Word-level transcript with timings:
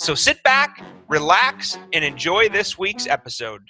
So 0.00 0.14
sit 0.14 0.42
back, 0.42 0.82
relax, 1.08 1.76
and 1.92 2.02
enjoy 2.02 2.48
this 2.48 2.78
week's 2.78 3.06
episode. 3.06 3.60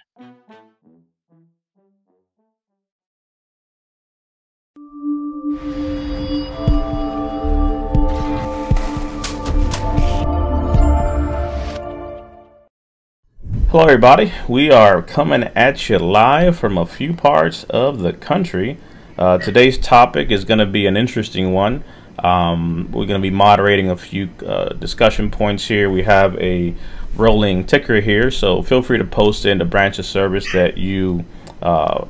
Hello, 13.68 13.82
everybody. 13.82 14.32
We 14.48 14.70
are 14.70 15.02
coming 15.02 15.42
at 15.56 15.88
you 15.88 15.98
live 15.98 16.56
from 16.56 16.78
a 16.78 16.86
few 16.86 17.12
parts 17.12 17.64
of 17.64 17.98
the 17.98 18.12
country. 18.12 18.78
Uh, 19.18 19.38
today's 19.38 19.78
topic 19.78 20.30
is 20.30 20.44
going 20.44 20.60
to 20.60 20.66
be 20.66 20.86
an 20.86 20.96
interesting 20.96 21.52
one. 21.52 21.82
Um, 22.24 22.88
we're 22.92 23.06
going 23.06 23.20
to 23.20 23.22
be 23.22 23.30
moderating 23.30 23.90
a 23.90 23.96
few 23.96 24.28
uh, 24.46 24.70
discussion 24.70 25.30
points 25.30 25.66
here. 25.66 25.90
We 25.90 26.02
have 26.02 26.36
a 26.38 26.74
rolling 27.16 27.64
ticker 27.64 28.00
here, 28.00 28.30
so 28.30 28.62
feel 28.62 28.82
free 28.82 28.98
to 28.98 29.04
post 29.04 29.46
in 29.46 29.58
the 29.58 29.64
branch 29.64 29.98
of 29.98 30.06
service 30.06 30.50
that 30.52 30.78
you 30.78 31.24
uh, 31.62 32.04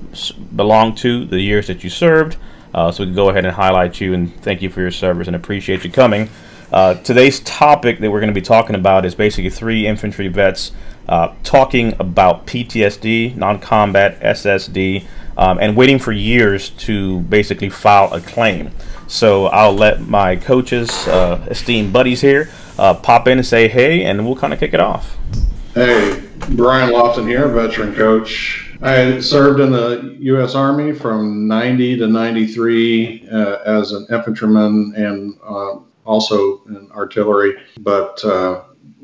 belong 0.54 0.94
to, 0.96 1.24
the 1.24 1.40
years 1.40 1.66
that 1.68 1.82
you 1.82 1.90
served, 1.90 2.36
uh, 2.74 2.92
so 2.92 3.02
we 3.02 3.08
can 3.08 3.14
go 3.14 3.30
ahead 3.30 3.44
and 3.44 3.54
highlight 3.54 4.00
you 4.00 4.14
and 4.14 4.34
thank 4.42 4.62
you 4.62 4.70
for 4.70 4.80
your 4.80 4.90
service 4.90 5.26
and 5.26 5.36
appreciate 5.36 5.84
you 5.84 5.90
coming. 5.90 6.28
Uh, 6.72 6.94
today's 6.94 7.40
topic 7.40 7.98
that 7.98 8.10
we're 8.10 8.20
going 8.20 8.32
to 8.32 8.40
be 8.40 8.44
talking 8.44 8.76
about 8.76 9.04
is 9.04 9.14
basically 9.14 9.50
three 9.50 9.86
infantry 9.86 10.28
vets 10.28 10.70
uh, 11.08 11.34
talking 11.42 11.94
about 11.98 12.46
PTSD, 12.46 13.36
non-combat 13.36 14.20
SSD, 14.20 15.04
um, 15.36 15.58
and 15.58 15.76
waiting 15.76 15.98
for 15.98 16.12
years 16.12 16.70
to 16.70 17.20
basically 17.20 17.70
file 17.70 18.12
a 18.12 18.20
claim. 18.20 18.70
So 19.06 19.46
I'll 19.46 19.74
let 19.74 20.00
my 20.02 20.36
coaches, 20.36 20.90
uh, 21.08 21.44
esteemed 21.50 21.92
buddies 21.92 22.20
here, 22.20 22.50
uh, 22.78 22.94
pop 22.94 23.26
in 23.26 23.38
and 23.38 23.46
say 23.46 23.68
hey, 23.68 24.04
and 24.04 24.24
we'll 24.24 24.36
kind 24.36 24.52
of 24.52 24.60
kick 24.60 24.72
it 24.72 24.80
off. 24.80 25.16
Hey, 25.74 26.22
Brian 26.50 26.92
Lofton 26.92 27.28
here, 27.28 27.48
veteran 27.48 27.94
coach. 27.94 28.70
I 28.82 29.20
served 29.20 29.60
in 29.60 29.70
the 29.70 30.16
U.S. 30.20 30.54
Army 30.54 30.92
from 30.92 31.46
90 31.46 31.98
to 31.98 32.06
93 32.06 33.28
uh, 33.30 33.58
as 33.66 33.92
an 33.92 34.06
infantryman 34.10 34.94
and 34.96 35.38
uh, 35.44 35.80
also 36.04 36.64
in 36.64 36.90
artillery, 36.92 37.56
but 37.80 38.24
uh, 38.24 38.62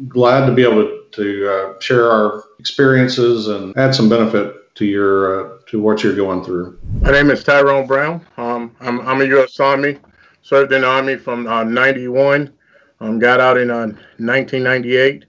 glad 0.08 0.47
to 0.47 0.52
be 0.52 0.62
able 0.62 0.83
to, 0.83 0.95
to 1.17 1.48
uh, 1.48 1.81
share 1.81 2.11
our 2.11 2.45
experiences 2.59 3.48
and 3.48 3.77
add 3.77 3.95
some 3.95 4.09
benefit 4.09 4.75
to 4.77 4.84
your 4.84 5.58
to 5.67 5.81
what 5.81 6.05
you're 6.05 6.14
going 6.14 6.45
through. 6.45 6.78
My 7.00 7.11
name 7.11 7.31
is 7.31 7.42
Tyrone 7.42 7.86
Brown. 7.86 8.25
Um, 8.36 8.77
I'm, 8.81 9.00
I'm 9.00 9.20
a 9.23 9.25
U.S. 9.25 9.58
Army, 9.58 9.98
served 10.42 10.73
in 10.73 10.83
the 10.83 10.86
Army 10.86 11.17
from 11.17 11.47
uh, 11.47 11.64
91, 11.64 12.53
um, 13.00 13.19
got 13.19 13.41
out 13.41 13.56
in 13.56 13.70
uh, 13.70 13.86
1998. 14.19 15.25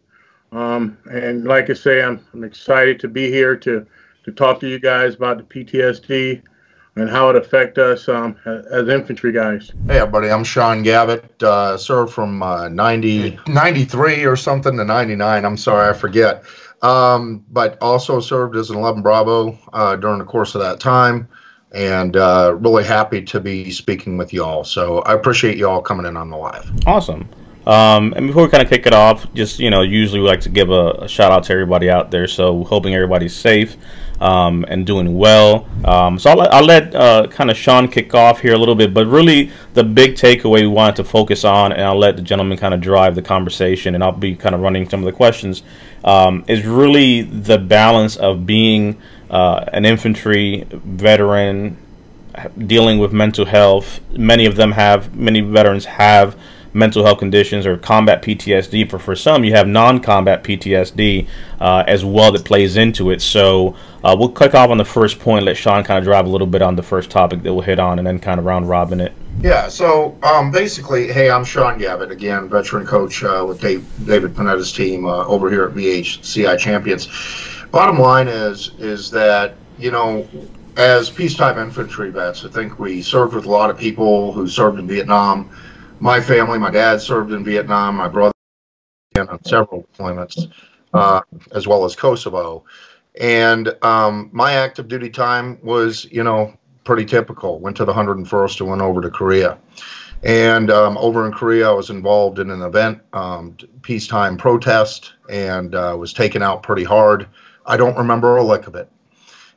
Um, 0.52 0.98
and 1.10 1.46
like 1.46 1.70
I 1.70 1.74
say, 1.74 2.04
I'm, 2.04 2.24
I'm 2.34 2.44
excited 2.44 3.00
to 3.00 3.08
be 3.08 3.32
here 3.32 3.56
to, 3.56 3.86
to 4.26 4.32
talk 4.32 4.60
to 4.60 4.68
you 4.68 4.80
guys 4.80 5.16
about 5.16 5.38
the 5.38 5.44
PTSD 5.44 6.44
and 6.98 7.10
how 7.10 7.30
it 7.30 7.36
affect 7.36 7.78
us 7.78 8.10
um, 8.10 8.36
as 8.46 8.88
infantry 8.90 9.32
guys. 9.32 9.72
Hey, 9.86 10.00
everybody, 10.00 10.30
I'm 10.30 10.44
Sean 10.44 10.84
Gavitt. 10.84 11.42
Uh, 11.42 11.78
served 11.78 12.14
from 12.14 12.42
uh, 12.42 12.70
90, 12.70 13.40
93 13.48 14.26
or 14.26 14.36
something 14.36 14.76
to 14.78 14.84
99. 14.84 15.46
I'm 15.46 15.58
sorry, 15.58 15.90
I 15.90 15.94
forget. 15.94 16.44
Um, 16.82 17.46
but 17.50 17.78
also 17.82 18.20
served 18.20 18.56
as 18.56 18.70
an 18.70 18.78
11 18.78 19.02
Bravo 19.02 19.58
uh, 19.74 19.96
during 19.96 20.20
the 20.20 20.26
course 20.26 20.56
of 20.56 20.62
that 20.62 20.80
time, 20.80 21.28
and 21.72 22.16
uh, 22.16 22.56
really 22.60 22.84
happy 22.84 23.24
to 23.24 23.40
be 23.40 23.72
speaking 23.72 24.18
with 24.18 24.34
you 24.34 24.44
all. 24.44 24.64
So 24.64 25.00
I 25.00 25.14
appreciate 25.14 25.58
you 25.58 25.68
all 25.68 25.82
coming 25.82 26.06
in 26.06 26.18
on 26.18 26.30
the 26.30 26.38
live. 26.38 26.72
Awesome. 26.86 27.30
Um, 27.66 28.14
and 28.16 28.28
before 28.28 28.44
we 28.44 28.50
kind 28.50 28.64
of 28.64 28.70
kick 28.70 28.86
it 28.86 28.94
off, 28.94 29.32
just 29.34 29.60
you 29.60 29.70
know, 29.70 29.82
usually 29.82 30.22
we 30.22 30.28
like 30.28 30.42
to 30.42 30.50
give 30.50 30.70
a, 30.70 30.92
a 31.02 31.08
shout 31.08 31.32
out 31.32 31.44
to 31.46 31.54
everybody 31.54 31.90
out 31.90 32.12
there. 32.12 32.28
So 32.28 32.64
hoping 32.64 32.94
everybody's 32.94 33.36
safe 33.36 33.76
um, 34.20 34.66
and 34.68 34.86
doing 34.86 35.18
well. 35.18 35.68
Um, 35.86 36.18
so 36.20 36.32
I'll, 36.32 36.42
I'll 36.52 36.66
let 36.66 36.96
uh, 36.96 37.28
kind 37.28 37.52
of 37.52 37.58
Sean 37.58 37.88
kick 37.88 38.14
off 38.14 38.40
here 38.42 38.54
a 38.54 38.58
little 38.58 38.76
bit, 38.76 38.94
but 38.94 39.08
really 39.08 39.52
the 39.74 39.84
big 39.84 40.16
takeaway 40.16 40.62
we 40.62 40.68
wanted 40.68 40.96
to 40.98 41.04
focus 41.04 41.44
on, 41.44 41.72
and 41.72 41.82
I'll 41.82 42.00
let 42.00 42.16
the 42.16 42.22
gentleman 42.22 42.58
kind 42.58 42.74
of 42.74 42.82
drive 42.82 43.16
the 43.16 43.22
conversation, 43.22 43.96
and 43.96 44.04
I'll 44.04 44.12
be 44.12 44.36
kind 44.36 44.56
of 44.56 44.62
running 44.62 44.90
some 44.90 45.02
of 45.02 45.06
the 45.06 45.12
questions, 45.12 45.64
um, 46.04 46.44
is 46.48 46.66
really 46.66 47.22
the 47.22 47.58
balance 47.58 48.16
of 48.16 48.46
being 48.46 48.98
uh, 49.30 49.66
an 49.74 49.86
infantry 49.86 50.66
veteran 50.72 51.78
dealing 52.58 53.00
with 53.00 53.12
mental 53.12 53.46
health. 53.46 54.00
Many 54.12 54.46
of 54.46 54.56
them 54.56 54.72
have, 54.74 55.16
many 55.16 55.42
veterans 55.42 55.86
have 55.86 56.40
mental 56.78 57.04
health 57.04 57.20
conditions 57.20 57.66
or 57.66 57.78
combat 57.78 58.22
PTSD. 58.22 58.90
For 58.90 59.00
for 59.00 59.16
some, 59.16 59.44
you 59.44 59.54
have 59.54 59.68
non-combat 59.68 60.44
PTSD 60.44 61.28
uh, 61.60 61.84
as 61.88 62.06
well 62.06 62.32
that 62.32 62.46
plays 62.46 62.78
into 62.78 63.10
it. 63.12 63.22
So 63.22 63.76
uh, 64.04 64.16
we'll 64.18 64.30
click 64.30 64.54
off 64.54 64.70
on 64.70 64.78
the 64.78 64.86
first 64.86 65.20
point. 65.20 65.46
Let 65.46 65.58
Sean 65.58 65.84
kind 65.84 65.98
of 65.98 66.04
drive 66.04 66.26
a 66.26 66.30
little 66.30 66.48
bit 66.48 66.62
on 66.62 66.76
the 66.76 66.84
first 66.84 67.10
topic 67.10 67.44
that 67.44 67.54
we'll 67.54 67.64
hit 67.64 67.80
on, 67.80 67.98
and 67.98 68.08
then 68.08 68.20
kind 68.20 68.40
of 68.40 68.46
round 68.46 68.70
robin 68.70 69.02
it. 69.02 69.12
Yeah. 69.42 69.68
So 69.68 70.18
um, 70.24 70.52
basically, 70.52 71.12
hey, 71.12 71.30
I'm 71.30 71.44
Sean 71.44 71.78
Gavitt 71.78 72.12
again, 72.12 72.48
veteran 72.50 72.86
coach 72.86 73.24
uh, 73.24 73.44
with 73.48 73.60
Dave, 73.60 73.86
David 74.06 74.34
Panetta's 74.34 74.72
team 74.72 75.06
uh, 75.06 75.26
over 75.26 75.50
here 75.50 75.66
at 75.66 75.74
VHCI 75.74 76.58
Champions. 76.60 77.08
Bottom 77.72 78.00
line 78.00 78.28
is 78.28 78.72
is 78.80 79.12
that 79.12 79.56
you 79.78 79.92
know 79.92 80.28
as 80.78 81.10
peacetime 81.10 81.58
infantry 81.58 82.12
vets, 82.12 82.46
I 82.46 82.50
think 82.50 82.78
we 82.78 83.02
served 83.02 83.34
with 83.34 83.46
a 83.46 83.50
lot 83.50 83.72
of 83.72 83.78
people 83.78 84.32
who 84.32 84.48
served 84.48 84.78
in 84.78 84.88
Vietnam 84.88 85.50
my 86.00 86.22
family, 86.22 86.60
my 86.60 86.72
dad 86.72 87.02
served 87.02 87.32
in 87.32 87.44
Vietnam, 87.44 87.96
my 87.96 88.08
brother 88.08 88.34
on 89.18 89.44
several 89.46 89.84
deployments, 89.94 90.52
uh, 90.94 91.22
as 91.54 91.68
well 91.68 91.86
as 91.86 91.96
Kosovo. 91.96 92.64
And 93.20 93.76
um, 93.82 94.30
my 94.32 94.54
active 94.54 94.88
duty 94.88 95.10
time 95.10 95.58
was, 95.64 96.06
you 96.06 96.24
know, 96.24 96.54
pretty 96.84 97.06
typical. 97.06 97.60
Went 97.60 97.78
to 97.78 97.86
the 97.86 97.94
101st 97.94 98.60
and 98.62 98.70
went 98.70 98.82
over 98.82 99.02
to 99.02 99.10
Korea. 99.10 99.58
And 100.24 100.72
um, 100.72 100.98
over 100.98 101.26
in 101.26 101.32
Korea, 101.32 101.70
I 101.70 101.74
was 101.74 101.90
involved 101.90 102.40
in 102.40 102.50
an 102.50 102.62
event, 102.62 103.02
um, 103.14 103.56
peacetime 103.82 104.38
protest, 104.38 105.14
and 105.30 105.76
uh, 105.76 105.96
was 105.98 106.14
taken 106.14 106.42
out 106.42 106.64
pretty 106.64 106.84
hard. 106.84 107.28
I 107.66 107.78
don't 107.78 107.98
remember 107.98 108.38
a 108.38 108.44
lick 108.44 108.68
of 108.68 108.76
it. 108.76 108.90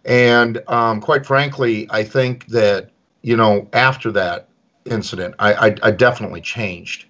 And 0.05 0.63
um, 0.69 1.01
quite 1.01 1.25
frankly, 1.25 1.87
I 1.91 2.05
think 2.05 2.47
that, 2.47 2.91
you 3.23 3.37
know, 3.37 3.69
after 3.73 4.11
that, 4.13 4.50
incident, 4.85 5.35
I, 5.39 5.53
I, 5.55 5.77
I 5.83 5.91
definitely 5.91 6.41
changed. 6.41 7.07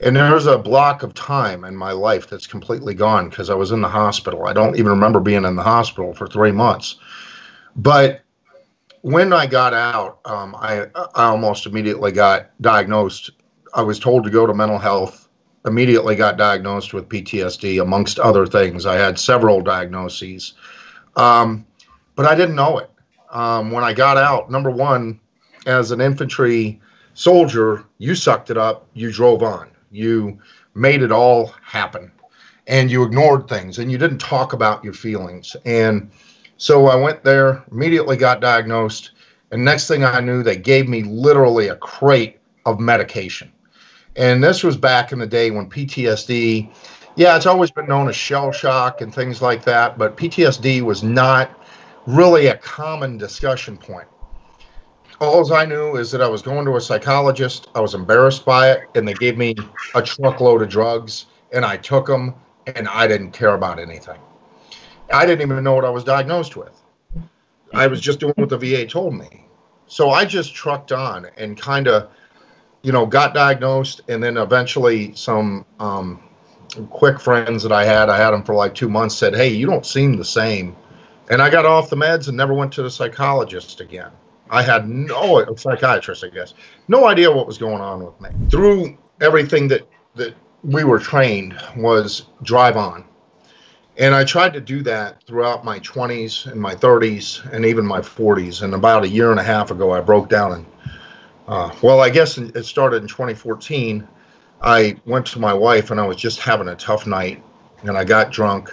And 0.00 0.16
there's 0.16 0.46
a 0.46 0.58
block 0.58 1.04
of 1.04 1.14
time 1.14 1.64
in 1.64 1.76
my 1.76 1.92
life 1.92 2.28
that's 2.28 2.46
completely 2.46 2.92
gone 2.92 3.28
because 3.28 3.50
I 3.50 3.54
was 3.54 3.70
in 3.70 3.80
the 3.80 3.88
hospital. 3.88 4.46
I 4.46 4.52
don't 4.52 4.76
even 4.76 4.90
remember 4.90 5.20
being 5.20 5.44
in 5.44 5.54
the 5.54 5.62
hospital 5.62 6.12
for 6.12 6.26
three 6.26 6.50
months. 6.50 6.96
But 7.76 8.22
when 9.02 9.32
I 9.32 9.46
got 9.46 9.74
out, 9.74 10.18
um, 10.24 10.56
I, 10.56 10.86
I 11.14 11.24
almost 11.24 11.66
immediately 11.66 12.10
got 12.10 12.50
diagnosed. 12.60 13.30
I 13.74 13.82
was 13.82 14.00
told 14.00 14.24
to 14.24 14.30
go 14.30 14.44
to 14.44 14.54
mental 14.54 14.78
health, 14.78 15.28
immediately 15.64 16.16
got 16.16 16.36
diagnosed 16.36 16.92
with 16.92 17.08
PTSD, 17.08 17.80
amongst 17.80 18.18
other 18.18 18.44
things. 18.44 18.86
I 18.86 18.96
had 18.96 19.20
several 19.20 19.60
diagnoses, 19.60 20.54
um, 21.14 21.64
but 22.16 22.26
I 22.26 22.34
didn't 22.34 22.56
know 22.56 22.78
it. 22.78 22.90
Um, 23.30 23.70
when 23.70 23.84
I 23.84 23.92
got 23.92 24.16
out, 24.16 24.50
number 24.50 24.70
one, 24.70 25.20
as 25.66 25.90
an 25.90 26.00
infantry 26.00 26.80
soldier, 27.14 27.84
you 27.98 28.14
sucked 28.14 28.50
it 28.50 28.56
up, 28.56 28.86
you 28.94 29.12
drove 29.12 29.42
on, 29.42 29.70
you 29.90 30.38
made 30.74 31.02
it 31.02 31.12
all 31.12 31.54
happen, 31.62 32.10
and 32.66 32.90
you 32.90 33.02
ignored 33.02 33.48
things 33.48 33.78
and 33.78 33.90
you 33.90 33.98
didn't 33.98 34.18
talk 34.18 34.52
about 34.52 34.84
your 34.84 34.94
feelings. 34.94 35.56
And 35.64 36.10
so 36.56 36.86
I 36.86 36.96
went 36.96 37.24
there, 37.24 37.64
immediately 37.70 38.16
got 38.16 38.40
diagnosed, 38.40 39.12
and 39.50 39.64
next 39.64 39.86
thing 39.86 40.04
I 40.04 40.20
knew, 40.20 40.42
they 40.42 40.56
gave 40.56 40.88
me 40.88 41.02
literally 41.02 41.68
a 41.68 41.76
crate 41.76 42.38
of 42.64 42.80
medication. 42.80 43.52
And 44.16 44.42
this 44.42 44.62
was 44.62 44.76
back 44.76 45.12
in 45.12 45.18
the 45.18 45.26
day 45.26 45.50
when 45.50 45.68
PTSD, 45.68 46.70
yeah, 47.16 47.36
it's 47.36 47.46
always 47.46 47.70
been 47.70 47.86
known 47.86 48.08
as 48.08 48.16
shell 48.16 48.52
shock 48.52 49.02
and 49.02 49.14
things 49.14 49.42
like 49.42 49.64
that, 49.64 49.98
but 49.98 50.16
PTSD 50.16 50.82
was 50.82 51.02
not 51.02 51.50
really 52.06 52.46
a 52.46 52.56
common 52.56 53.18
discussion 53.18 53.76
point 53.76 54.08
all 55.22 55.52
I 55.52 55.64
knew 55.64 55.96
is 55.96 56.10
that 56.10 56.20
I 56.20 56.28
was 56.28 56.42
going 56.42 56.64
to 56.66 56.76
a 56.76 56.80
psychologist. 56.80 57.68
I 57.76 57.80
was 57.80 57.94
embarrassed 57.94 58.44
by 58.44 58.72
it, 58.72 58.88
and 58.96 59.06
they 59.06 59.14
gave 59.14 59.38
me 59.38 59.54
a 59.94 60.02
truckload 60.02 60.62
of 60.62 60.68
drugs, 60.68 61.26
and 61.52 61.64
I 61.64 61.76
took 61.76 62.06
them, 62.06 62.34
and 62.66 62.88
I 62.88 63.06
didn't 63.06 63.30
care 63.30 63.54
about 63.54 63.78
anything. 63.78 64.18
I 65.12 65.24
didn't 65.24 65.42
even 65.42 65.62
know 65.62 65.74
what 65.74 65.84
I 65.84 65.90
was 65.90 66.02
diagnosed 66.02 66.56
with. 66.56 66.82
I 67.72 67.86
was 67.86 68.00
just 68.00 68.18
doing 68.18 68.34
what 68.36 68.48
the 68.48 68.58
VA 68.58 68.84
told 68.84 69.14
me. 69.14 69.46
So 69.86 70.10
I 70.10 70.24
just 70.24 70.54
trucked 70.54 70.90
on 70.90 71.28
and 71.36 71.56
kind 71.56 71.86
of, 71.86 72.10
you 72.82 72.90
know, 72.90 73.06
got 73.06 73.32
diagnosed, 73.32 74.00
and 74.08 74.22
then 74.22 74.36
eventually 74.36 75.14
some 75.14 75.64
um, 75.78 76.20
quick 76.90 77.20
friends 77.20 77.62
that 77.62 77.72
I 77.72 77.84
had, 77.84 78.08
I 78.08 78.16
had 78.16 78.32
them 78.32 78.42
for 78.42 78.56
like 78.56 78.74
two 78.74 78.88
months, 78.88 79.16
said, 79.16 79.36
"Hey, 79.36 79.48
you 79.48 79.66
don't 79.66 79.86
seem 79.86 80.16
the 80.16 80.24
same," 80.24 80.74
and 81.30 81.40
I 81.40 81.48
got 81.48 81.64
off 81.64 81.90
the 81.90 81.96
meds 81.96 82.26
and 82.26 82.36
never 82.36 82.54
went 82.54 82.72
to 82.72 82.82
the 82.82 82.90
psychologist 82.90 83.80
again. 83.80 84.10
I 84.52 84.62
had 84.62 84.86
no 84.86 85.44
psychiatrist, 85.56 86.22
I 86.22 86.28
guess, 86.28 86.52
no 86.86 87.06
idea 87.06 87.32
what 87.32 87.46
was 87.46 87.56
going 87.56 87.80
on 87.80 88.04
with 88.04 88.20
me. 88.20 88.28
Through 88.50 88.98
everything 89.20 89.66
that 89.68 89.88
that 90.14 90.34
we 90.62 90.84
were 90.84 90.98
trained 90.98 91.58
was 91.76 92.26
drive 92.42 92.76
on. 92.76 93.04
And 93.96 94.14
I 94.14 94.24
tried 94.24 94.52
to 94.52 94.60
do 94.60 94.82
that 94.82 95.22
throughout 95.24 95.64
my 95.64 95.78
20s 95.80 96.50
and 96.50 96.60
my 96.60 96.74
30s 96.74 97.50
and 97.52 97.64
even 97.64 97.84
my 97.84 98.00
40s. 98.00 98.62
And 98.62 98.74
about 98.74 99.04
a 99.04 99.08
year 99.08 99.30
and 99.30 99.40
a 99.40 99.42
half 99.42 99.70
ago, 99.70 99.90
I 99.92 100.00
broke 100.00 100.28
down 100.28 100.52
and, 100.52 100.66
uh, 101.48 101.74
well, 101.82 102.00
I 102.00 102.10
guess 102.10 102.38
it 102.38 102.64
started 102.64 103.02
in 103.02 103.08
2014. 103.08 104.06
I 104.62 104.96
went 105.04 105.26
to 105.26 105.40
my 105.40 105.52
wife 105.52 105.90
and 105.90 106.00
I 106.00 106.06
was 106.06 106.16
just 106.16 106.40
having 106.40 106.68
a 106.68 106.76
tough 106.76 107.06
night 107.06 107.42
and 107.82 107.96
I 107.96 108.04
got 108.04 108.30
drunk 108.30 108.72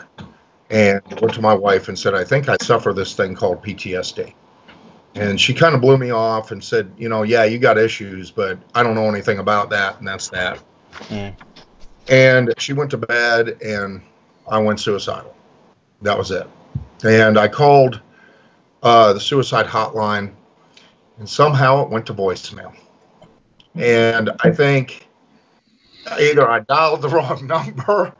and 0.69 1.01
went 1.21 1.33
to 1.33 1.41
my 1.41 1.53
wife 1.53 1.87
and 1.87 1.97
said, 1.97 2.13
I 2.13 2.23
think 2.23 2.47
I 2.47 2.57
suffer 2.61 2.93
this 2.93 3.13
thing 3.15 3.33
called 3.33 3.63
PTSD. 3.63 4.33
And 5.15 5.39
she 5.41 5.53
kind 5.53 5.75
of 5.75 5.81
blew 5.81 5.97
me 5.97 6.11
off 6.11 6.51
and 6.51 6.63
said, 6.63 6.91
you 6.97 7.09
know, 7.09 7.23
yeah, 7.23 7.43
you 7.43 7.57
got 7.57 7.77
issues, 7.77 8.31
but 8.31 8.59
I 8.75 8.83
don't 8.83 8.95
know 8.95 9.09
anything 9.09 9.39
about 9.39 9.69
that. 9.71 9.97
And 9.99 10.07
that's 10.07 10.29
that. 10.29 10.59
Mm. 11.09 11.35
And 12.07 12.53
she 12.57 12.73
went 12.73 12.91
to 12.91 12.97
bed 12.97 13.61
and 13.61 14.01
I 14.47 14.59
went 14.59 14.79
suicidal. 14.79 15.35
That 16.01 16.17
was 16.17 16.31
it. 16.31 16.47
And 17.03 17.37
I 17.37 17.47
called 17.47 18.01
uh, 18.83 19.13
the 19.13 19.19
suicide 19.19 19.65
hotline 19.65 20.33
and 21.17 21.29
somehow 21.29 21.83
it 21.83 21.89
went 21.89 22.05
to 22.07 22.13
voicemail. 22.13 22.73
And 23.75 24.31
I 24.41 24.51
think 24.51 25.07
either 26.19 26.49
I 26.49 26.59
dialed 26.59 27.01
the 27.01 27.09
wrong 27.09 27.45
number 27.45 28.13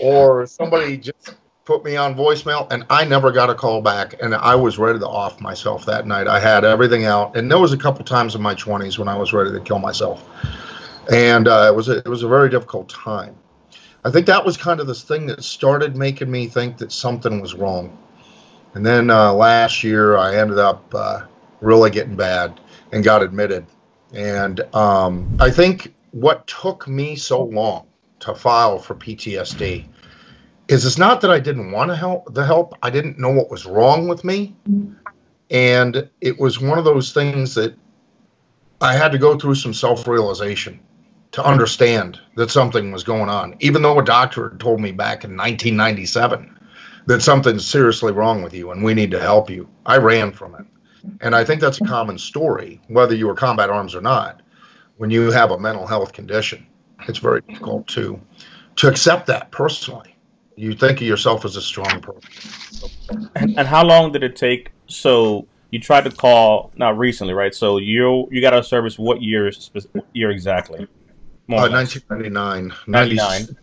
or 0.00 0.46
somebody 0.46 0.96
just 0.96 1.36
put 1.70 1.84
me 1.84 1.94
on 1.94 2.16
voicemail 2.16 2.66
and 2.72 2.84
I 2.90 3.04
never 3.04 3.30
got 3.30 3.48
a 3.48 3.54
call 3.54 3.80
back 3.80 4.20
and 4.20 4.34
I 4.34 4.56
was 4.56 4.76
ready 4.76 4.98
to 4.98 5.06
off 5.06 5.40
myself 5.40 5.86
that 5.86 6.04
night. 6.04 6.26
I 6.26 6.40
had 6.40 6.64
everything 6.64 7.04
out 7.04 7.36
and 7.36 7.48
there 7.48 7.60
was 7.60 7.72
a 7.72 7.76
couple 7.76 8.04
times 8.04 8.34
in 8.34 8.42
my 8.42 8.56
20s 8.56 8.98
when 8.98 9.06
I 9.06 9.16
was 9.16 9.32
ready 9.32 9.52
to 9.52 9.60
kill 9.60 9.78
myself. 9.78 10.28
And 11.12 11.46
uh, 11.46 11.70
it 11.72 11.76
was 11.76 11.88
a, 11.88 11.98
it 11.98 12.08
was 12.08 12.24
a 12.24 12.28
very 12.28 12.50
difficult 12.50 12.88
time. 12.88 13.36
I 14.04 14.10
think 14.10 14.26
that 14.26 14.44
was 14.44 14.56
kind 14.56 14.80
of 14.80 14.88
this 14.88 15.04
thing 15.04 15.26
that 15.26 15.44
started 15.44 15.94
making 15.94 16.28
me 16.28 16.48
think 16.48 16.76
that 16.78 16.90
something 16.90 17.40
was 17.40 17.54
wrong. 17.54 17.96
And 18.74 18.84
then 18.84 19.08
uh, 19.08 19.32
last 19.32 19.84
year 19.84 20.16
I 20.16 20.38
ended 20.38 20.58
up 20.58 20.92
uh, 20.92 21.20
really 21.60 21.90
getting 21.90 22.16
bad 22.16 22.58
and 22.90 23.04
got 23.04 23.22
admitted. 23.22 23.64
And 24.12 24.58
um, 24.74 25.36
I 25.38 25.52
think 25.52 25.94
what 26.10 26.48
took 26.48 26.88
me 26.88 27.14
so 27.14 27.44
long 27.44 27.86
to 28.18 28.34
file 28.34 28.80
for 28.80 28.96
PTSD 28.96 29.86
is 30.70 30.86
it's 30.86 30.98
not 30.98 31.20
that 31.20 31.32
I 31.32 31.40
didn't 31.40 31.72
want 31.72 31.90
to 31.90 31.96
help 31.96 32.32
the 32.32 32.46
help. 32.46 32.74
I 32.80 32.90
didn't 32.90 33.18
know 33.18 33.30
what 33.30 33.50
was 33.50 33.66
wrong 33.66 34.06
with 34.06 34.22
me. 34.22 34.54
And 35.50 36.08
it 36.20 36.38
was 36.38 36.60
one 36.60 36.78
of 36.78 36.84
those 36.84 37.12
things 37.12 37.56
that 37.56 37.74
I 38.80 38.92
had 38.92 39.10
to 39.10 39.18
go 39.18 39.36
through 39.36 39.56
some 39.56 39.74
self-realization 39.74 40.78
to 41.32 41.44
understand 41.44 42.20
that 42.36 42.52
something 42.52 42.92
was 42.92 43.02
going 43.02 43.28
on, 43.28 43.56
even 43.58 43.82
though 43.82 43.98
a 43.98 44.04
doctor 44.04 44.48
had 44.48 44.60
told 44.60 44.80
me 44.80 44.92
back 44.92 45.24
in 45.24 45.36
1997 45.36 46.56
that 47.06 47.20
something's 47.20 47.66
seriously 47.66 48.12
wrong 48.12 48.40
with 48.40 48.54
you 48.54 48.70
and 48.70 48.84
we 48.84 48.94
need 48.94 49.10
to 49.10 49.20
help 49.20 49.50
you. 49.50 49.68
I 49.86 49.96
ran 49.96 50.30
from 50.30 50.54
it. 50.54 50.66
And 51.20 51.34
I 51.34 51.44
think 51.44 51.60
that's 51.60 51.80
a 51.80 51.84
common 51.84 52.16
story, 52.16 52.80
whether 52.86 53.16
you 53.16 53.26
were 53.26 53.34
combat 53.34 53.70
arms 53.70 53.96
or 53.96 54.02
not. 54.02 54.40
When 54.98 55.10
you 55.10 55.32
have 55.32 55.50
a 55.50 55.58
mental 55.58 55.88
health 55.88 56.12
condition, 56.12 56.64
it's 57.08 57.18
very 57.18 57.40
difficult 57.40 57.88
to 57.88 58.20
to 58.76 58.88
accept 58.88 59.26
that 59.26 59.50
personally 59.50 60.09
you 60.56 60.74
think 60.74 61.00
of 61.00 61.06
yourself 61.06 61.44
as 61.44 61.56
a 61.56 61.62
strong 61.62 62.00
person. 62.00 63.30
And, 63.36 63.58
and 63.58 63.66
how 63.66 63.84
long 63.84 64.12
did 64.12 64.22
it 64.22 64.36
take? 64.36 64.70
So 64.86 65.46
you 65.70 65.80
tried 65.80 66.04
to 66.04 66.10
call 66.10 66.72
not 66.76 66.98
recently, 66.98 67.34
right? 67.34 67.54
So 67.54 67.78
you 67.78 68.28
you 68.30 68.40
got 68.40 68.52
out 68.52 68.60
of 68.60 68.66
service 68.66 68.98
what 68.98 69.22
year 69.22 69.50
year 70.12 70.30
exactly? 70.30 70.86
Uh, 71.48 71.68
1999. 71.68 72.72
99. 72.86 73.56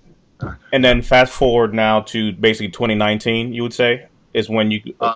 And 0.72 0.84
then 0.84 1.02
fast 1.02 1.34
forward 1.34 1.74
now 1.74 2.02
to 2.02 2.34
basically 2.34 2.70
2019, 2.70 3.54
you 3.54 3.64
would 3.64 3.74
say 3.74 4.08
is 4.34 4.50
when 4.50 4.72
you. 4.72 4.82
Uh, 5.00 5.16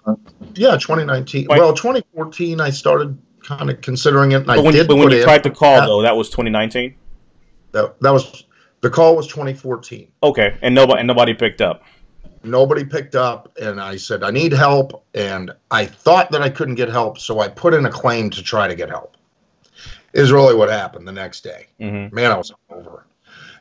yeah, 0.56 0.78
2019. 0.78 1.46
20, 1.46 1.60
well, 1.60 1.74
2014, 1.74 2.60
I 2.60 2.70
started 2.70 3.18
kind 3.44 3.70
of 3.70 3.82
considering 3.82 4.32
it. 4.32 4.46
but 4.46 4.64
when, 4.64 4.76
you, 4.76 4.84
but 4.86 4.96
when 4.96 5.12
you 5.12 5.24
tried 5.24 5.44
to 5.44 5.52
call 5.52 5.80
that, 5.80 5.86
though, 5.86 6.02
that 6.02 6.16
was 6.16 6.30
2019. 6.30 6.96
That, 7.72 8.00
that 8.02 8.12
was 8.12 8.46
the 8.82 8.90
call 8.90 9.16
was 9.16 9.28
2014. 9.28 10.12
Okay, 10.24 10.58
and 10.62 10.76
nobody 10.76 11.00
and 11.00 11.08
nobody 11.08 11.34
picked 11.34 11.62
up. 11.62 11.84
Nobody 12.44 12.84
picked 12.84 13.16
up, 13.16 13.56
and 13.62 13.80
I 13.80 13.98
said 13.98 14.24
I 14.24 14.32
need 14.32 14.52
help, 14.52 15.06
and 15.14 15.52
I 15.70 15.86
thought 15.86 16.32
that 16.32 16.42
I 16.42 16.50
couldn't 16.50 16.76
get 16.76 16.90
help, 16.90 17.20
so 17.20 17.40
I 17.40 17.48
put 17.48 17.76
in 17.76 17.86
a 17.86 17.92
claim 17.92 18.32
to 18.32 18.42
try 18.42 18.68
to 18.68 18.76
get 18.76 18.90
help. 18.90 19.16
Is 20.14 20.32
really 20.32 20.56
what 20.56 20.70
happened 20.70 21.08
the 21.08 21.14
next 21.14 21.42
day. 21.42 21.68
Mm-hmm. 21.80 22.14
Man, 22.14 22.32
I 22.32 22.38
was 22.38 22.52
over. 22.70 23.06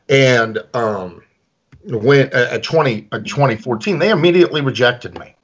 And 0.09 0.61
um, 0.73 1.23
when 1.85 2.33
at 2.33 2.63
20 2.63 3.07
at 3.11 3.25
2014, 3.25 3.99
they 3.99 4.09
immediately 4.09 4.61
rejected 4.61 5.17
me. 5.17 5.35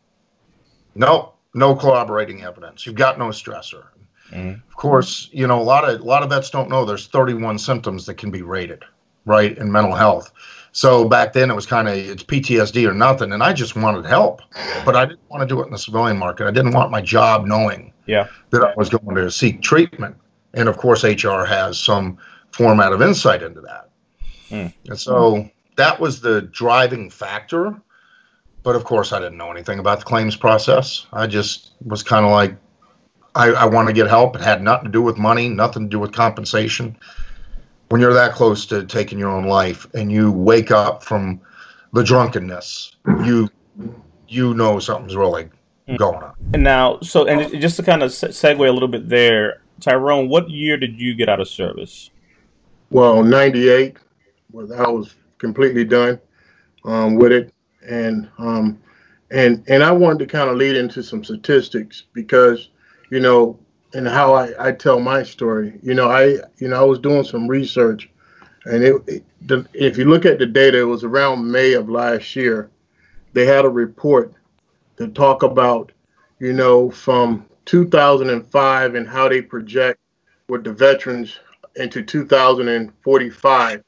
No, 0.96 1.34
no 1.54 1.76
corroborating 1.76 2.44
evidence. 2.44 2.86
You've 2.86 2.96
got 2.96 3.20
no 3.20 3.28
stressor. 3.28 3.86
Mm-hmm. 4.32 4.60
Of 4.68 4.76
course, 4.76 5.30
you 5.32 5.48
know 5.48 5.62
a 5.62 5.64
lot 5.64 5.88
of 5.88 6.02
a 6.02 6.04
lot 6.04 6.24
of 6.24 6.30
vets 6.32 6.50
don't 6.50 6.70
know 6.70 6.84
there's 6.84 7.08
31 7.08 7.60
symptoms 7.60 8.08
that 8.08 8.16
can 8.16 8.32
be 8.32 8.42
rated 8.42 8.84
right, 9.28 9.58
in 9.58 9.72
mental 9.72 9.94
health. 9.94 10.32
So 10.72 11.08
back 11.08 11.34
then 11.34 11.50
it 11.50 11.56
was 11.56 11.66
kind 11.66 11.88
of 11.88 11.96
it's 11.96 12.24
PTSD 12.24 12.88
or 12.88 12.94
nothing, 12.94 13.32
and 13.32 13.42
I 13.42 13.52
just 13.52 13.76
wanted 13.76 14.06
help, 14.06 14.42
but 14.86 14.96
I 14.96 15.06
didn't 15.06 15.28
want 15.30 15.42
to 15.42 15.48
do 15.48 15.62
it 15.62 15.66
in 15.66 15.72
the 15.72 15.78
civilian 15.78 16.18
market. 16.18 16.48
I 16.48 16.52
didn't 16.52 16.74
want 16.74 16.92
my 16.92 17.02
job 17.02 17.46
knowing 17.46 17.94
yeah. 18.06 18.28
that 18.52 18.64
I 18.64 18.74
was 18.78 18.90
going 18.90 19.16
to 19.16 19.32
seek 19.32 19.62
treatment, 19.62 20.16
and 20.54 20.70
of 20.70 20.78
course 20.78 21.04
HR 21.04 21.44
has 21.46 21.80
some 21.80 22.20
format 22.52 22.94
of 22.94 23.02
insight 23.02 23.42
into 23.42 23.62
that, 23.62 23.90
mm. 24.50 24.74
and 24.88 25.00
so 25.00 25.50
that 25.78 26.00
was 26.00 26.22
the 26.22 26.44
driving 26.44 27.10
factor. 27.10 27.80
But 28.62 28.76
of 28.76 28.84
course, 28.84 29.14
I 29.14 29.20
didn't 29.20 29.38
know 29.38 29.50
anything 29.50 29.80
about 29.80 30.00
the 30.00 30.06
claims 30.06 30.36
process. 30.36 31.08
I 31.14 31.26
just 31.26 31.72
was 31.86 32.04
kind 32.04 32.26
of 32.26 32.32
like, 32.32 32.56
I, 33.34 33.48
I 33.52 33.66
want 33.66 33.88
to 33.88 33.94
get 33.94 34.08
help. 34.08 34.36
It 34.36 34.42
had 34.42 34.62
nothing 34.62 34.86
to 34.86 34.92
do 34.92 35.02
with 35.02 35.18
money, 35.18 35.48
nothing 35.48 35.84
to 35.84 35.90
do 35.90 36.00
with 36.00 36.12
compensation 36.12 36.98
when 37.90 38.02
you're 38.02 38.14
that 38.14 38.34
close 38.34 38.66
to 38.68 38.86
taking 38.86 39.18
your 39.18 39.30
own 39.30 39.46
life 39.46 39.88
and 39.94 40.12
you 40.12 40.32
wake 40.32 40.72
up 40.72 41.04
from 41.04 41.40
the 41.94 42.04
drunkenness, 42.04 42.96
you 43.24 43.50
you 44.28 44.54
know 44.54 44.80
something's 44.80 45.16
really 45.16 45.50
mm. 45.88 45.98
going 45.98 46.22
on. 46.22 46.34
And 46.54 46.64
now, 46.64 47.00
so 47.02 47.28
and 47.28 47.60
just 47.62 47.78
to 47.78 47.84
kind 47.84 48.04
of 48.04 48.12
segue 48.12 48.68
a 48.68 48.72
little 48.72 48.88
bit 48.88 49.08
there, 49.08 49.62
Tyrone, 49.80 50.30
what 50.30 50.50
year 50.50 50.78
did 50.78 51.00
you 51.00 51.16
get 51.16 51.30
out 51.30 51.40
of 51.40 51.48
service? 51.48 52.10
Well, 52.90 53.24
'98. 53.24 53.98
Well, 54.52 54.74
I 54.74 54.90
was 54.90 55.16
completely 55.38 55.86
done 55.86 56.20
um, 56.86 57.16
with 57.16 57.32
it, 57.32 57.54
and 57.88 58.30
um, 58.38 58.82
and 59.32 59.64
and 59.68 59.84
I 59.84 59.92
wanted 59.92 60.20
to 60.20 60.26
kind 60.26 60.50
of 60.50 60.58
lead 60.58 60.76
into 60.76 61.04
some 61.04 61.24
statistics 61.24 62.04
because 62.14 62.70
you 63.10 63.20
know 63.20 63.60
and 63.94 64.08
how 64.08 64.34
I, 64.34 64.70
I 64.70 64.72
tell 64.72 65.00
my 65.00 65.24
story. 65.24 65.80
You 65.82 65.94
know, 65.94 66.10
I 66.10 66.38
you 66.58 66.68
know 66.68 66.82
I 66.82 66.86
was 66.86 67.00
doing 67.00 67.24
some 67.24 67.48
research, 67.48 68.10
and 68.66 68.84
it, 68.84 68.96
it 69.08 69.24
the, 69.42 69.66
if 69.74 69.98
you 69.98 70.06
look 70.06 70.26
at 70.26 70.40
the 70.40 70.46
data, 70.46 70.80
it 70.80 70.84
was 70.84 71.04
around 71.04 71.52
May 71.52 71.74
of 71.74 71.90
last 71.90 72.36
year. 72.36 72.70
They 73.34 73.46
had 73.46 73.66
a 73.66 73.70
report 73.70 74.34
to 74.98 75.08
talk 75.10 75.44
about, 75.44 75.92
you 76.40 76.54
know, 76.54 76.90
from 76.90 77.46
2005 77.66 78.96
and 78.96 79.08
how 79.08 79.30
they 79.30 79.42
project 79.42 80.00
with 80.50 80.64
the 80.64 80.74
veterans 80.74 81.40
into 81.76 82.02
2045. 82.04 83.84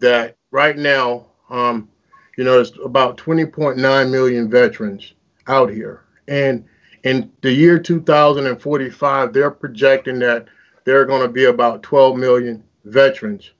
That 0.00 0.36
right 0.50 0.76
now, 0.76 1.26
um, 1.48 1.88
you 2.36 2.44
know, 2.44 2.60
it's 2.60 2.72
about 2.84 3.16
20.9 3.16 4.10
million 4.10 4.50
veterans 4.50 5.14
out 5.46 5.70
here, 5.70 6.04
and 6.28 6.64
in 7.04 7.30
the 7.40 7.52
year 7.52 7.78
2045, 7.78 9.32
they're 9.32 9.50
projecting 9.50 10.18
that 10.20 10.46
there 10.84 11.00
are 11.00 11.04
going 11.04 11.22
to 11.22 11.32
be 11.32 11.44
about 11.44 11.82
12 11.82 12.16
million 12.16 12.62
veterans 12.84 13.52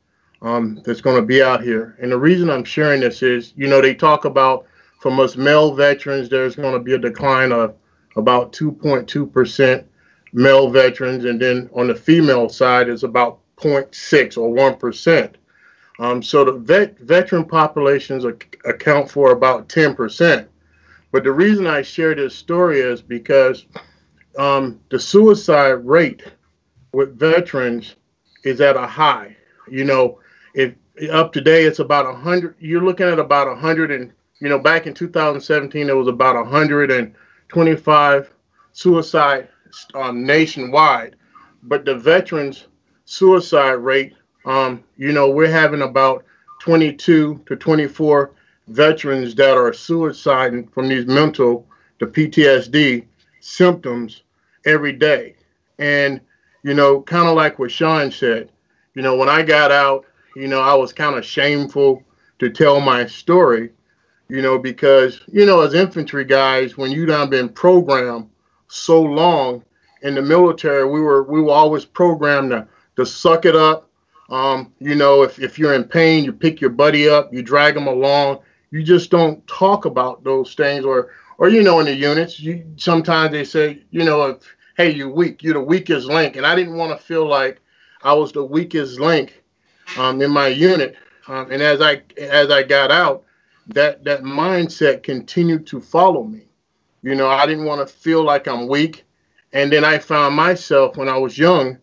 um, 0.42 0.80
that's 0.84 1.00
going 1.00 1.16
to 1.16 1.26
be 1.26 1.42
out 1.42 1.62
here. 1.62 1.96
And 2.00 2.12
the 2.12 2.18
reason 2.18 2.50
I'm 2.50 2.64
sharing 2.64 3.00
this 3.00 3.22
is, 3.22 3.52
you 3.56 3.68
know, 3.68 3.80
they 3.80 3.94
talk 3.94 4.24
about 4.24 4.66
from 5.00 5.18
us 5.18 5.36
male 5.36 5.74
veterans, 5.74 6.28
there's 6.28 6.56
going 6.56 6.74
to 6.74 6.78
be 6.78 6.94
a 6.94 6.98
decline 6.98 7.52
of 7.52 7.74
about 8.16 8.52
2.2% 8.52 9.84
male 10.32 10.70
veterans. 10.70 11.24
And 11.24 11.40
then 11.40 11.68
on 11.74 11.88
the 11.88 11.94
female 11.94 12.48
side, 12.48 12.88
it's 12.88 13.02
about 13.02 13.40
0.6 13.56 14.38
or 14.38 14.54
1%. 14.54 15.34
Um, 15.98 16.22
so 16.22 16.44
the 16.44 16.52
vet, 16.52 16.98
veteran 16.98 17.44
populations 17.44 18.24
ac- 18.24 18.58
account 18.64 19.10
for 19.10 19.32
about 19.32 19.68
10%. 19.68 20.46
But 21.12 21.24
the 21.24 21.32
reason 21.32 21.66
I 21.66 21.82
share 21.82 22.14
this 22.14 22.34
story 22.34 22.80
is 22.80 23.02
because 23.02 23.66
um, 24.38 24.80
the 24.90 24.98
suicide 24.98 25.86
rate 25.86 26.22
with 26.92 27.18
veterans 27.18 27.96
is 28.44 28.62
at 28.62 28.76
a 28.76 28.86
high. 28.86 29.36
You 29.70 29.84
know, 29.84 30.18
if 30.54 30.74
up 31.10 31.32
today 31.32 31.64
it's 31.64 31.78
about 31.78 32.06
a 32.06 32.12
100, 32.12 32.56
you're 32.58 32.82
looking 32.82 33.06
at 33.06 33.18
about 33.18 33.46
a 33.46 33.50
100 33.50 33.90
and, 33.90 34.12
you 34.40 34.48
know, 34.48 34.58
back 34.58 34.86
in 34.86 34.94
2017, 34.94 35.88
it 35.88 35.92
was 35.92 36.08
about 36.08 36.34
125 36.34 38.34
suicide 38.72 39.48
um, 39.94 40.24
nationwide. 40.24 41.16
But 41.62 41.84
the 41.84 41.94
veterans 41.94 42.68
suicide 43.04 43.72
rate, 43.72 44.14
um, 44.46 44.82
you 44.96 45.12
know, 45.12 45.30
we're 45.30 45.50
having 45.50 45.82
about 45.82 46.24
22 46.60 47.42
to 47.46 47.56
24 47.56 48.32
veterans 48.68 49.34
that 49.36 49.56
are 49.56 49.70
suiciding 49.72 50.72
from 50.72 50.88
these 50.88 51.06
mental, 51.06 51.66
the 51.98 52.06
PTSD 52.06 53.06
symptoms 53.40 54.22
every 54.64 54.92
day. 54.92 55.36
And, 55.78 56.20
you 56.62 56.74
know, 56.74 57.02
kind 57.02 57.28
of 57.28 57.34
like 57.34 57.58
what 57.58 57.70
Sean 57.70 58.10
said, 58.10 58.50
you 58.94 59.02
know, 59.02 59.16
when 59.16 59.28
I 59.28 59.42
got 59.42 59.72
out, 59.72 60.04
you 60.36 60.48
know, 60.48 60.60
I 60.60 60.74
was 60.74 60.92
kind 60.92 61.16
of 61.16 61.24
shameful 61.24 62.02
to 62.38 62.50
tell 62.50 62.80
my 62.80 63.06
story, 63.06 63.70
you 64.28 64.42
know, 64.42 64.58
because, 64.58 65.20
you 65.30 65.46
know, 65.46 65.60
as 65.60 65.74
infantry 65.74 66.24
guys, 66.24 66.76
when 66.76 66.90
you 66.90 67.06
done 67.06 67.30
been 67.30 67.48
programmed 67.48 68.28
so 68.68 69.00
long 69.00 69.64
in 70.02 70.14
the 70.14 70.22
military, 70.22 70.84
we 70.84 71.00
were 71.00 71.22
we 71.22 71.40
were 71.40 71.52
always 71.52 71.84
programmed 71.84 72.50
to, 72.50 72.66
to 72.96 73.06
suck 73.06 73.44
it 73.44 73.56
up. 73.56 73.88
Um, 74.30 74.72
you 74.80 74.94
know, 74.94 75.22
if, 75.22 75.38
if 75.38 75.58
you're 75.58 75.74
in 75.74 75.84
pain, 75.84 76.24
you 76.24 76.32
pick 76.32 76.60
your 76.60 76.70
buddy 76.70 77.08
up, 77.08 77.32
you 77.32 77.42
drag 77.42 77.74
them 77.74 77.86
along. 77.86 78.38
You 78.72 78.82
just 78.82 79.10
don't 79.10 79.46
talk 79.46 79.84
about 79.84 80.24
those 80.24 80.54
things 80.54 80.84
or 80.84 81.10
or 81.36 81.48
you 81.50 81.62
know 81.62 81.80
in 81.80 81.86
the 81.86 81.94
units, 81.94 82.40
you 82.40 82.64
sometimes 82.76 83.32
they 83.32 83.44
say, 83.44 83.82
you 83.90 84.04
know, 84.04 84.22
if, 84.22 84.56
hey, 84.76 84.90
you're 84.90 85.10
weak, 85.10 85.42
you're 85.42 85.54
the 85.54 85.60
weakest 85.60 86.06
link. 86.06 86.36
And 86.36 86.46
I 86.46 86.54
didn't 86.54 86.76
want 86.76 86.98
to 86.98 87.04
feel 87.04 87.26
like 87.26 87.60
I 88.02 88.14
was 88.14 88.32
the 88.32 88.44
weakest 88.44 88.98
link 88.98 89.42
um, 89.98 90.22
in 90.22 90.30
my 90.30 90.48
unit. 90.48 90.96
Um, 91.28 91.50
and 91.50 91.60
as 91.62 91.82
I 91.82 92.02
as 92.18 92.50
I 92.50 92.62
got 92.62 92.90
out, 92.90 93.24
that 93.68 94.04
that 94.04 94.22
mindset 94.22 95.02
continued 95.02 95.66
to 95.66 95.80
follow 95.80 96.24
me. 96.24 96.48
You 97.02 97.14
know, 97.14 97.28
I 97.28 97.44
didn't 97.44 97.66
want 97.66 97.86
to 97.86 97.94
feel 97.94 98.24
like 98.24 98.48
I'm 98.48 98.68
weak. 98.68 99.04
And 99.52 99.70
then 99.70 99.84
I 99.84 99.98
found 99.98 100.34
myself 100.34 100.96
when 100.96 101.10
I 101.10 101.18
was 101.18 101.36
young, 101.36 101.76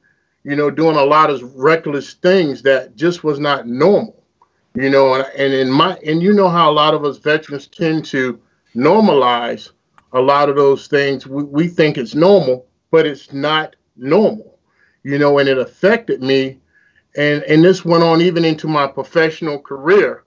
you 0.43 0.55
know, 0.55 0.71
doing 0.71 0.95
a 0.95 1.03
lot 1.03 1.29
of 1.29 1.43
reckless 1.55 2.13
things 2.13 2.63
that 2.63 2.95
just 2.95 3.23
was 3.23 3.39
not 3.39 3.67
normal. 3.67 4.18
You 4.79 4.89
know, 4.89 5.15
and 5.15 5.53
in 5.53 5.69
my 5.69 5.97
and 6.05 6.21
you 6.21 6.33
know 6.33 6.49
how 6.49 6.71
a 6.71 6.73
lot 6.73 6.93
of 6.93 7.03
us 7.03 7.17
veterans 7.17 7.67
tend 7.67 8.05
to 8.05 8.39
normalize 8.75 9.71
a 10.13 10.21
lot 10.21 10.49
of 10.49 10.55
those 10.55 10.87
things. 10.87 11.27
We, 11.27 11.43
we 11.43 11.67
think 11.67 11.97
it's 11.97 12.15
normal, 12.15 12.65
but 12.91 13.05
it's 13.05 13.33
not 13.33 13.75
normal. 13.97 14.57
You 15.03 15.19
know, 15.19 15.39
and 15.39 15.49
it 15.49 15.57
affected 15.57 16.21
me 16.23 16.59
and 17.17 17.43
and 17.43 17.63
this 17.63 17.83
went 17.85 18.03
on 18.03 18.21
even 18.21 18.45
into 18.45 18.67
my 18.67 18.87
professional 18.87 19.59
career. 19.59 20.23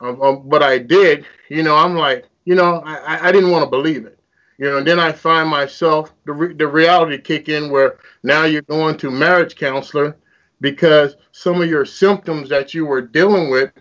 Um, 0.00 0.20
um, 0.20 0.42
but 0.48 0.62
I 0.62 0.78
did, 0.78 1.24
you 1.48 1.62
know, 1.62 1.76
I'm 1.76 1.96
like, 1.96 2.26
you 2.44 2.54
know, 2.54 2.82
I, 2.84 3.28
I 3.28 3.32
didn't 3.32 3.50
want 3.52 3.64
to 3.64 3.70
believe 3.70 4.04
it, 4.04 4.18
you 4.58 4.66
know. 4.66 4.78
And 4.78 4.86
then 4.86 5.00
I 5.00 5.12
find 5.12 5.48
myself 5.48 6.12
the 6.26 6.32
re- 6.32 6.54
the 6.54 6.68
reality 6.68 7.18
kick 7.18 7.48
in 7.48 7.70
where 7.70 7.98
now 8.22 8.44
you're 8.44 8.62
going 8.62 8.98
to 8.98 9.10
marriage 9.10 9.56
counselor 9.56 10.16
because 10.60 11.16
some 11.32 11.62
of 11.62 11.70
your 11.70 11.86
symptoms 11.86 12.48
that 12.50 12.74
you 12.74 12.86
were 12.86 13.02
dealing 13.02 13.50
with 13.50 13.72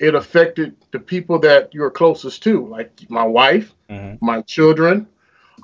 it 0.00 0.14
affected 0.14 0.76
the 0.90 0.98
people 0.98 1.38
that 1.40 1.72
you're 1.72 1.90
closest 1.90 2.42
to, 2.44 2.66
like 2.66 2.90
my 3.08 3.24
wife, 3.24 3.74
mm-hmm. 3.88 4.24
my 4.24 4.42
children. 4.42 5.06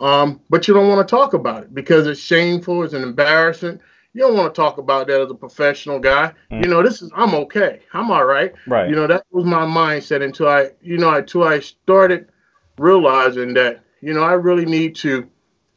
Um, 0.01 0.41
but 0.51 0.69
you 0.69 0.75
don't 0.75 0.89
want 0.89 1.07
to 1.07 1.11
talk 1.11 1.33
about 1.33 1.65
it 1.65 1.75
because 1.75 2.07
it's 2.07 2.21
shameful, 2.21 2.83
it's 2.83 2.93
an 2.93 3.03
embarrassment 3.03 3.81
you 4.17 4.23
don't 4.23 4.35
want 4.35 4.55
to 4.55 4.59
talk 4.59 4.79
about 4.79 5.09
that 5.09 5.21
as 5.21 5.31
a 5.31 5.35
professional 5.35 5.99
guy. 5.99 6.33
Mm. 6.51 6.65
You 6.65 6.71
know, 6.71 6.83
this 6.83 7.03
is 7.03 7.13
I'm 7.15 7.35
okay. 7.35 7.81
I'm 7.93 8.11
all 8.11 8.25
right. 8.25 8.55
Right. 8.67 8.89
You 8.89 8.97
know, 8.97 9.07
that 9.07 9.27
was 9.31 9.45
my 9.45 9.67
mindset 9.67 10.23
until 10.25 10.49
I, 10.49 10.71
you 10.81 10.97
know, 10.97 11.15
until 11.15 11.45
I 11.45 11.61
started 11.61 12.31
realizing 12.79 13.53
that, 13.55 13.85
you 14.01 14.15
know, 14.15 14.23
I 14.23 14.33
really 14.33 14.65
need 14.65 14.97
to 14.97 15.29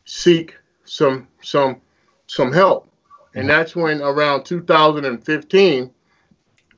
seek 0.05 0.55
some 0.85 1.27
some 1.41 1.81
some 2.27 2.53
help. 2.53 2.89
And 3.35 3.43
mm. 3.43 3.47
that's 3.49 3.75
when 3.75 4.01
around 4.01 4.45
2015 4.45 5.91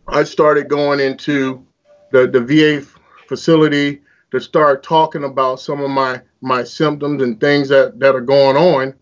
I 0.08 0.24
started 0.24 0.68
going 0.68 1.00
into 1.00 1.64
the 2.12 2.28
the 2.28 2.42
VA 2.42 2.86
facility 3.28 4.02
to 4.32 4.40
start 4.40 4.84
talking 4.84 5.24
about 5.24 5.60
some 5.60 5.82
of 5.82 5.90
my 5.90 6.22
my 6.42 6.64
symptoms 6.64 7.22
and 7.22 7.40
things 7.40 7.70
that 7.70 8.00
that 8.00 8.16
are 8.16 8.22
going 8.22 8.58
on 8.58 8.94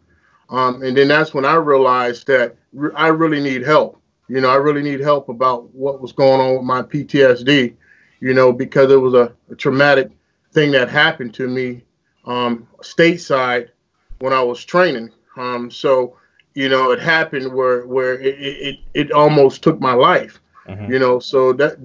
um, 0.49 0.81
and 0.81 0.97
then 0.97 1.07
that's 1.07 1.33
when 1.33 1.45
I 1.45 1.55
realized 1.55 2.27
that 2.27 2.55
re- 2.73 2.91
I 2.95 3.07
really 3.07 3.39
need 3.39 3.61
help. 3.61 4.01
You 4.27 4.41
know, 4.41 4.49
I 4.49 4.55
really 4.55 4.81
need 4.81 4.99
help 4.99 5.29
about 5.29 5.73
what 5.73 6.01
was 6.01 6.11
going 6.11 6.41
on 6.41 6.55
with 6.55 6.63
my 6.63 6.81
PTSD, 6.81 7.75
you 8.19 8.33
know, 8.33 8.51
because 8.51 8.91
it 8.91 8.95
was 8.95 9.13
a, 9.13 9.33
a 9.51 9.55
traumatic 9.55 10.11
thing 10.51 10.71
that 10.71 10.89
happened 10.89 11.33
to 11.35 11.47
me 11.47 11.83
um, 12.25 12.67
stateside 12.81 13.69
when 14.19 14.33
I 14.33 14.41
was 14.41 14.63
training. 14.63 15.11
Um, 15.37 15.71
so, 15.71 16.17
you 16.53 16.69
know, 16.69 16.91
it 16.91 16.99
happened 16.99 17.53
where 17.53 17.85
where 17.85 18.19
it 18.19 18.35
it, 18.39 18.79
it 18.93 19.11
almost 19.11 19.63
took 19.63 19.79
my 19.79 19.93
life. 19.93 20.39
Mm-hmm. 20.67 20.91
You 20.91 20.99
know, 20.99 21.19
so 21.19 21.53
that 21.53 21.77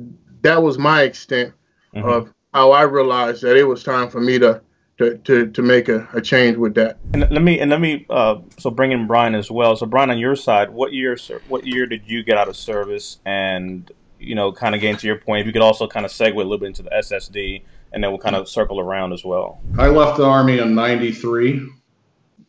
that 0.45 0.63
was 0.63 0.79
my 0.79 1.03
extent 1.03 1.53
mm-hmm. 1.95 2.09
of 2.09 2.33
how 2.53 2.71
I 2.71 2.83
realized 2.83 3.43
that 3.43 3.57
it 3.57 3.65
was 3.65 3.83
time 3.83 4.09
for 4.09 4.21
me 4.21 4.39
to 4.39 4.63
to, 4.99 5.19
to, 5.19 5.51
to 5.51 5.63
make 5.63 5.89
a, 5.89 6.09
a 6.13 6.21
change 6.21 6.57
with 6.57 6.75
that. 6.77 6.99
And 7.13 7.29
let 7.29 7.43
me 7.43 7.59
and 7.59 7.69
let 7.71 7.81
me 7.81 8.07
uh, 8.09 8.37
so 8.59 8.71
bring 8.71 8.93
in 8.93 9.09
Brian 9.09 9.35
as 9.35 9.51
well. 9.51 9.75
So 9.75 9.87
Brian, 9.87 10.11
on 10.11 10.19
your 10.19 10.37
side, 10.37 10.71
what 10.71 10.93
year 10.93 11.17
sir 11.17 11.41
what 11.49 11.67
year 11.67 11.87
did 11.87 12.03
you 12.07 12.23
get 12.23 12.39
out 12.39 12.49
of 12.49 12.57
service? 12.57 13.19
And 13.27 13.91
you 14.21 14.35
know, 14.35 14.53
kind 14.53 14.75
of 14.75 14.81
getting 14.81 14.97
to 14.99 15.07
your 15.07 15.17
point, 15.19 15.41
if 15.41 15.47
you 15.47 15.53
could 15.53 15.63
also 15.63 15.87
kind 15.87 16.07
of 16.07 16.13
segue 16.13 16.33
a 16.33 16.37
little 16.37 16.59
bit 16.59 16.67
into 16.67 16.83
the 16.83 16.91
SSD, 16.91 17.63
and 17.93 18.03
then 18.03 18.11
we'll 18.11 18.21
kind 18.21 18.37
of 18.37 18.49
circle 18.49 18.81
around 18.81 19.13
as 19.13 19.25
well. 19.25 19.61
I 19.77 19.89
left 19.89 20.17
the 20.17 20.25
army 20.25 20.59
in 20.61 20.75
'93, 20.75 21.69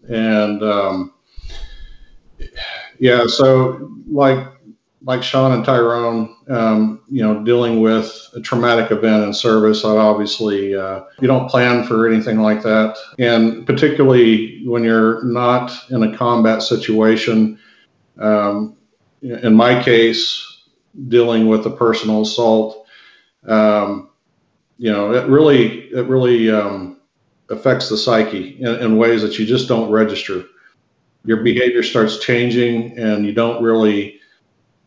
and 0.08 0.64
um, 0.64 1.14
yeah, 3.00 3.25
so 3.25 3.92
like 4.08 4.48
like 5.06 5.22
Sean 5.22 5.52
and 5.52 5.64
Tyrone, 5.64 6.36
um, 6.50 7.02
you 7.08 7.22
know, 7.22 7.44
dealing 7.44 7.80
with 7.80 8.28
a 8.34 8.42
traumatic 8.42 8.92
event 8.92 9.24
in 9.24 9.34
service, 9.34 9.86
I 9.86 9.92
obviously 9.92 10.76
uh, 10.76 11.02
you 11.22 11.28
don't 11.28 11.48
plan 11.48 11.86
for 11.86 12.12
anything 12.12 12.42
like 12.42 12.64
that, 12.64 12.98
and 13.20 13.68
particularly 13.68 14.66
when 14.66 14.84
you're 14.84 15.24
not 15.24 15.72
in 15.92 16.02
a 16.02 16.18
combat 16.18 16.64
situation. 16.64 17.60
Um, 18.18 18.78
in 19.22 19.54
my 19.54 19.82
case, 19.82 20.64
dealing 21.08 21.48
with 21.48 21.66
a 21.68 21.72
personal 21.72 22.24
assault, 22.24 22.88
um, 23.48 24.10
you 24.78 24.92
know, 24.92 25.14
it 25.14 25.28
really 25.28 25.82
it 25.92 26.08
really 26.08 26.50
um, 26.50 27.00
affects 27.50 27.90
the 27.90 27.98
psyche 27.98 28.58
in, 28.60 28.76
in 28.82 28.98
ways 28.98 29.22
that 29.22 29.38
you 29.38 29.46
just 29.46 29.68
don't 29.68 29.92
register. 29.92 30.46
Your 31.26 31.44
behavior 31.44 31.84
starts 31.84 32.20
changing, 32.20 32.98
and 32.98 33.24
you 33.24 33.34
don't 33.34 33.64
really 33.64 34.20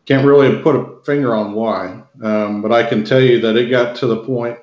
can't 0.09 0.25
really 0.25 0.59
put 0.63 0.75
a 0.75 1.03
finger 1.05 1.35
on 1.35 1.53
why, 1.53 2.01
um, 2.23 2.63
but 2.63 2.71
I 2.71 2.81
can 2.81 3.05
tell 3.05 3.21
you 3.21 3.39
that 3.41 3.55
it 3.55 3.69
got 3.69 3.95
to 3.97 4.07
the 4.07 4.23
point 4.23 4.57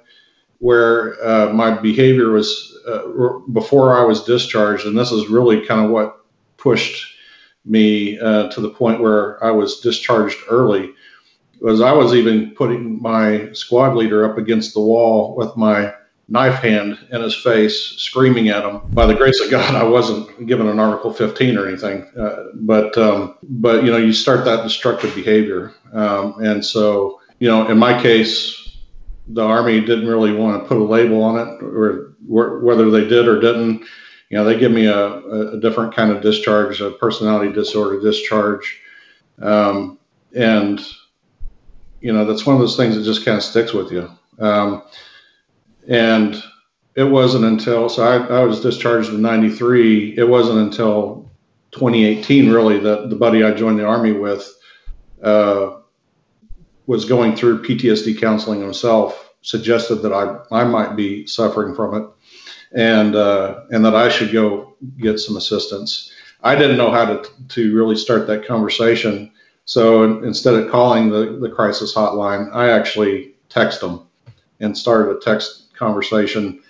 where 0.59 1.25
uh, 1.25 1.53
my 1.53 1.71
behavior 1.71 2.31
was 2.31 2.76
uh, 2.85 3.38
before 3.53 3.97
I 3.97 4.03
was 4.03 4.25
discharged, 4.25 4.87
and 4.87 4.99
this 4.99 5.12
is 5.12 5.29
really 5.29 5.65
kind 5.65 5.85
of 5.85 5.93
what 5.93 6.25
pushed 6.57 7.15
me 7.65 8.19
uh, 8.19 8.49
to 8.50 8.61
the 8.61 8.71
point 8.71 9.00
where 9.00 9.43
I 9.43 9.53
was 9.53 9.79
discharged 9.79 10.38
early. 10.50 10.93
Was 11.61 11.81
I 11.81 11.93
was 11.93 12.12
even 12.12 12.53
putting 12.57 13.00
my 13.00 13.53
squad 13.53 13.95
leader 13.95 14.29
up 14.29 14.38
against 14.38 14.75
the 14.75 14.81
wall 14.81 15.37
with 15.37 15.57
my 15.57 15.95
knife 16.28 16.61
hand 16.61 16.99
in 17.11 17.23
his 17.23 17.35
face, 17.35 17.95
screaming 17.99 18.49
at 18.49 18.64
him. 18.64 18.80
By 18.92 19.06
the 19.06 19.14
grace 19.14 19.40
of 19.40 19.50
God, 19.50 19.75
I 19.75 19.85
wasn't 19.85 20.47
given 20.47 20.68
an 20.68 20.80
Article 20.80 21.12
15 21.12 21.56
or 21.56 21.68
anything, 21.68 22.02
uh, 22.18 22.47
but 22.54 22.97
um, 22.99 23.37
but 23.42 23.85
you 23.85 23.90
know, 23.90 23.97
you 23.97 24.12
start 24.12 24.45
that 24.45 24.62
destructive 24.62 25.14
behavior, 25.14 25.73
um, 25.92 26.42
and 26.42 26.64
so 26.64 27.21
you 27.38 27.49
know, 27.49 27.68
in 27.68 27.78
my 27.78 28.00
case, 28.00 28.78
the 29.28 29.42
Army 29.42 29.80
didn't 29.80 30.09
really 30.09 30.33
want 30.33 30.62
to 30.62 30.68
put 30.68 30.78
a 30.78 30.85
label 30.85 31.23
on 31.23 31.37
it, 31.38 31.62
or, 31.62 32.14
or 32.30 32.61
whether 32.61 32.90
they 32.90 33.06
did 33.06 33.28
or 33.28 33.40
didn't. 33.40 33.85
You 34.30 34.38
know, 34.38 34.45
they 34.45 34.59
give 34.59 34.73
me 34.73 34.87
a, 34.87 35.18
a 35.54 35.61
different 35.61 35.95
kind 35.95 36.11
of 36.11 36.21
discharge, 36.21 36.80
a 36.80 36.90
personality 36.90 37.52
disorder 37.52 38.00
discharge, 38.00 38.80
um, 39.40 39.99
and 40.35 40.85
you 42.00 42.12
know, 42.12 42.25
that's 42.25 42.45
one 42.45 42.54
of 42.54 42.61
those 42.61 42.76
things 42.76 42.95
that 42.95 43.04
just 43.04 43.25
kind 43.25 43.37
of 43.37 43.42
sticks 43.42 43.73
with 43.73 43.90
you. 43.90 44.11
Um, 44.38 44.83
and 45.88 46.43
it 46.95 47.05
wasn't 47.05 47.45
until 47.45 47.88
so 47.88 48.02
I, 48.02 48.40
I 48.40 48.45
was 48.45 48.61
discharged 48.61 49.11
in 49.11 49.23
'93. 49.23 50.16
It 50.16 50.28
wasn't 50.28 50.59
until 50.59 51.31
2018 51.73 52.50
really 52.50 52.78
that 52.81 53.11
the 53.11 53.16
buddy 53.16 53.45
I 53.45 53.52
joined 53.52 53.78
the 53.78 53.85
army 53.85 54.12
with 54.12 54.50
uh, 55.23 55.76
was 56.87 57.05
going 57.05 57.37
through 57.37 57.62
PTSD 57.62 58.19
counseling 58.19 58.61
himself 58.61 59.35
suggested 59.43 59.97
that 59.97 60.12
I, 60.12 60.38
I 60.50 60.64
might 60.64 60.97
be 60.97 61.26
suffering 61.26 61.75
from 61.75 61.95
it 61.95 62.09
and, 62.73 63.14
uh, 63.14 63.64
and 63.71 63.85
that 63.85 63.95
I 63.95 64.09
should 64.09 64.33
go 64.33 64.75
get 64.99 65.19
some 65.19 65.37
assistance. 65.37 66.12
I 66.43 66.55
didn't 66.55 66.76
know 66.76 66.90
how 66.90 67.05
to, 67.05 67.31
to 67.49 67.75
really 67.75 67.97
start 67.97 68.26
that 68.26 68.47
conversation. 68.47 69.33
So 69.64 70.23
instead 70.23 70.55
of 70.55 70.71
calling 70.71 71.11
the, 71.11 71.38
the 71.40 71.50
crisis 71.50 71.95
hotline, 71.95 72.52
I 72.55 72.71
actually 72.71 73.35
text 73.49 73.81
them 73.81 74.07
and 74.61 74.76
started 74.76 75.16
a 75.16 75.21
text 75.21 75.65
conversation. 75.76 76.62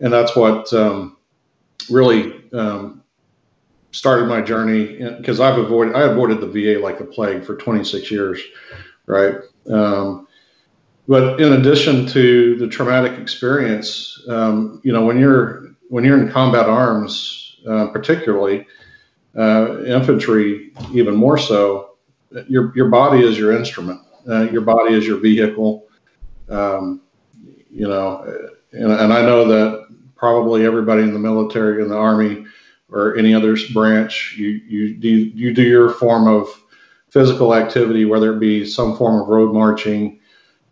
And 0.00 0.12
that's 0.12 0.34
what 0.36 0.72
um, 0.72 1.16
really 1.90 2.44
um, 2.52 3.02
started 3.92 4.26
my 4.26 4.40
journey 4.40 4.98
because 5.18 5.40
I've 5.40 5.58
avoided 5.58 5.94
I 5.94 6.02
avoided 6.02 6.40
the 6.40 6.46
VA 6.46 6.80
like 6.80 6.98
the 6.98 7.04
plague 7.04 7.44
for 7.44 7.56
26 7.56 8.10
years, 8.10 8.40
right? 9.06 9.36
Um, 9.70 10.26
but 11.08 11.40
in 11.40 11.52
addition 11.52 12.06
to 12.08 12.56
the 12.56 12.68
traumatic 12.68 13.18
experience, 13.18 14.22
um, 14.28 14.80
you 14.84 14.92
know, 14.92 15.04
when 15.04 15.18
you're 15.18 15.72
when 15.88 16.04
you're 16.04 16.20
in 16.20 16.30
combat 16.30 16.66
arms, 16.66 17.56
uh, 17.68 17.88
particularly 17.88 18.66
uh, 19.36 19.82
infantry, 19.84 20.72
even 20.92 21.14
more 21.14 21.38
so, 21.38 21.96
your 22.48 22.72
your 22.74 22.88
body 22.88 23.22
is 23.22 23.38
your 23.38 23.52
instrument. 23.52 24.00
Uh, 24.28 24.42
your 24.50 24.62
body 24.62 24.94
is 24.94 25.06
your 25.06 25.18
vehicle. 25.18 25.86
Um, 26.48 27.02
you 27.72 27.88
know, 27.88 28.22
and, 28.72 28.92
and 28.92 29.12
I 29.12 29.22
know 29.22 29.46
that 29.48 29.88
probably 30.14 30.64
everybody 30.64 31.02
in 31.02 31.12
the 31.12 31.18
military, 31.18 31.82
in 31.82 31.88
the 31.88 31.96
army, 31.96 32.44
or 32.90 33.16
any 33.16 33.34
other 33.34 33.56
branch, 33.72 34.34
you 34.36 34.48
you 34.48 34.94
do 34.94 35.08
you 35.08 35.54
do 35.54 35.62
your 35.62 35.90
form 35.90 36.28
of 36.28 36.48
physical 37.10 37.54
activity, 37.54 38.04
whether 38.04 38.34
it 38.34 38.40
be 38.40 38.64
some 38.64 38.96
form 38.96 39.20
of 39.20 39.28
road 39.28 39.54
marching. 39.54 40.20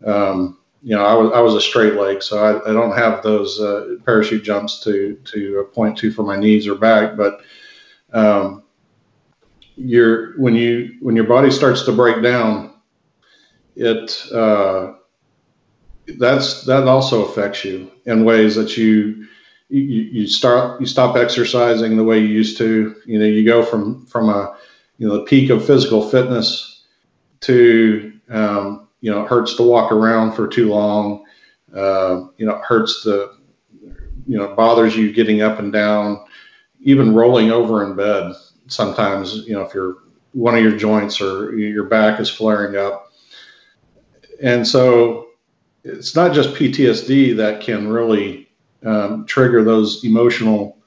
Um, 0.05 0.59
you 0.83 0.95
know, 0.95 1.03
I 1.03 1.13
was 1.15 1.31
I 1.33 1.41
was 1.41 1.55
a 1.55 1.61
straight 1.61 1.95
leg, 1.95 2.23
so 2.23 2.43
I, 2.43 2.69
I 2.69 2.73
don't 2.73 2.95
have 2.95 3.23
those 3.23 3.59
uh, 3.59 3.95
parachute 4.05 4.43
jumps 4.43 4.83
to 4.83 5.15
to 5.25 5.69
point 5.73 5.97
to 5.99 6.11
for 6.11 6.23
my 6.23 6.37
knees 6.37 6.67
or 6.67 6.75
back. 6.75 7.17
But 7.17 7.41
um, 8.13 8.63
your 9.75 10.39
when 10.39 10.55
you 10.55 10.97
when 11.01 11.15
your 11.15 11.25
body 11.25 11.51
starts 11.51 11.83
to 11.83 11.91
break 11.91 12.21
down, 12.23 12.73
it 13.75 14.25
uh, 14.31 14.93
that's 16.19 16.63
that 16.65 16.87
also 16.87 17.25
affects 17.25 17.65
you 17.65 17.91
in 18.05 18.25
ways 18.25 18.55
that 18.55 18.77
you 18.77 19.27
you, 19.71 19.79
you 19.79 20.27
start 20.27 20.79
you 20.81 20.85
stop 20.85 21.15
exercising 21.15 21.95
the 21.95 22.03
way 22.03 22.19
you 22.19 22.27
used 22.27 22.57
to. 22.57 22.95
You 23.05 23.19
know, 23.19 23.25
you 23.25 23.45
go 23.45 23.63
from 23.63 24.05
from 24.05 24.29
a 24.29 24.55
you 24.97 25.07
know 25.07 25.15
the 25.15 25.23
peak 25.23 25.49
of 25.49 25.65
physical 25.65 26.07
fitness 26.07 26.83
to 27.41 28.13
um, 28.29 28.87
you 28.99 29.09
know 29.09 29.23
it 29.23 29.29
hurts 29.29 29.55
to 29.55 29.63
walk 29.63 29.91
around 29.91 30.33
for 30.33 30.47
too 30.47 30.69
long. 30.69 31.25
Uh, 31.73 32.25
you 32.37 32.45
know, 32.45 32.55
it 32.55 32.63
hurts 32.63 33.03
to 33.03 33.31
you 34.27 34.37
know 34.37 34.53
bothers 34.55 34.95
you 34.95 35.13
getting 35.13 35.41
up 35.41 35.59
and 35.59 35.71
down, 35.71 36.23
even 36.81 37.15
rolling 37.15 37.49
over 37.49 37.85
in 37.85 37.95
bed. 37.95 38.33
Sometimes 38.67 39.47
you 39.47 39.53
know 39.53 39.61
if 39.61 39.73
you're 39.73 39.97
one 40.33 40.55
of 40.55 40.61
your 40.61 40.77
joints 40.77 41.21
or 41.21 41.57
your 41.57 41.85
back 41.85 42.19
is 42.19 42.29
flaring 42.29 42.75
up, 42.75 43.11
and 44.43 44.67
so 44.67 45.30
it's 45.83 46.15
not 46.15 46.33
just 46.33 46.53
PTSD 46.53 47.37
that 47.37 47.61
can 47.61 47.87
really 47.87 48.49
um, 48.85 49.25
trigger 49.25 49.63
those 49.63 50.03
emotional 50.03 50.77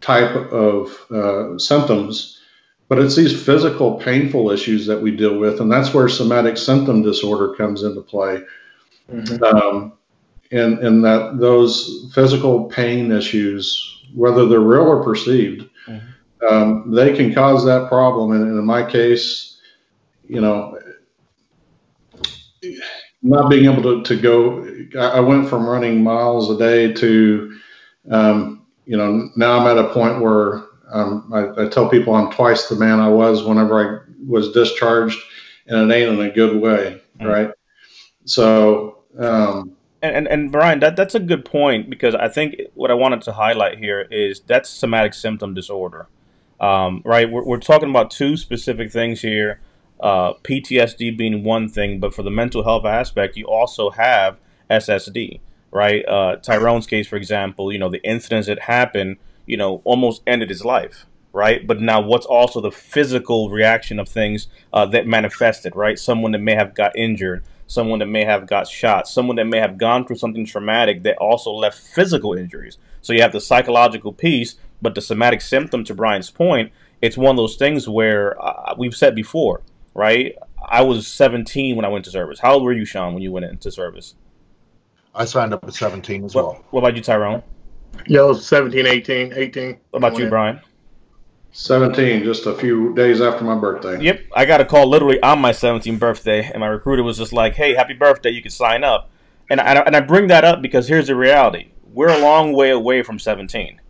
type 0.00 0.34
of 0.52 1.06
uh, 1.10 1.58
symptoms, 1.58 2.40
but 2.88 2.98
it's 2.98 3.16
these 3.16 3.44
physical 3.44 3.94
painful 3.98 4.50
issues 4.50 4.86
that 4.86 5.00
we 5.00 5.10
deal 5.10 5.38
with, 5.38 5.60
and 5.60 5.70
that's 5.70 5.92
where 5.92 6.08
somatic 6.08 6.56
symptom 6.56 7.02
disorder 7.02 7.54
comes 7.54 7.82
into 7.82 8.00
play. 8.00 8.42
Mm-hmm. 9.10 9.42
Um, 9.42 9.92
and, 10.52 10.78
and 10.78 11.04
that 11.04 11.38
those 11.38 12.10
physical 12.14 12.66
pain 12.66 13.10
issues, 13.10 14.04
whether 14.14 14.46
they're 14.46 14.60
real 14.60 14.86
or 14.86 15.02
perceived, 15.02 15.68
mm-hmm. 15.88 16.46
um, 16.46 16.90
they 16.92 17.16
can 17.16 17.34
cause 17.34 17.64
that 17.64 17.88
problem. 17.88 18.32
And, 18.32 18.42
and 18.42 18.58
in 18.58 18.64
my 18.64 18.88
case, 18.88 19.60
you 20.28 20.40
know, 20.40 20.78
not 23.22 23.50
being 23.50 23.64
able 23.70 23.82
to, 23.82 24.02
to 24.02 24.20
go, 24.20 24.66
I 24.98 25.20
went 25.20 25.48
from 25.48 25.66
running 25.66 26.02
miles 26.02 26.50
a 26.50 26.58
day 26.58 26.92
to, 26.92 27.58
um, 28.10 28.66
you 28.84 28.96
know, 28.96 29.30
now 29.36 29.58
I'm 29.58 29.66
at 29.66 29.84
a 29.84 29.92
point 29.92 30.20
where 30.20 30.64
um, 30.90 31.30
I, 31.32 31.64
I, 31.64 31.68
tell 31.68 31.88
people 31.88 32.14
I'm 32.14 32.30
twice 32.30 32.68
the 32.68 32.76
man 32.76 33.00
I 33.00 33.08
was 33.08 33.42
whenever 33.42 33.80
I 33.80 34.12
was 34.24 34.52
discharged, 34.52 35.18
and 35.66 35.90
it 35.90 35.94
ain't 35.94 36.18
in 36.18 36.24
a 36.24 36.30
good 36.30 36.60
way, 36.60 37.02
mm-hmm. 37.18 37.26
right? 37.26 37.50
So, 38.24 38.98
um, 39.18 39.76
and, 40.02 40.14
and, 40.14 40.28
and 40.28 40.52
Brian, 40.52 40.78
that 40.80 40.94
that's 40.94 41.16
a 41.16 41.20
good 41.20 41.44
point 41.44 41.90
because 41.90 42.14
I 42.14 42.28
think 42.28 42.56
what 42.74 42.90
I 42.90 42.94
wanted 42.94 43.22
to 43.22 43.32
highlight 43.32 43.78
here 43.78 44.02
is 44.10 44.40
that's 44.40 44.70
somatic 44.70 45.14
symptom 45.14 45.54
disorder, 45.54 46.06
um, 46.60 47.02
right? 47.04 47.28
We're, 47.28 47.44
we're 47.44 47.58
talking 47.58 47.90
about 47.90 48.12
two 48.12 48.36
specific 48.36 48.92
things 48.92 49.20
here 49.22 49.60
uh, 50.00 50.34
PTSD 50.42 51.16
being 51.16 51.42
one 51.44 51.68
thing, 51.68 52.00
but 52.00 52.14
for 52.14 52.22
the 52.22 52.30
mental 52.30 52.64
health 52.64 52.84
aspect, 52.84 53.36
you 53.36 53.46
also 53.46 53.90
have 53.90 54.38
SSD, 54.70 55.40
right? 55.70 56.06
Uh, 56.06 56.36
Tyrone's 56.36 56.86
case, 56.86 57.06
for 57.06 57.16
example, 57.16 57.72
you 57.72 57.78
know, 57.78 57.88
the 57.88 58.02
incidents 58.04 58.46
that 58.48 58.60
happened, 58.60 59.16
you 59.46 59.56
know, 59.56 59.80
almost 59.84 60.22
ended 60.26 60.50
his 60.50 60.64
life, 60.64 61.06
right? 61.32 61.66
But 61.66 61.80
now, 61.80 62.00
what's 62.00 62.26
also 62.26 62.60
the 62.60 62.70
physical 62.70 63.50
reaction 63.50 63.98
of 63.98 64.08
things 64.08 64.48
uh, 64.72 64.86
that 64.86 65.06
manifested, 65.06 65.74
right? 65.74 65.98
Someone 65.98 66.32
that 66.32 66.40
may 66.40 66.54
have 66.54 66.74
got 66.74 66.96
injured, 66.96 67.44
someone 67.66 67.98
that 68.00 68.06
may 68.06 68.24
have 68.24 68.46
got 68.46 68.68
shot, 68.68 69.08
someone 69.08 69.36
that 69.36 69.46
may 69.46 69.58
have 69.58 69.78
gone 69.78 70.06
through 70.06 70.16
something 70.16 70.44
traumatic 70.44 71.02
that 71.04 71.16
also 71.16 71.52
left 71.52 71.78
physical 71.78 72.34
injuries. 72.34 72.78
So 73.00 73.12
you 73.12 73.22
have 73.22 73.32
the 73.32 73.40
psychological 73.40 74.12
piece, 74.12 74.56
but 74.82 74.94
the 74.94 75.00
somatic 75.00 75.40
symptom, 75.40 75.84
to 75.84 75.94
Brian's 75.94 76.30
point, 76.30 76.70
it's 77.00 77.16
one 77.16 77.30
of 77.30 77.36
those 77.36 77.56
things 77.56 77.88
where 77.88 78.40
uh, 78.42 78.74
we've 78.76 78.94
said 78.94 79.14
before 79.14 79.62
right? 79.96 80.36
I 80.62 80.82
was 80.82 81.08
17 81.08 81.74
when 81.74 81.84
I 81.84 81.88
went 81.88 82.04
to 82.04 82.10
service. 82.10 82.38
How 82.38 82.54
old 82.54 82.62
were 82.62 82.72
you, 82.72 82.84
Sean, 82.84 83.14
when 83.14 83.22
you 83.22 83.32
went 83.32 83.46
into 83.46 83.70
service? 83.70 84.14
I 85.14 85.24
signed 85.24 85.54
up 85.54 85.64
at 85.64 85.72
17 85.72 86.24
as 86.24 86.34
what, 86.34 86.44
well. 86.44 86.64
What 86.70 86.80
about 86.80 86.96
you, 86.96 87.02
Tyrone? 87.02 87.42
Yeah, 88.06 88.20
I 88.20 88.24
was 88.24 88.46
17, 88.46 88.86
18, 88.86 89.32
18. 89.34 89.78
What 89.90 89.98
about 89.98 90.18
you, 90.18 90.28
Brian? 90.28 90.60
17, 91.52 92.24
just 92.24 92.44
a 92.44 92.54
few 92.54 92.94
days 92.94 93.22
after 93.22 93.42
my 93.42 93.54
birthday. 93.54 93.98
Yep, 93.98 94.20
I 94.34 94.44
got 94.44 94.60
a 94.60 94.66
call 94.66 94.86
literally 94.86 95.20
on 95.22 95.40
my 95.40 95.52
17th 95.52 95.98
birthday, 95.98 96.44
and 96.44 96.60
my 96.60 96.66
recruiter 96.66 97.02
was 97.02 97.16
just 97.16 97.32
like, 97.32 97.54
"Hey, 97.54 97.74
happy 97.74 97.94
birthday! 97.94 98.28
You 98.28 98.42
can 98.42 98.50
sign 98.50 98.84
up." 98.84 99.08
And 99.48 99.58
I, 99.58 99.76
and 99.76 99.96
I 99.96 100.00
bring 100.00 100.26
that 100.26 100.44
up 100.44 100.60
because 100.60 100.86
here's 100.86 101.06
the 101.06 101.16
reality: 101.16 101.70
we're 101.94 102.10
a 102.10 102.18
long 102.18 102.52
way 102.52 102.68
away 102.68 103.02
from 103.02 103.18
17, 103.18 103.80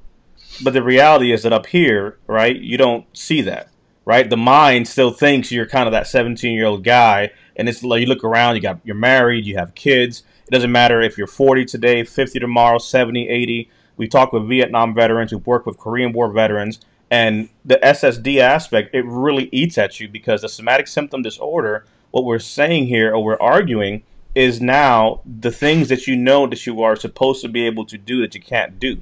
but 0.62 0.74
the 0.74 0.82
reality 0.82 1.32
is 1.32 1.42
that 1.42 1.52
up 1.52 1.66
here, 1.66 2.18
right, 2.28 2.54
you 2.54 2.78
don't 2.78 3.04
see 3.16 3.40
that 3.40 3.68
right? 4.06 4.30
The 4.30 4.36
mind 4.38 4.88
still 4.88 5.10
thinks 5.10 5.52
you're 5.52 5.66
kind 5.66 5.86
of 5.86 5.92
that 5.92 6.06
17 6.06 6.54
year 6.54 6.64
old 6.64 6.82
guy, 6.82 7.32
and 7.56 7.68
it's 7.68 7.82
like 7.82 8.00
you 8.00 8.06
look 8.06 8.24
around, 8.24 8.54
you 8.54 8.62
got 8.62 8.80
you're 8.84 8.96
married, 8.96 9.44
you 9.44 9.58
have 9.58 9.74
kids. 9.74 10.22
It 10.46 10.52
doesn't 10.52 10.72
matter 10.72 11.02
if 11.02 11.18
you're 11.18 11.26
40 11.26 11.66
today, 11.66 12.04
50 12.04 12.38
tomorrow, 12.38 12.78
70, 12.78 13.28
80. 13.28 13.68
We 13.98 14.08
talk 14.08 14.32
with 14.32 14.48
Vietnam 14.48 14.94
veterans 14.94 15.32
we've 15.32 15.46
worked 15.46 15.66
with 15.66 15.76
Korean 15.76 16.12
War 16.12 16.30
veterans, 16.30 16.80
and 17.10 17.50
the 17.64 17.76
SSD 17.82 18.38
aspect 18.38 18.94
it 18.94 19.04
really 19.04 19.50
eats 19.52 19.76
at 19.76 20.00
you 20.00 20.08
because 20.08 20.40
the 20.40 20.48
somatic 20.48 20.86
symptom 20.86 21.20
disorder. 21.20 21.84
What 22.12 22.24
we're 22.24 22.38
saying 22.38 22.86
here, 22.86 23.14
or 23.14 23.22
we're 23.22 23.40
arguing, 23.40 24.02
is 24.34 24.60
now 24.60 25.20
the 25.26 25.50
things 25.50 25.88
that 25.88 26.06
you 26.06 26.16
know 26.16 26.46
that 26.46 26.64
you 26.64 26.80
are 26.82 26.96
supposed 26.96 27.42
to 27.42 27.48
be 27.48 27.66
able 27.66 27.84
to 27.86 27.98
do 27.98 28.20
that 28.20 28.34
you 28.34 28.40
can't 28.40 28.78
do, 28.78 29.00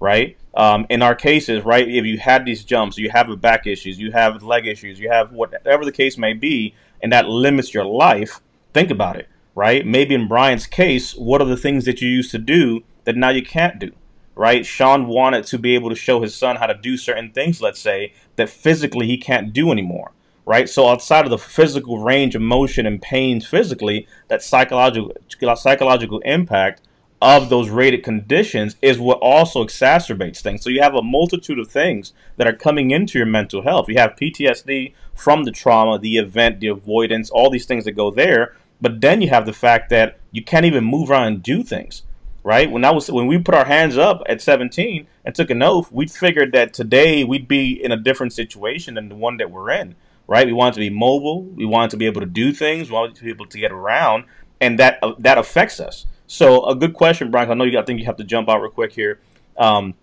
right? 0.00 0.36
Um, 0.56 0.86
in 0.88 1.02
our 1.02 1.14
cases, 1.14 1.64
right, 1.64 1.86
if 1.86 2.06
you 2.06 2.18
had 2.18 2.46
these 2.46 2.64
jumps, 2.64 2.96
you 2.96 3.10
have 3.10 3.40
back 3.42 3.66
issues, 3.66 3.98
you 3.98 4.10
have 4.12 4.42
leg 4.42 4.66
issues, 4.66 4.98
you 4.98 5.10
have 5.10 5.30
whatever 5.30 5.84
the 5.84 5.92
case 5.92 6.16
may 6.16 6.32
be, 6.32 6.74
and 7.02 7.12
that 7.12 7.28
limits 7.28 7.74
your 7.74 7.84
life, 7.84 8.40
think 8.72 8.90
about 8.90 9.16
it, 9.16 9.28
right? 9.54 9.86
Maybe 9.86 10.14
in 10.14 10.28
Brian's 10.28 10.66
case, 10.66 11.14
what 11.14 11.42
are 11.42 11.46
the 11.46 11.58
things 11.58 11.84
that 11.84 12.00
you 12.00 12.08
used 12.08 12.30
to 12.30 12.38
do 12.38 12.82
that 13.04 13.16
now 13.16 13.28
you 13.28 13.42
can't 13.42 13.78
do, 13.78 13.92
right? 14.34 14.64
Sean 14.64 15.06
wanted 15.06 15.44
to 15.44 15.58
be 15.58 15.74
able 15.74 15.90
to 15.90 15.94
show 15.94 16.22
his 16.22 16.34
son 16.34 16.56
how 16.56 16.66
to 16.66 16.74
do 16.74 16.96
certain 16.96 17.32
things, 17.32 17.60
let's 17.60 17.80
say, 17.80 18.14
that 18.36 18.48
physically 18.48 19.06
he 19.06 19.18
can't 19.18 19.52
do 19.52 19.70
anymore, 19.70 20.12
right? 20.46 20.70
So 20.70 20.88
outside 20.88 21.26
of 21.26 21.30
the 21.30 21.38
physical 21.38 21.98
range 21.98 22.34
of 22.34 22.40
motion 22.40 22.86
and 22.86 23.02
pain 23.02 23.42
physically, 23.42 24.08
that 24.28 24.42
psychological 24.42 25.12
psychological 25.56 26.20
impact 26.20 26.80
of 27.26 27.48
those 27.48 27.70
rated 27.70 28.04
conditions 28.04 28.76
is 28.80 29.00
what 29.00 29.18
also 29.18 29.64
exacerbates 29.64 30.40
things. 30.40 30.62
So 30.62 30.70
you 30.70 30.80
have 30.80 30.94
a 30.94 31.02
multitude 31.02 31.58
of 31.58 31.68
things 31.68 32.12
that 32.36 32.46
are 32.46 32.54
coming 32.54 32.92
into 32.92 33.18
your 33.18 33.26
mental 33.26 33.62
health. 33.62 33.88
You 33.88 33.98
have 33.98 34.14
PTSD 34.14 34.94
from 35.12 35.42
the 35.42 35.50
trauma, 35.50 35.98
the 35.98 36.18
event, 36.18 36.60
the 36.60 36.68
avoidance, 36.68 37.28
all 37.28 37.50
these 37.50 37.66
things 37.66 37.84
that 37.84 37.92
go 37.92 38.12
there. 38.12 38.54
But 38.80 39.00
then 39.00 39.22
you 39.22 39.28
have 39.30 39.44
the 39.44 39.52
fact 39.52 39.90
that 39.90 40.20
you 40.30 40.44
can't 40.44 40.66
even 40.66 40.84
move 40.84 41.10
around 41.10 41.26
and 41.26 41.42
do 41.42 41.64
things. 41.64 42.02
Right? 42.44 42.70
When 42.70 42.84
I 42.84 42.92
was 42.92 43.10
when 43.10 43.26
we 43.26 43.38
put 43.38 43.56
our 43.56 43.64
hands 43.64 43.98
up 43.98 44.22
at 44.28 44.40
17 44.40 45.08
and 45.24 45.34
took 45.34 45.50
an 45.50 45.64
oath, 45.64 45.90
we 45.90 46.06
figured 46.06 46.52
that 46.52 46.72
today 46.72 47.24
we'd 47.24 47.48
be 47.48 47.72
in 47.72 47.90
a 47.90 47.96
different 47.96 48.34
situation 48.34 48.94
than 48.94 49.08
the 49.08 49.16
one 49.16 49.38
that 49.38 49.50
we're 49.50 49.70
in. 49.70 49.96
right? 50.28 50.46
We 50.46 50.52
wanted 50.52 50.74
to 50.74 50.80
be 50.80 50.90
mobile. 50.90 51.42
We 51.42 51.66
wanted 51.66 51.90
to 51.90 51.96
be 51.96 52.06
able 52.06 52.20
to 52.20 52.26
do 52.26 52.52
things. 52.52 52.88
We 52.88 52.94
wanted 52.94 53.16
to 53.16 53.24
be 53.24 53.30
able 53.30 53.46
to 53.46 53.58
get 53.58 53.72
around, 53.72 54.26
and 54.60 54.78
that 54.78 55.00
uh, 55.02 55.14
that 55.18 55.38
affects 55.38 55.80
us. 55.80 56.06
So, 56.26 56.66
a 56.66 56.74
good 56.74 56.94
question, 56.94 57.30
Brian. 57.30 57.50
I 57.50 57.54
know 57.54 57.64
you. 57.64 57.78
I 57.78 57.84
think 57.84 58.00
you 58.00 58.06
have 58.06 58.16
to 58.16 58.24
jump 58.24 58.48
out 58.48 58.60
real 58.60 58.70
quick 58.70 58.92
here. 58.92 59.20
Um, 59.56 59.94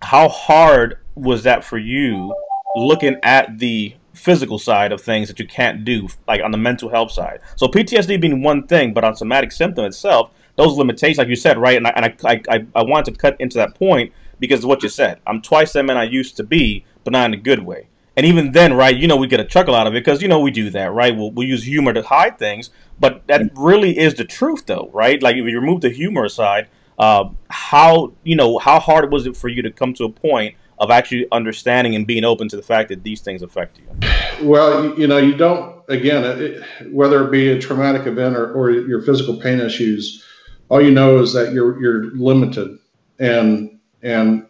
how 0.00 0.28
hard 0.28 0.98
was 1.14 1.44
that 1.44 1.62
for 1.64 1.78
you, 1.78 2.34
looking 2.74 3.16
at 3.22 3.58
the 3.58 3.94
physical 4.12 4.58
side 4.58 4.92
of 4.92 5.00
things 5.00 5.28
that 5.28 5.38
you 5.38 5.46
can't 5.46 5.84
do, 5.84 6.08
like 6.26 6.42
on 6.42 6.50
the 6.50 6.58
mental 6.58 6.88
health 6.88 7.12
side? 7.12 7.40
So, 7.56 7.68
PTSD 7.68 8.20
being 8.20 8.42
one 8.42 8.66
thing, 8.66 8.92
but 8.92 9.04
on 9.04 9.14
somatic 9.14 9.52
symptom 9.52 9.84
itself, 9.84 10.30
those 10.56 10.76
limitations, 10.76 11.18
like 11.18 11.28
you 11.28 11.36
said, 11.36 11.58
right? 11.58 11.76
And 11.76 11.86
I 11.86 11.90
and 11.90 12.06
I 12.24 12.42
I, 12.48 12.66
I 12.74 12.82
wanted 12.82 13.12
to 13.12 13.18
cut 13.18 13.36
into 13.40 13.58
that 13.58 13.74
point 13.74 14.12
because 14.40 14.64
of 14.64 14.68
what 14.68 14.82
you 14.82 14.88
said. 14.88 15.20
I'm 15.26 15.40
twice 15.40 15.72
the 15.72 15.82
man 15.84 15.96
I 15.96 16.04
used 16.04 16.36
to 16.38 16.42
be, 16.42 16.84
but 17.04 17.12
not 17.12 17.26
in 17.26 17.34
a 17.34 17.42
good 17.42 17.64
way. 17.64 17.88
And 18.16 18.26
even 18.26 18.52
then, 18.52 18.74
right, 18.74 18.94
you 18.94 19.06
know, 19.06 19.16
we 19.16 19.26
get 19.26 19.40
a 19.40 19.44
chuckle 19.44 19.74
out 19.74 19.86
of 19.86 19.94
it 19.94 20.04
because, 20.04 20.20
you 20.20 20.28
know, 20.28 20.40
we 20.40 20.50
do 20.50 20.68
that, 20.70 20.92
right? 20.92 21.16
We'll, 21.16 21.30
we'll 21.30 21.48
use 21.48 21.64
humor 21.64 21.92
to 21.94 22.02
hide 22.02 22.38
things, 22.38 22.70
but 23.00 23.26
that 23.26 23.50
really 23.56 23.98
is 23.98 24.14
the 24.14 24.24
truth, 24.24 24.66
though, 24.66 24.90
right? 24.92 25.22
Like, 25.22 25.36
if 25.36 25.46
you 25.46 25.58
remove 25.58 25.80
the 25.80 25.88
humor 25.88 26.24
aside, 26.24 26.68
uh, 26.98 27.30
how, 27.48 28.12
you 28.22 28.36
know, 28.36 28.58
how 28.58 28.78
hard 28.78 29.10
was 29.10 29.26
it 29.26 29.36
for 29.36 29.48
you 29.48 29.62
to 29.62 29.70
come 29.70 29.94
to 29.94 30.04
a 30.04 30.10
point 30.10 30.56
of 30.78 30.90
actually 30.90 31.26
understanding 31.32 31.94
and 31.94 32.06
being 32.06 32.24
open 32.24 32.48
to 32.48 32.56
the 32.56 32.62
fact 32.62 32.90
that 32.90 33.02
these 33.02 33.20
things 33.20 33.40
affect 33.40 33.78
you? 33.78 34.46
Well, 34.46 34.98
you 34.98 35.06
know, 35.06 35.18
you 35.18 35.34
don't, 35.34 35.82
again, 35.88 36.24
it, 36.24 36.92
whether 36.92 37.26
it 37.26 37.30
be 37.30 37.48
a 37.50 37.58
traumatic 37.58 38.06
event 38.06 38.36
or, 38.36 38.52
or 38.52 38.70
your 38.70 39.00
physical 39.02 39.40
pain 39.40 39.58
issues, 39.60 40.24
all 40.68 40.82
you 40.82 40.90
know 40.90 41.18
is 41.18 41.32
that 41.32 41.52
you're, 41.52 41.80
you're 41.80 42.10
limited 42.14 42.78
and, 43.18 43.78
and 44.02 44.46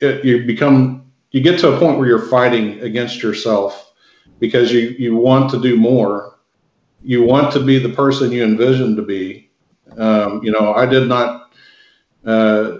it, 0.00 0.24
you 0.24 0.44
become 0.44 1.05
you 1.36 1.42
get 1.42 1.60
to 1.60 1.70
a 1.70 1.78
point 1.78 1.98
where 1.98 2.08
you're 2.08 2.28
fighting 2.28 2.80
against 2.80 3.22
yourself 3.22 3.92
because 4.38 4.72
you 4.72 4.96
you 4.98 5.14
want 5.14 5.50
to 5.50 5.60
do 5.60 5.76
more. 5.76 6.38
You 7.02 7.24
want 7.24 7.52
to 7.52 7.60
be 7.60 7.78
the 7.78 7.90
person 7.90 8.32
you 8.32 8.42
envision 8.42 8.96
to 8.96 9.02
be. 9.02 9.50
Um, 9.98 10.42
you 10.42 10.50
know 10.50 10.74
i 10.74 10.84
did 10.84 11.08
not 11.08 11.50
uh, 12.26 12.78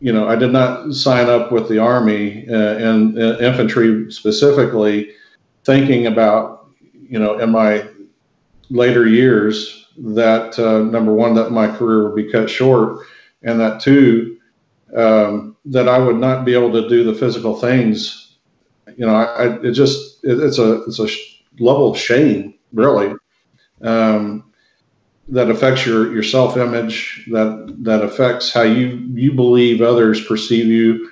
you 0.00 0.12
know 0.12 0.28
i 0.28 0.36
did 0.36 0.52
not 0.52 0.92
sign 0.92 1.28
up 1.30 1.52
with 1.52 1.68
the 1.68 1.78
army 1.78 2.46
uh, 2.48 2.76
and 2.88 3.18
uh, 3.18 3.38
infantry 3.38 4.10
specifically 4.10 5.12
thinking 5.64 6.06
about 6.06 6.68
you 7.08 7.18
know 7.18 7.38
in 7.38 7.50
my 7.50 7.86
later 8.70 9.06
years 9.06 9.86
that 9.98 10.58
uh, 10.58 10.80
number 10.80 11.14
one 11.14 11.34
that 11.34 11.50
my 11.52 11.68
career 11.68 12.04
would 12.04 12.16
be 12.16 12.30
cut 12.30 12.50
short 12.50 13.06
and 13.42 13.60
that 13.60 13.80
two 13.80 14.39
um, 14.96 15.56
that 15.66 15.88
I 15.88 15.98
would 15.98 16.16
not 16.16 16.44
be 16.44 16.54
able 16.54 16.72
to 16.72 16.88
do 16.88 17.04
the 17.04 17.14
physical 17.14 17.56
things. 17.56 18.36
You 18.96 19.06
know, 19.06 19.14
I, 19.14 19.24
I 19.24 19.60
it 19.62 19.72
just 19.72 20.24
it, 20.24 20.38
it's 20.40 20.58
a 20.58 20.82
it's 20.84 20.98
a 20.98 21.08
sh- 21.08 21.42
level 21.58 21.90
of 21.90 21.98
shame 21.98 22.54
really 22.72 23.14
um, 23.82 24.52
that 25.28 25.50
affects 25.50 25.86
your 25.86 26.12
your 26.12 26.22
self 26.22 26.56
image 26.56 27.26
that 27.30 27.76
that 27.80 28.02
affects 28.02 28.52
how 28.52 28.62
you 28.62 29.06
you 29.14 29.32
believe 29.32 29.80
others 29.80 30.24
perceive 30.24 30.66
you. 30.66 31.10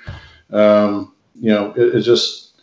Um, 0.50 1.14
you 1.34 1.50
know, 1.50 1.72
it, 1.76 1.96
it 1.96 2.00
just 2.02 2.60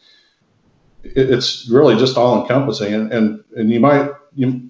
it, 1.04 1.30
it's 1.30 1.70
really 1.70 1.96
just 1.96 2.18
all 2.18 2.42
encompassing, 2.42 2.94
and, 2.94 3.12
and 3.12 3.44
and 3.56 3.72
you 3.72 3.80
might 3.80 4.10
you 4.36 4.70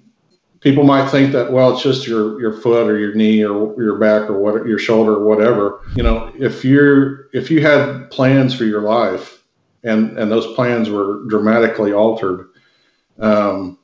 people 0.66 0.82
might 0.82 1.08
think 1.08 1.30
that 1.30 1.52
well 1.52 1.72
it's 1.72 1.82
just 1.84 2.08
your 2.08 2.40
your 2.40 2.52
foot 2.52 2.90
or 2.90 2.98
your 2.98 3.14
knee 3.14 3.44
or 3.44 3.80
your 3.80 3.98
back 3.98 4.28
or 4.28 4.36
what 4.36 4.66
your 4.66 4.80
shoulder 4.80 5.12
or 5.12 5.24
whatever. 5.24 5.80
You 5.94 6.02
know 6.02 6.32
if 6.36 6.64
you're 6.64 7.28
if 7.32 7.52
you 7.52 7.62
had 7.62 8.10
plans 8.10 8.52
for 8.52 8.64
your 8.64 8.80
life 8.80 9.44
and 9.84 10.18
and 10.18 10.28
those 10.28 10.52
plans 10.56 10.90
were 10.90 11.22
dramatically 11.28 11.92
altered 11.92 12.48
um, 13.20 13.78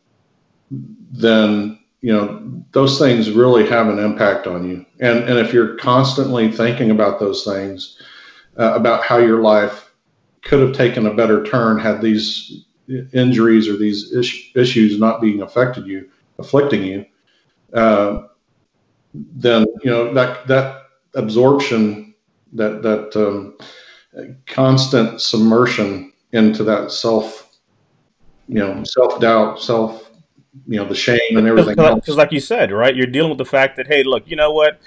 then 0.73 1.79
you 2.01 2.13
know 2.13 2.65
those 2.73 2.99
things 2.99 3.31
really 3.31 3.65
have 3.69 3.87
an 3.87 4.01
impact 4.01 4.49
on 4.49 4.69
you. 4.69 4.85
And 4.99 5.21
and 5.21 5.39
if 5.39 5.53
you're 5.53 5.77
constantly 5.77 6.51
thinking 6.51 6.91
about 6.91 7.21
those 7.21 7.45
things 7.45 7.97
uh, 8.59 8.75
about 8.75 9.05
how 9.05 9.19
your 9.19 9.41
life 9.41 9.95
could 10.43 10.59
have 10.59 10.75
taken 10.77 11.07
a 11.07 11.15
better 11.15 11.45
turn 11.45 11.79
had 11.79 12.03
these 12.03 12.65
injuries 13.13 13.69
or 13.69 13.77
these 13.77 14.11
is- 14.11 14.51
issues 14.57 14.99
not 14.99 15.21
being 15.21 15.41
affected 15.41 15.87
you 15.87 16.09
afflicting 16.43 16.83
you, 16.85 17.07
uh, 17.73 18.23
then 19.15 19.67
you 19.83 19.91
know 19.91 20.13
that 20.15 20.47
that 20.49 20.83
absorption, 21.15 22.15
that 22.53 22.83
that 22.83 23.17
um, 23.17 23.57
constant 24.47 25.21
submersion 25.21 26.13
into 26.33 26.65
that 26.65 26.91
self, 26.91 27.59
you 28.49 28.57
know, 28.57 28.83
self 28.85 29.21
doubt, 29.21 29.61
self, 29.61 30.11
you 30.67 30.77
know, 30.77 30.87
the 30.87 30.95
shame 30.95 31.37
and 31.37 31.47
everything. 31.47 31.75
Because, 31.77 32.17
like 32.17 32.33
you 32.33 32.41
said, 32.41 32.73
right, 32.73 32.95
you're 32.95 33.07
dealing 33.07 33.31
with 33.31 33.39
the 33.39 33.45
fact 33.45 33.77
that 33.77 33.87
hey, 33.87 34.03
look, 34.03 34.25
you 34.27 34.37
know 34.37 34.53
what, 34.53 34.81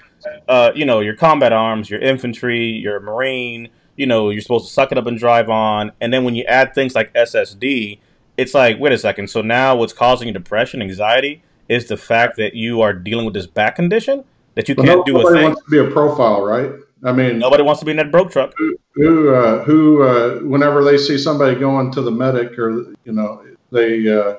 uh, 0.48 0.72
you 0.76 0.86
know, 0.86 1.00
your 1.00 1.16
combat 1.16 1.54
arms, 1.54 1.90
your 1.90 2.00
infantry, 2.00 2.68
your 2.68 3.00
marine. 3.00 3.70
You 3.96 4.06
know, 4.06 4.30
you're 4.30 4.42
supposed 4.42 4.68
to 4.68 4.74
suck 4.74 4.92
it 4.92 4.98
up 4.98 5.06
and 5.06 5.18
drive 5.18 5.50
on, 5.50 5.94
and 6.02 6.12
then 6.12 6.26
when 6.26 6.36
you 6.36 6.44
add 6.44 6.76
things 6.76 6.96
like 6.96 7.14
SSD, 7.14 8.00
it's 8.38 8.54
like, 8.54 8.80
wait 8.80 8.94
a 8.94 8.98
second. 8.98 9.30
So 9.30 9.42
now 9.42 9.76
what's 9.76 9.94
causing 9.94 10.28
you 10.28 10.34
depression, 10.34 10.82
anxiety, 10.82 11.42
is 11.70 11.88
the 11.88 11.98
fact 11.98 12.38
that 12.38 12.56
you 12.56 12.82
are 12.82 12.94
dealing 12.94 13.26
with 13.26 13.34
this 13.34 13.48
back 13.48 13.76
condition 13.76 14.24
that 14.56 14.70
you 14.70 14.76
can't 14.76 15.06
do 15.06 15.18
a 15.18 15.24
thing. 15.24 15.34
Nobody 15.34 15.44
wants 15.44 15.64
to 15.64 15.70
be 15.70 15.78
a 15.80 15.92
profile, 15.92 16.44
right? 16.44 16.72
I 17.04 17.12
mean, 17.12 17.40
nobody 17.40 17.62
wants 17.62 17.80
to 17.82 17.86
be 17.86 17.92
in 17.92 17.98
that 17.98 18.12
broke 18.12 18.32
truck. 18.32 18.54
Who, 18.58 18.78
who, 18.96 19.36
uh, 19.36 19.64
who 19.64 20.04
uh, 20.04 20.40
whenever 20.40 20.84
they 20.84 20.98
see 20.98 21.18
somebody 21.18 21.60
going 21.60 21.92
to 21.92 22.02
the 22.02 22.12
medic, 22.12 22.58
or 22.58 22.94
you 23.04 23.12
know, 23.12 23.46
they 23.72 24.08
uh, 24.08 24.38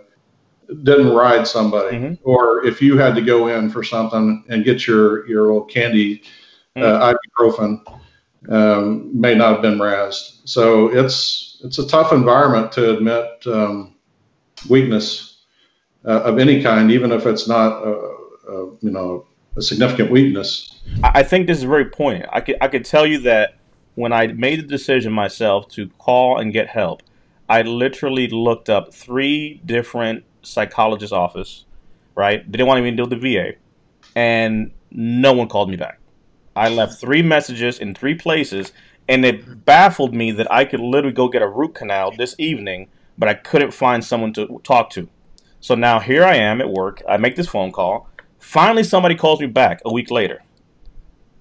didn't 0.82 1.14
ride 1.14 1.46
somebody, 1.46 1.96
mm-hmm. 1.96 2.14
or 2.28 2.64
if 2.64 2.82
you 2.82 2.98
had 2.98 3.14
to 3.14 3.22
go 3.22 3.48
in 3.48 3.70
for 3.70 3.84
something 3.84 4.44
and 4.48 4.64
get 4.64 4.86
your 4.86 5.28
your 5.28 5.50
old 5.50 5.70
candy 5.70 6.22
mm-hmm. 6.74 7.14
ibuprofen, 7.40 7.80
um, 8.48 9.20
may 9.20 9.34
not 9.34 9.52
have 9.52 9.62
been 9.62 9.78
razzed. 9.78 10.40
So 10.44 10.88
it's 10.88 11.55
it's 11.64 11.78
a 11.78 11.86
tough 11.86 12.12
environment 12.12 12.72
to 12.72 12.96
admit 12.96 13.46
um, 13.46 13.94
weakness 14.68 15.44
uh, 16.04 16.22
of 16.22 16.38
any 16.38 16.62
kind, 16.62 16.90
even 16.90 17.12
if 17.12 17.26
it's 17.26 17.48
not, 17.48 17.82
a, 17.82 17.92
a, 18.48 18.76
you 18.80 18.90
know, 18.90 19.26
a 19.56 19.62
significant 19.62 20.10
weakness. 20.10 20.80
I 21.02 21.22
think 21.22 21.46
this 21.46 21.58
is 21.58 21.64
very 21.64 21.86
poignant. 21.86 22.30
I 22.32 22.40
could, 22.40 22.56
I 22.60 22.68
could 22.68 22.84
tell 22.84 23.06
you 23.06 23.18
that 23.20 23.56
when 23.94 24.12
I 24.12 24.28
made 24.28 24.58
the 24.60 24.66
decision 24.66 25.12
myself 25.12 25.68
to 25.70 25.88
call 25.98 26.38
and 26.38 26.52
get 26.52 26.68
help, 26.68 27.02
I 27.48 27.62
literally 27.62 28.28
looked 28.28 28.68
up 28.68 28.92
three 28.92 29.60
different 29.64 30.24
psychologist 30.42 31.12
office, 31.12 31.64
right? 32.14 32.44
They 32.44 32.58
didn't 32.58 32.68
want 32.68 32.84
to 32.84 32.90
deal 32.90 33.06
with 33.06 33.20
the 33.20 33.34
VA, 33.34 33.52
and 34.14 34.72
no 34.90 35.32
one 35.32 35.48
called 35.48 35.70
me 35.70 35.76
back. 35.76 35.98
I 36.54 36.68
left 36.68 37.00
three 37.00 37.22
messages 37.22 37.78
in 37.78 37.94
three 37.94 38.14
places, 38.14 38.72
and 39.08 39.24
it 39.24 39.64
baffled 39.64 40.14
me 40.14 40.30
that 40.32 40.50
I 40.50 40.64
could 40.64 40.80
literally 40.80 41.14
go 41.14 41.28
get 41.28 41.42
a 41.42 41.48
root 41.48 41.74
canal 41.74 42.12
this 42.16 42.34
evening, 42.38 42.88
but 43.18 43.28
I 43.28 43.34
couldn't 43.34 43.72
find 43.72 44.04
someone 44.04 44.32
to 44.34 44.60
talk 44.64 44.90
to. 44.90 45.08
So 45.60 45.74
now 45.74 46.00
here 46.00 46.24
I 46.24 46.36
am 46.36 46.60
at 46.60 46.70
work. 46.70 47.02
I 47.08 47.16
make 47.16 47.36
this 47.36 47.48
phone 47.48 47.72
call. 47.72 48.08
Finally, 48.38 48.84
somebody 48.84 49.14
calls 49.14 49.40
me 49.40 49.46
back 49.46 49.80
a 49.84 49.92
week 49.92 50.10
later. 50.10 50.42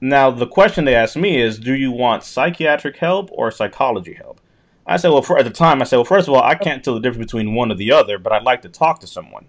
Now, 0.02 0.30
the 0.30 0.48
question 0.48 0.86
they 0.86 0.96
ask 0.96 1.16
me 1.16 1.42
is, 1.42 1.58
do 1.58 1.74
you 1.74 1.92
want 1.92 2.24
psychiatric 2.24 2.98
help 2.98 3.30
or 3.32 3.50
psychology 3.52 4.14
help? 4.14 4.42
I 4.86 4.98
said, 4.98 5.10
well, 5.10 5.22
for, 5.22 5.38
at 5.38 5.46
the 5.46 5.52
time, 5.52 5.82
I 5.82 5.86
said, 5.86 5.98
well, 5.98 6.06
first 6.06 6.28
of 6.28 6.34
all, 6.34 6.44
I 6.44 6.56
can't 6.56 6.84
tell 6.84 6.94
the 6.94 7.00
difference 7.00 7.32
between 7.32 7.56
one 7.56 7.72
or 7.72 7.76
the 7.76 7.92
other, 7.92 8.20
but 8.20 8.32
I'd 8.32 8.44
like 8.44 8.62
to 8.64 8.70
talk 8.70 9.00
to 9.00 9.08
someone. 9.08 9.48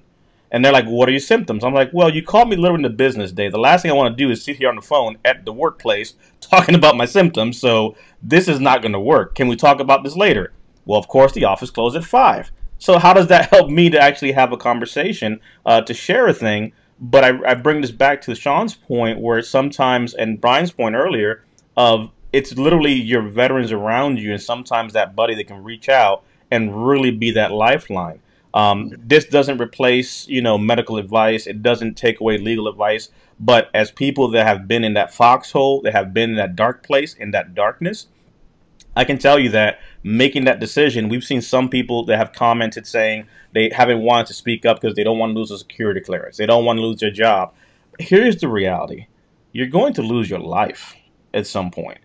And 0.51 0.65
they're 0.65 0.73
like, 0.73 0.87
what 0.87 1.09
are 1.09 1.13
your 1.13 1.21
symptoms? 1.21 1.65
I'm 1.65 1.75
like, 1.75 1.91
well, 1.93 2.09
you 2.09 2.23
called 2.23 2.49
me 2.49 2.57
literally 2.57 2.85
in 2.85 2.91
the 2.91 2.97
business 2.97 3.33
day. 3.33 3.49
The 3.49 3.59
last 3.59 3.83
thing 3.83 3.91
I 3.91 3.95
want 3.95 4.17
to 4.17 4.25
do 4.25 4.31
is 4.31 4.45
sit 4.45 4.57
here 4.57 4.69
on 4.69 4.77
the 4.77 4.83
phone 4.83 5.19
at 5.25 5.45
the 5.45 5.53
workplace 5.53 6.15
talking 6.41 6.75
about 6.75 6.97
my 6.97 7.05
symptoms. 7.05 7.59
So 7.59 7.97
this 8.23 8.49
is 8.49 8.61
not 8.61 8.83
going 8.83 8.93
to 8.93 9.01
work. 9.01 9.35
Can 9.35 9.49
we 9.49 9.57
talk 9.57 9.81
about 9.81 10.05
this 10.05 10.17
later? 10.17 10.53
Well, 10.85 10.99
of 10.99 11.09
course, 11.09 11.33
the 11.33 11.45
office 11.45 11.71
closed 11.71 11.97
at 11.97 12.05
5. 12.05 12.53
So 12.79 12.99
how 12.99 13.13
does 13.13 13.27
that 13.29 13.51
help 13.51 13.71
me 13.71 13.91
to 13.91 13.99
actually 13.99 14.33
have 14.33 14.53
a 14.53 14.57
conversation, 14.57 15.41
uh, 15.65 15.81
to 15.83 15.95
share 15.95 16.29
a 16.29 16.35
thing? 16.35 16.73
But 17.01 17.25
I, 17.25 17.51
I 17.51 17.55
bring 17.55 17.81
this 17.81 17.91
back 17.91 18.23
to 18.23 18.35
Sean's 18.35 18.75
point, 18.75 19.19
where 19.19 19.43
sometimes, 19.43 20.15
and 20.15 20.41
Brian's 20.41 20.73
point 20.73 20.95
earlier, 20.95 21.45
of 21.77 22.11
it's 22.33 22.57
literally 22.57 22.93
your 22.93 23.23
veterans 23.23 23.73
around 23.73 24.19
you, 24.19 24.33
and 24.33 24.41
sometimes 24.41 24.93
that 24.93 25.17
buddy 25.17 25.35
that 25.35 25.47
can 25.47 25.63
reach 25.63 25.89
out 25.89 26.23
and 26.51 26.87
really 26.87 27.11
be 27.11 27.31
that 27.33 27.53
lifeline. 27.53 28.21
Um, 28.57 28.95
this 28.97 29.27
doesn't 29.27 29.61
replace, 29.61 30.27
you 30.29 30.41
know, 30.41 30.57
medical 30.57 30.97
advice. 30.97 31.47
It 31.47 31.63
doesn't 31.63 31.95
take 31.95 32.21
away 32.21 32.39
legal 32.39 32.69
advice. 32.69 33.11
But 33.39 33.69
as 33.75 33.91
people 33.91 34.31
that 34.31 34.47
have 34.47 34.67
been 34.67 34.83
in 34.83 34.95
that 34.95 35.13
foxhole, 35.13 35.83
that 35.83 35.93
have 35.93 36.15
been 36.15 36.31
in 36.31 36.37
that 36.37 36.57
dark 36.57 36.83
place, 36.83 37.13
in 37.13 37.33
that 37.33 37.55
darkness, 37.55 38.07
I 38.97 39.05
can 39.05 39.19
tell 39.19 39.39
you 39.39 39.51
that 39.51 39.79
making 40.03 40.47
that 40.47 40.59
decision, 40.59 41.11
we've 41.11 41.23
seen 41.23 41.43
some 41.43 41.69
people 41.69 42.07
that 42.07 42.17
have 42.17 42.33
commented 42.33 42.87
saying 42.87 43.27
they 43.53 43.69
haven't 43.69 44.01
wanted 44.01 44.29
to 44.29 44.33
speak 44.33 44.65
up 44.65 44.81
because 44.81 44.97
they 44.97 45.05
don't 45.05 45.19
want 45.19 45.35
to 45.35 45.39
lose 45.39 45.51
a 45.51 45.59
security 45.59 46.01
clearance. 46.01 46.39
They 46.39 46.47
don't 46.47 46.65
want 46.65 46.79
to 46.79 46.83
lose 46.83 47.01
their 47.01 47.11
job. 47.11 47.53
Here's 47.99 48.39
the 48.41 48.49
reality 48.49 49.07
you're 49.53 49.67
going 49.67 49.93
to 49.95 50.03
lose 50.03 50.31
your 50.31 50.39
life 50.39 50.95
at 51.35 51.47
some 51.47 51.71
point. 51.71 51.99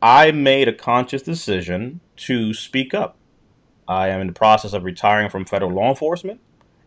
I 0.00 0.30
made 0.30 0.68
a 0.68 0.72
conscious 0.72 1.22
decision 1.22 2.00
to 2.16 2.54
speak 2.54 2.94
up. 2.94 3.16
I 3.88 4.08
am 4.08 4.20
in 4.20 4.26
the 4.28 4.32
process 4.32 4.72
of 4.72 4.84
retiring 4.84 5.30
from 5.30 5.44
federal 5.44 5.72
law 5.72 5.88
enforcement. 5.88 6.40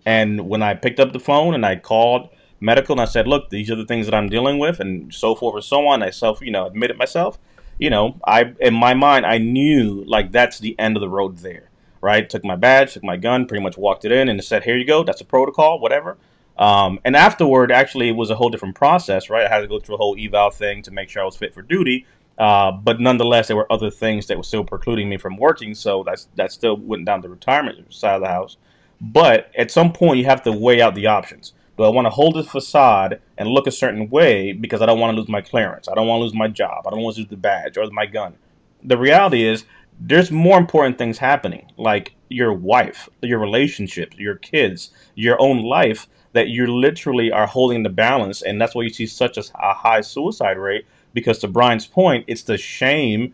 And 0.06 0.48
when 0.48 0.62
I 0.62 0.74
picked 0.76 1.00
up 1.00 1.14
the 1.14 1.20
phone 1.20 1.54
and 1.54 1.66
I 1.66 1.76
called 1.78 2.30
medical 2.60 2.94
and 2.94 3.02
I 3.02 3.06
said, 3.06 3.28
look, 3.28 3.50
these 3.50 3.72
are 3.72 3.76
the 3.76 3.86
things 3.86 4.06
that 4.06 4.16
I'm 4.16 4.30
dealing 4.30 4.60
with 4.60 4.80
and 4.80 5.14
so 5.14 5.36
forth 5.36 5.56
and 5.56 5.64
so 5.64 5.88
on, 5.88 6.04
I 6.04 6.10
self, 6.10 6.42
you 6.42 6.52
know, 6.52 6.68
admitted 6.68 6.98
myself, 6.98 7.38
you 7.78 7.90
know, 7.90 8.20
I, 8.26 8.54
in 8.60 8.74
my 8.74 8.94
mind, 8.94 9.26
I 9.26 9.38
knew 9.38 10.04
like 10.06 10.32
that's 10.32 10.60
the 10.60 10.78
end 10.80 10.96
of 10.96 11.02
the 11.02 11.10
road 11.10 11.40
there, 11.40 11.70
right? 12.02 12.30
Took 12.30 12.46
my 12.46 12.56
badge, 12.56 12.94
took 12.94 13.04
my 13.04 13.18
gun, 13.18 13.46
pretty 13.46 13.64
much 13.64 13.78
walked 13.78 14.06
it 14.06 14.12
in 14.12 14.30
and 14.30 14.44
said, 14.44 14.64
here 14.64 14.78
you 14.78 14.86
go. 14.86 15.04
That's 15.04 15.22
a 15.22 15.26
protocol, 15.26 15.80
whatever. 15.80 16.18
Um, 16.58 17.00
and 17.04 17.16
afterward, 17.16 17.72
actually, 17.72 18.08
it 18.08 18.16
was 18.16 18.30
a 18.30 18.36
whole 18.36 18.50
different 18.50 18.76
process, 18.76 19.30
right? 19.30 19.46
I 19.46 19.54
had 19.54 19.62
to 19.62 19.68
go 19.68 19.80
through 19.80 19.96
a 19.96 19.98
whole 19.98 20.16
eval 20.18 20.52
thing 20.52 20.84
to 20.84 20.92
make 20.92 21.10
sure 21.10 21.22
I 21.22 21.26
was 21.26 21.36
fit 21.36 21.54
for 21.54 21.62
duty. 21.62 22.06
Uh, 22.38 22.72
but 22.72 23.00
nonetheless, 23.00 23.48
there 23.48 23.56
were 23.56 23.72
other 23.72 23.90
things 23.90 24.28
that 24.28 24.38
were 24.38 24.44
still 24.44 24.64
precluding 24.64 25.08
me 25.08 25.18
from 25.18 25.38
working, 25.38 25.74
so 25.74 26.04
that's 26.04 26.28
that 26.36 26.52
still 26.52 26.78
went 26.78 27.06
down 27.06 27.22
the 27.22 27.30
retirement 27.30 27.94
side 27.94 28.16
of 28.16 28.22
the 28.22 28.28
house. 28.28 28.58
But 29.00 29.52
at 29.58 29.72
some 29.72 29.94
point, 29.94 30.20
you 30.20 30.26
have 30.26 30.44
to 30.44 30.52
weigh 30.52 30.82
out 30.82 30.96
the 30.96 31.08
options. 31.08 31.54
Do 31.78 31.84
I 31.84 31.90
want 31.90 32.06
to 32.06 32.10
hold 32.10 32.36
the 32.36 32.44
facade 32.44 33.20
and 33.38 33.50
look 33.50 33.68
a 33.68 33.72
certain 33.72 34.10
way 34.10 34.54
because 34.54 34.82
I 34.82 34.86
don't 34.86 35.00
want 35.00 35.14
to 35.14 35.20
lose 35.20 35.30
my 35.30 35.42
clearance? 35.42 35.90
I 35.90 35.94
don't 35.94 36.08
want 36.08 36.20
to 36.20 36.24
lose 36.24 36.34
my 36.34 36.48
job. 36.48 36.88
I 36.88 36.90
don't 36.90 37.02
want 37.02 37.16
to 37.16 37.22
lose 37.22 37.30
the 37.30 37.38
badge 37.38 37.78
or 37.78 37.86
my 37.92 38.06
gun. 38.06 38.36
The 38.84 38.98
reality 38.98 39.46
is, 39.46 39.66
there's 40.00 40.32
more 40.32 40.58
important 40.58 40.98
things 40.98 41.18
happening, 41.18 41.72
like 41.78 42.16
your 42.30 42.54
wife, 42.54 43.08
your 43.22 43.40
relationships, 43.40 44.18
your 44.18 44.36
kids, 44.36 44.92
your 45.16 45.42
own 45.42 45.64
life, 45.64 46.08
that 46.34 46.50
you 46.50 46.68
literally 46.68 47.32
are 47.32 47.48
holding 47.48 47.84
the 47.84 47.90
balance. 47.90 48.42
And 48.42 48.60
that's 48.60 48.76
why 48.76 48.84
you 48.84 48.90
see 48.90 49.08
such 49.08 49.38
a 49.38 49.74
high 49.74 50.02
suicide 50.02 50.58
rate 50.58 50.86
because 51.16 51.40
to 51.40 51.48
Brian's 51.48 51.88
point, 51.88 52.26
it's 52.28 52.44
the 52.44 52.58
shame 52.58 53.34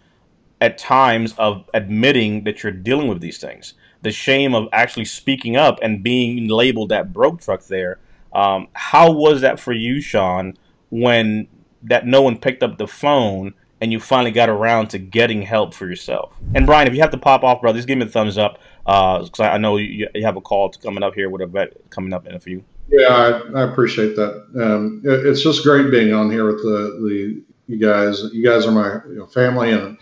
at 0.61 0.77
times 0.77 1.33
of 1.37 1.67
admitting 1.73 2.43
that 2.45 2.63
you're 2.63 2.71
dealing 2.71 3.07
with 3.07 3.19
these 3.19 3.39
things. 3.39 3.73
The 4.03 4.11
shame 4.11 4.55
of 4.55 4.69
actually 4.71 5.05
speaking 5.05 5.57
up 5.57 5.79
and 5.81 6.01
being 6.01 6.47
labeled 6.47 6.89
that 6.89 7.11
broke 7.11 7.41
truck 7.41 7.65
there. 7.65 7.99
Um, 8.31 8.67
how 8.73 9.11
was 9.11 9.41
that 9.41 9.59
for 9.59 9.73
you, 9.73 9.99
Sean, 9.99 10.57
when 10.89 11.47
that 11.83 12.05
no 12.05 12.21
one 12.21 12.37
picked 12.37 12.63
up 12.63 12.77
the 12.77 12.87
phone 12.87 13.53
and 13.81 13.91
you 13.91 13.99
finally 13.99 14.29
got 14.29 14.49
around 14.49 14.89
to 14.91 14.99
getting 14.99 15.41
help 15.41 15.73
for 15.73 15.87
yourself? 15.87 16.33
And 16.53 16.67
Brian, 16.67 16.87
if 16.87 16.93
you 16.93 17.01
have 17.01 17.11
to 17.11 17.17
pop 17.17 17.43
off, 17.43 17.61
brother, 17.61 17.79
just 17.79 17.87
give 17.87 17.97
me 17.97 18.05
a 18.05 18.09
thumbs 18.09 18.37
up 18.37 18.59
because 18.85 19.39
uh, 19.39 19.43
I 19.43 19.57
know 19.57 19.77
you, 19.77 20.07
you, 20.13 20.23
have 20.23 20.37
a 20.37 20.41
call 20.41 20.69
coming 20.69 21.03
up 21.03 21.15
here 21.15 21.29
with 21.29 21.41
a 21.41 21.47
vet 21.47 21.73
coming 21.89 22.13
up 22.13 22.27
in 22.27 22.35
a 22.35 22.39
few. 22.39 22.63
Yeah, 22.89 23.07
I, 23.07 23.61
I 23.61 23.71
appreciate 23.71 24.15
that. 24.15 24.45
Um, 24.59 25.01
it, 25.03 25.25
it's 25.25 25.41
just 25.41 25.63
great 25.63 25.89
being 25.91 26.13
on 26.13 26.29
here 26.29 26.45
with 26.45 26.57
the, 26.57 26.99
the 27.07 27.43
you 27.71 27.77
guys. 27.77 28.23
You 28.33 28.43
guys 28.43 28.65
are 28.65 28.71
my 28.71 28.95
you 29.09 29.19
know, 29.19 29.27
family, 29.27 29.71
and 29.71 29.97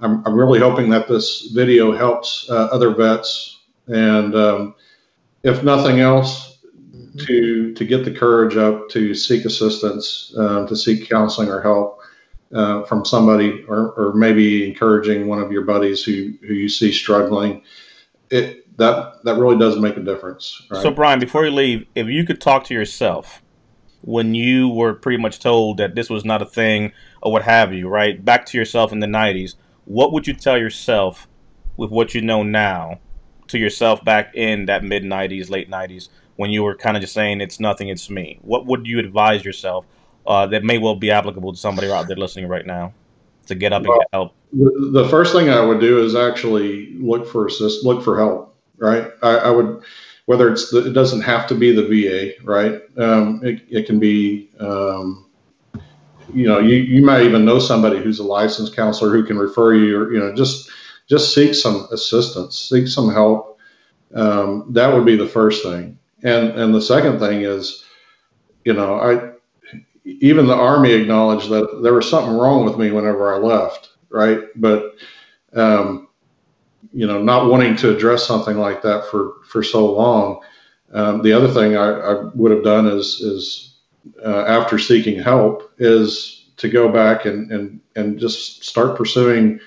I'm, 0.00 0.26
I'm 0.26 0.34
really 0.34 0.58
hoping 0.58 0.90
that 0.90 1.08
this 1.08 1.50
video 1.54 1.96
helps 1.96 2.50
uh, 2.50 2.68
other 2.72 2.94
vets, 2.94 3.60
and 3.86 4.34
um, 4.34 4.74
if 5.42 5.62
nothing 5.62 6.00
else, 6.00 6.58
to 7.26 7.72
to 7.74 7.84
get 7.84 8.04
the 8.04 8.10
courage 8.10 8.56
up 8.56 8.88
to 8.90 9.14
seek 9.14 9.44
assistance, 9.44 10.34
uh, 10.36 10.66
to 10.66 10.76
seek 10.76 11.08
counseling 11.08 11.48
or 11.48 11.60
help 11.60 12.00
uh, 12.52 12.82
from 12.84 13.04
somebody, 13.04 13.64
or, 13.68 13.92
or 13.92 14.14
maybe 14.14 14.68
encouraging 14.68 15.28
one 15.28 15.40
of 15.40 15.52
your 15.52 15.64
buddies 15.64 16.02
who 16.02 16.32
who 16.42 16.54
you 16.54 16.68
see 16.68 16.92
struggling. 16.92 17.62
It 18.30 18.76
that 18.78 19.22
that 19.24 19.36
really 19.36 19.58
does 19.58 19.78
make 19.78 19.96
a 19.96 20.00
difference. 20.00 20.66
Right? 20.70 20.82
So 20.82 20.90
Brian, 20.90 21.20
before 21.20 21.44
you 21.44 21.52
leave, 21.52 21.86
if 21.94 22.08
you 22.08 22.24
could 22.24 22.40
talk 22.40 22.64
to 22.64 22.74
yourself 22.74 23.41
when 24.02 24.34
you 24.34 24.68
were 24.68 24.94
pretty 24.94 25.20
much 25.20 25.38
told 25.38 25.78
that 25.78 25.94
this 25.94 26.10
was 26.10 26.24
not 26.24 26.42
a 26.42 26.46
thing 26.46 26.92
or 27.22 27.32
what 27.32 27.42
have 27.42 27.72
you, 27.72 27.88
right? 27.88 28.22
Back 28.22 28.46
to 28.46 28.58
yourself 28.58 28.92
in 28.92 29.00
the 29.00 29.06
90s, 29.06 29.54
what 29.84 30.12
would 30.12 30.26
you 30.26 30.34
tell 30.34 30.58
yourself 30.58 31.28
with 31.76 31.90
what 31.90 32.14
you 32.14 32.20
know 32.20 32.42
now 32.42 32.98
to 33.48 33.58
yourself 33.58 34.04
back 34.04 34.34
in 34.34 34.66
that 34.66 34.84
mid 34.84 35.04
90s, 35.04 35.50
late 35.50 35.70
90s 35.70 36.08
when 36.36 36.50
you 36.50 36.62
were 36.62 36.74
kind 36.74 36.96
of 36.96 37.00
just 37.00 37.14
saying 37.14 37.40
it's 37.40 37.60
nothing, 37.60 37.88
it's 37.88 38.10
me? 38.10 38.38
What 38.42 38.66
would 38.66 38.86
you 38.86 38.98
advise 38.98 39.44
yourself 39.44 39.86
uh, 40.26 40.46
that 40.46 40.64
may 40.64 40.78
well 40.78 40.96
be 40.96 41.10
applicable 41.10 41.52
to 41.52 41.58
somebody 41.58 41.90
out 41.90 42.08
there 42.08 42.16
listening 42.16 42.48
right 42.48 42.66
now 42.66 42.92
to 43.46 43.54
get 43.54 43.72
up 43.72 43.82
well, 43.82 43.92
and 43.92 44.00
get 44.00 44.08
help? 44.12 44.34
The 44.52 45.06
first 45.08 45.32
thing 45.32 45.48
I 45.48 45.64
would 45.64 45.80
do 45.80 46.04
is 46.04 46.16
actually 46.16 46.92
look 46.94 47.28
for 47.28 47.46
assist, 47.46 47.84
look 47.84 48.02
for 48.02 48.18
help, 48.18 48.56
right? 48.78 49.12
I, 49.22 49.36
I 49.36 49.50
would 49.50 49.82
whether 50.26 50.50
it's 50.50 50.70
the, 50.70 50.86
it 50.86 50.92
doesn't 50.92 51.22
have 51.22 51.46
to 51.48 51.54
be 51.54 51.72
the 51.74 51.82
VA, 51.82 52.32
right? 52.44 52.80
Um, 52.98 53.40
it, 53.42 53.62
it 53.68 53.86
can 53.86 53.98
be, 53.98 54.50
um, 54.60 55.30
you 56.32 56.46
know, 56.46 56.58
you, 56.58 56.76
you 56.76 57.04
might 57.04 57.22
even 57.22 57.44
know 57.44 57.58
somebody 57.58 57.98
who's 57.98 58.18
a 58.18 58.24
licensed 58.24 58.74
counselor 58.76 59.10
who 59.10 59.24
can 59.24 59.38
refer 59.38 59.74
you, 59.74 59.98
or 59.98 60.12
you 60.12 60.20
know, 60.20 60.34
just 60.34 60.70
just 61.08 61.34
seek 61.34 61.54
some 61.54 61.88
assistance, 61.90 62.58
seek 62.58 62.86
some 62.88 63.12
help. 63.12 63.58
Um, 64.14 64.66
that 64.70 64.92
would 64.92 65.04
be 65.04 65.16
the 65.16 65.26
first 65.26 65.62
thing, 65.62 65.98
and 66.22 66.50
and 66.50 66.74
the 66.74 66.80
second 66.80 67.18
thing 67.18 67.42
is, 67.42 67.84
you 68.64 68.72
know, 68.72 69.00
I 69.00 69.32
even 70.04 70.46
the 70.46 70.54
army 70.54 70.92
acknowledged 70.92 71.48
that 71.50 71.80
there 71.82 71.94
was 71.94 72.08
something 72.08 72.34
wrong 72.34 72.64
with 72.64 72.78
me 72.78 72.90
whenever 72.90 73.34
I 73.34 73.38
left, 73.38 73.90
right? 74.10 74.40
But 74.56 74.94
um, 75.54 76.08
you 76.92 77.06
know, 77.06 77.22
not 77.22 77.48
wanting 77.48 77.76
to 77.76 77.94
address 77.94 78.26
something 78.26 78.58
like 78.58 78.82
that 78.82 79.06
for 79.10 79.34
for 79.46 79.62
so 79.62 79.92
long. 79.92 80.40
Um, 80.92 81.22
the 81.22 81.32
other 81.32 81.48
thing 81.48 81.76
I, 81.76 81.88
I, 81.88 82.24
would 82.34 82.50
have 82.50 82.64
done 82.64 82.86
is 82.86 83.20
is 83.20 83.78
uh, 84.24 84.44
after 84.46 84.78
seeking 84.78 85.18
help 85.18 85.72
is 85.78 86.50
to 86.58 86.68
go 86.68 86.88
back 86.88 87.24
and 87.24 87.50
and 87.50 87.80
and 87.96 88.18
just 88.18 88.64
start 88.64 88.96
pursuing 88.96 89.60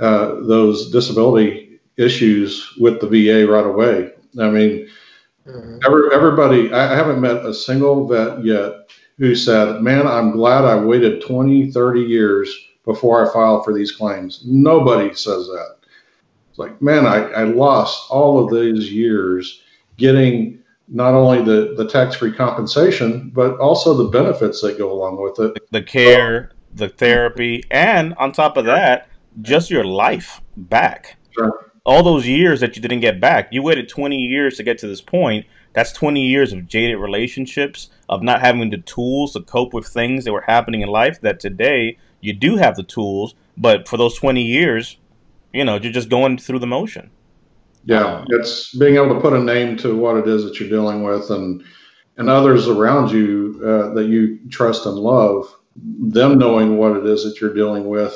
uh, 0.00 0.36
those 0.42 0.90
disability 0.90 1.80
issues 1.98 2.74
with 2.78 3.00
the 3.00 3.06
VA 3.06 3.50
right 3.50 3.66
away. 3.66 4.12
I 4.40 4.48
mean, 4.48 4.88
mm-hmm. 5.46 5.78
every, 5.84 6.14
everybody. 6.14 6.72
I 6.72 6.94
haven't 6.94 7.20
met 7.20 7.44
a 7.44 7.52
single 7.52 8.06
vet 8.06 8.44
yet 8.44 8.90
who 9.18 9.34
said, 9.34 9.82
"Man, 9.82 10.06
I'm 10.06 10.32
glad 10.32 10.64
I 10.64 10.76
waited 10.76 11.22
20, 11.22 11.70
30 11.70 12.00
years." 12.00 12.68
Before 12.84 13.24
I 13.24 13.32
filed 13.32 13.64
for 13.64 13.72
these 13.72 13.92
claims. 13.92 14.42
Nobody 14.44 15.14
says 15.14 15.46
that. 15.46 15.76
It's 16.52 16.58
like, 16.58 16.82
man, 16.82 17.06
I, 17.06 17.30
I 17.30 17.44
lost 17.44 18.10
all 18.10 18.44
of 18.44 18.52
these 18.52 18.92
years 18.92 19.62
getting 19.96 20.58
not 20.86 21.14
only 21.14 21.42
the, 21.42 21.72
the 21.78 21.88
tax 21.88 22.16
free 22.16 22.30
compensation, 22.30 23.30
but 23.34 23.58
also 23.58 23.94
the 23.94 24.10
benefits 24.10 24.60
that 24.60 24.76
go 24.76 24.92
along 24.92 25.18
with 25.18 25.40
it. 25.40 25.70
The 25.70 25.82
care, 25.82 26.50
the 26.74 26.90
therapy, 26.90 27.64
and 27.70 28.12
on 28.18 28.32
top 28.32 28.58
of 28.58 28.66
that, 28.66 29.08
just 29.40 29.70
your 29.70 29.84
life 29.84 30.42
back. 30.54 31.16
Sure. 31.30 31.72
All 31.86 32.02
those 32.02 32.26
years 32.26 32.60
that 32.60 32.76
you 32.76 32.82
didn't 32.82 33.00
get 33.00 33.18
back. 33.18 33.48
You 33.50 33.62
waited 33.62 33.88
20 33.88 34.14
years 34.14 34.58
to 34.58 34.62
get 34.62 34.76
to 34.80 34.86
this 34.86 35.00
point. 35.00 35.46
That's 35.72 35.90
20 35.92 36.20
years 36.20 36.52
of 36.52 36.68
jaded 36.68 36.98
relationships, 36.98 37.88
of 38.10 38.22
not 38.22 38.42
having 38.42 38.68
the 38.68 38.76
tools 38.76 39.32
to 39.32 39.40
cope 39.40 39.72
with 39.72 39.88
things 39.88 40.26
that 40.26 40.32
were 40.34 40.42
happening 40.42 40.82
in 40.82 40.90
life 40.90 41.18
that 41.22 41.40
today 41.40 41.96
you 42.20 42.34
do 42.34 42.56
have 42.56 42.76
the 42.76 42.82
tools, 42.82 43.34
but 43.56 43.88
for 43.88 43.96
those 43.96 44.18
20 44.18 44.42
years, 44.42 44.98
you 45.52 45.64
know, 45.64 45.76
you're 45.76 45.92
just 45.92 46.08
going 46.08 46.38
through 46.38 46.58
the 46.58 46.66
motion. 46.66 47.10
Yeah, 47.84 48.04
um, 48.04 48.26
it's 48.28 48.74
being 48.76 48.94
able 48.96 49.14
to 49.14 49.20
put 49.20 49.32
a 49.32 49.42
name 49.42 49.76
to 49.78 49.96
what 49.96 50.16
it 50.16 50.28
is 50.28 50.44
that 50.44 50.60
you're 50.60 50.68
dealing 50.68 51.02
with, 51.02 51.30
and 51.30 51.64
and 52.16 52.28
others 52.28 52.68
around 52.68 53.10
you 53.10 53.60
uh, 53.64 53.94
that 53.94 54.06
you 54.06 54.38
trust 54.50 54.86
and 54.86 54.96
love, 54.96 55.52
them 55.76 56.38
knowing 56.38 56.76
what 56.76 56.96
it 56.96 57.06
is 57.06 57.24
that 57.24 57.40
you're 57.40 57.54
dealing 57.54 57.88
with. 57.88 58.14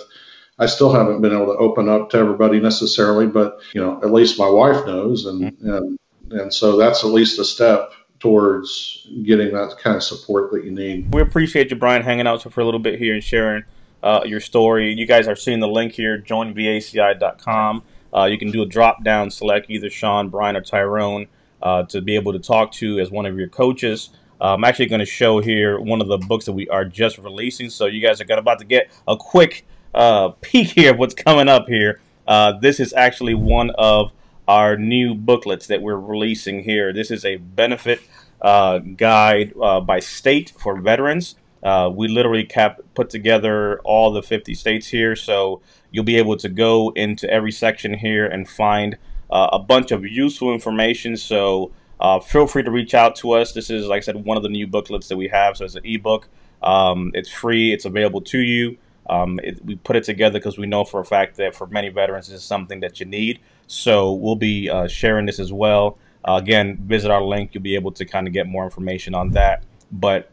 I 0.59 0.67
still 0.67 0.93
haven't 0.93 1.21
been 1.21 1.33
able 1.33 1.47
to 1.47 1.59
open 1.59 1.89
up 1.89 2.11
to 2.11 2.17
everybody 2.17 2.61
necessarily, 2.61 3.27
but 3.27 3.61
you 3.75 3.81
know, 3.81 4.01
at 4.03 4.13
least 4.13 4.39
my 4.39 4.49
wife 4.49 4.87
knows, 4.87 5.27
and 5.27 5.53
mm-hmm. 5.53 5.71
and 5.71 5.99
and 6.31 6.55
so 6.55 6.77
that's 6.77 7.03
at 7.03 7.11
least 7.11 7.39
a 7.39 7.45
step 7.45 7.91
towards 8.21 9.07
getting 9.25 9.53
that 9.53 9.77
kind 9.83 9.97
of 9.97 10.03
support 10.03 10.51
that 10.53 10.65
you 10.65 10.71
need. 10.71 11.13
We 11.13 11.21
appreciate 11.21 11.71
you, 11.71 11.77
Brian, 11.77 12.03
hanging 12.03 12.27
out 12.27 12.43
for 12.43 12.61
a 12.61 12.65
little 12.65 12.81
bit 12.81 12.99
here 12.99 13.15
and 13.15 13.23
sharing 13.23 13.65
uh, 14.07 14.23
your 14.25 14.39
story. 14.39 14.93
You 14.93 15.05
guys 15.05 15.27
are 15.27 15.35
seeing 15.35 15.59
the 15.59 15.67
link 15.67 15.93
here, 15.93 16.17
joinvaci.com. 16.17 17.83
Uh, 18.15 18.25
you 18.27 18.39
can 18.39 18.53
do 18.53 18.63
a 18.63 18.67
drop 18.67 19.03
down, 19.03 19.33
select 19.33 19.69
either 19.69 19.91
Sean, 19.91 20.29
Brian, 20.29 20.55
or 20.55 20.61
Tyrone 20.61 21.27
uh, 21.61 21.83
to 21.85 22.01
be 22.01 22.15
able 22.15 22.33
to 22.33 22.39
talk 22.39 22.71
to 22.73 23.01
as 23.01 23.11
one 23.11 23.27
of 23.27 23.37
your 23.37 23.49
coaches. 23.49 24.11
Uh, 24.41 24.55
I'm 24.55 24.63
actually 24.63 24.87
going 24.87 25.01
to 25.01 25.07
show 25.07 25.41
here 25.41 25.81
one 25.81 26.01
of 26.01 26.07
the 26.07 26.19
books 26.19 26.45
that 26.45 26.53
we 26.53 26.69
are 26.69 26.85
just 26.85 27.19
releasing. 27.19 27.69
So 27.69 27.87
you 27.87 28.01
guys 28.01 28.21
are 28.21 28.25
going 28.25 28.39
about 28.39 28.61
to 28.61 28.65
get 28.65 28.93
a 29.09 29.17
quick 29.17 29.67
uh, 29.93 30.29
peek 30.41 30.69
here 30.69 30.93
of 30.93 30.99
what's 31.01 31.15
coming 31.15 31.49
up 31.49 31.67
here. 31.67 32.01
Uh, 32.29 32.53
this 32.53 32.79
is 32.79 32.93
actually 32.93 33.35
one 33.35 33.71
of 33.71 34.13
our 34.47 34.77
new 34.77 35.17
booklets 35.17 35.67
that 35.67 35.83
we're 35.83 35.99
releasing 35.99 36.63
here. 36.63 36.93
This 36.93 37.11
is 37.11 37.25
a 37.25 37.37
benefit 37.37 38.01
guide 38.41 39.53
by 39.57 39.99
state 39.99 40.53
for 40.57 40.81
veterans. 40.81 41.35
Uh, 41.63 41.91
we 41.93 42.09
literally 42.09 42.45
kept 42.45 42.95
put 42.95 43.11
together 43.11 43.81
all 43.81 44.13
the 44.13 44.23
50 44.23 44.55
states 44.55 44.89
here, 44.89 45.17
so 45.17 45.61
you'll 45.91 46.05
be 46.05 46.17
able 46.17 46.37
to 46.37 46.49
go 46.49 46.93
into 46.95 47.29
every 47.31 47.53
section 47.53 47.95
here 47.95 48.27
and 48.27 48.49
find 48.49 48.97
uh, 49.31 49.49
a 49.53 49.59
bunch 49.59 49.91
of 49.91 50.05
useful 50.05 50.53
information. 50.53 51.17
So 51.17 51.73
uh, 51.99 52.21
feel 52.21 52.47
free 52.47 52.63
to 52.63 52.71
reach 52.71 52.95
out 52.95 53.17
to 53.17 53.33
us. 53.33 53.53
This 53.53 53.71
is, 53.71 53.87
like 53.87 53.99
I 53.99 54.01
said, 54.01 54.25
one 54.25 54.37
of 54.37 54.43
the 54.43 54.49
new 54.49 54.67
booklets 54.67 55.09
that 55.09 55.17
we 55.17 55.29
have. 55.29 55.57
So 55.57 55.65
it's 55.65 55.75
an 55.75 55.85
ebook. 55.85 56.29
Um, 56.63 57.11
it's 57.15 57.31
free. 57.31 57.73
It's 57.73 57.85
available 57.85 58.21
to 58.23 58.39
you. 58.39 58.79
Um, 59.09 59.39
it, 59.43 59.65
we 59.65 59.77
put 59.77 59.97
it 59.97 60.05
together 60.05 60.39
because 60.39 60.59
we 60.59 60.67
know 60.67 60.85
for 60.85 61.01
a 61.01 61.05
fact 61.05 61.37
that 61.37 61.55
for 61.55 61.67
many 61.69 61.89
veterans, 61.89 62.29
this 62.29 62.41
is 62.41 62.45
something 62.45 62.81
that 62.81 63.01
you 63.01 63.07
need. 63.07 63.41
So 63.67 64.13
we'll 64.13 64.37
be 64.37 64.69
uh, 64.69 64.89
sharing 64.89 65.27
this 65.27 65.39
as 65.39 65.53
well. 65.53 65.99
Uh, 66.25 66.39
again, 66.43 66.77
visit 66.83 67.11
our 67.11 67.23
link. 67.23 67.55
You'll 67.55 67.63
be 67.63 67.77
able 67.77 67.93
to 67.93 68.05
kind 68.05 68.27
of 68.27 68.33
get 68.33 68.47
more 68.47 68.65
information 68.65 69.15
on 69.15 69.31
that. 69.31 69.63
But 69.93 70.31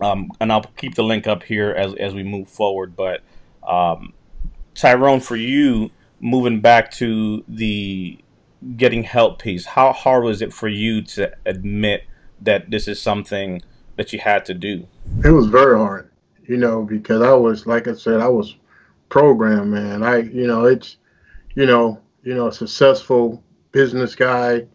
um, 0.00 0.30
and 0.40 0.52
I'll 0.52 0.64
keep 0.76 0.94
the 0.94 1.04
link 1.04 1.26
up 1.26 1.42
here 1.42 1.70
as 1.70 1.94
as 1.94 2.14
we 2.14 2.22
move 2.22 2.48
forward. 2.48 2.96
But 2.96 3.22
um, 3.66 4.12
Tyrone, 4.74 5.20
for 5.20 5.36
you 5.36 5.90
moving 6.20 6.60
back 6.60 6.90
to 6.92 7.44
the 7.48 8.18
getting 8.76 9.02
help 9.02 9.40
piece, 9.42 9.66
how 9.66 9.92
hard 9.92 10.24
was 10.24 10.40
it 10.40 10.52
for 10.52 10.68
you 10.68 11.02
to 11.02 11.32
admit 11.46 12.04
that 12.40 12.70
this 12.70 12.88
is 12.88 13.00
something 13.00 13.60
that 13.96 14.12
you 14.12 14.18
had 14.18 14.44
to 14.46 14.54
do? 14.54 14.86
It 15.24 15.30
was 15.30 15.46
very 15.46 15.76
hard, 15.76 16.10
you 16.46 16.56
know, 16.56 16.82
because 16.82 17.22
I 17.22 17.32
was, 17.32 17.66
like 17.66 17.88
I 17.88 17.94
said, 17.94 18.20
I 18.20 18.28
was 18.28 18.56
programmed, 19.08 19.72
man. 19.72 20.02
I, 20.02 20.18
you 20.18 20.46
know, 20.46 20.66
it's, 20.66 20.96
you 21.54 21.66
know, 21.66 22.00
you 22.22 22.34
know, 22.34 22.46
a 22.46 22.52
successful 22.52 23.42
business 23.72 24.14
guy, 24.14 24.66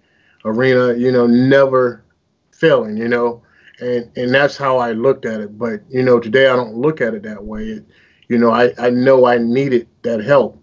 arena, 0.45 0.93
you 0.93 1.11
know, 1.11 1.27
never 1.27 2.03
failing, 2.51 2.97
you 2.97 3.07
know, 3.07 3.41
and 3.79 4.11
and 4.15 4.33
that's 4.33 4.57
how 4.57 4.77
I 4.77 4.91
looked 4.91 5.25
at 5.25 5.39
it. 5.39 5.57
But 5.57 5.81
you 5.89 6.03
know, 6.03 6.19
today 6.19 6.47
I 6.47 6.55
don't 6.55 6.75
look 6.75 7.01
at 7.01 7.13
it 7.13 7.23
that 7.23 7.43
way. 7.43 7.63
It, 7.63 7.85
you 8.27 8.37
know, 8.37 8.51
I 8.51 8.73
I 8.77 8.89
know 8.89 9.25
I 9.25 9.37
needed 9.37 9.87
that 10.03 10.23
help, 10.23 10.61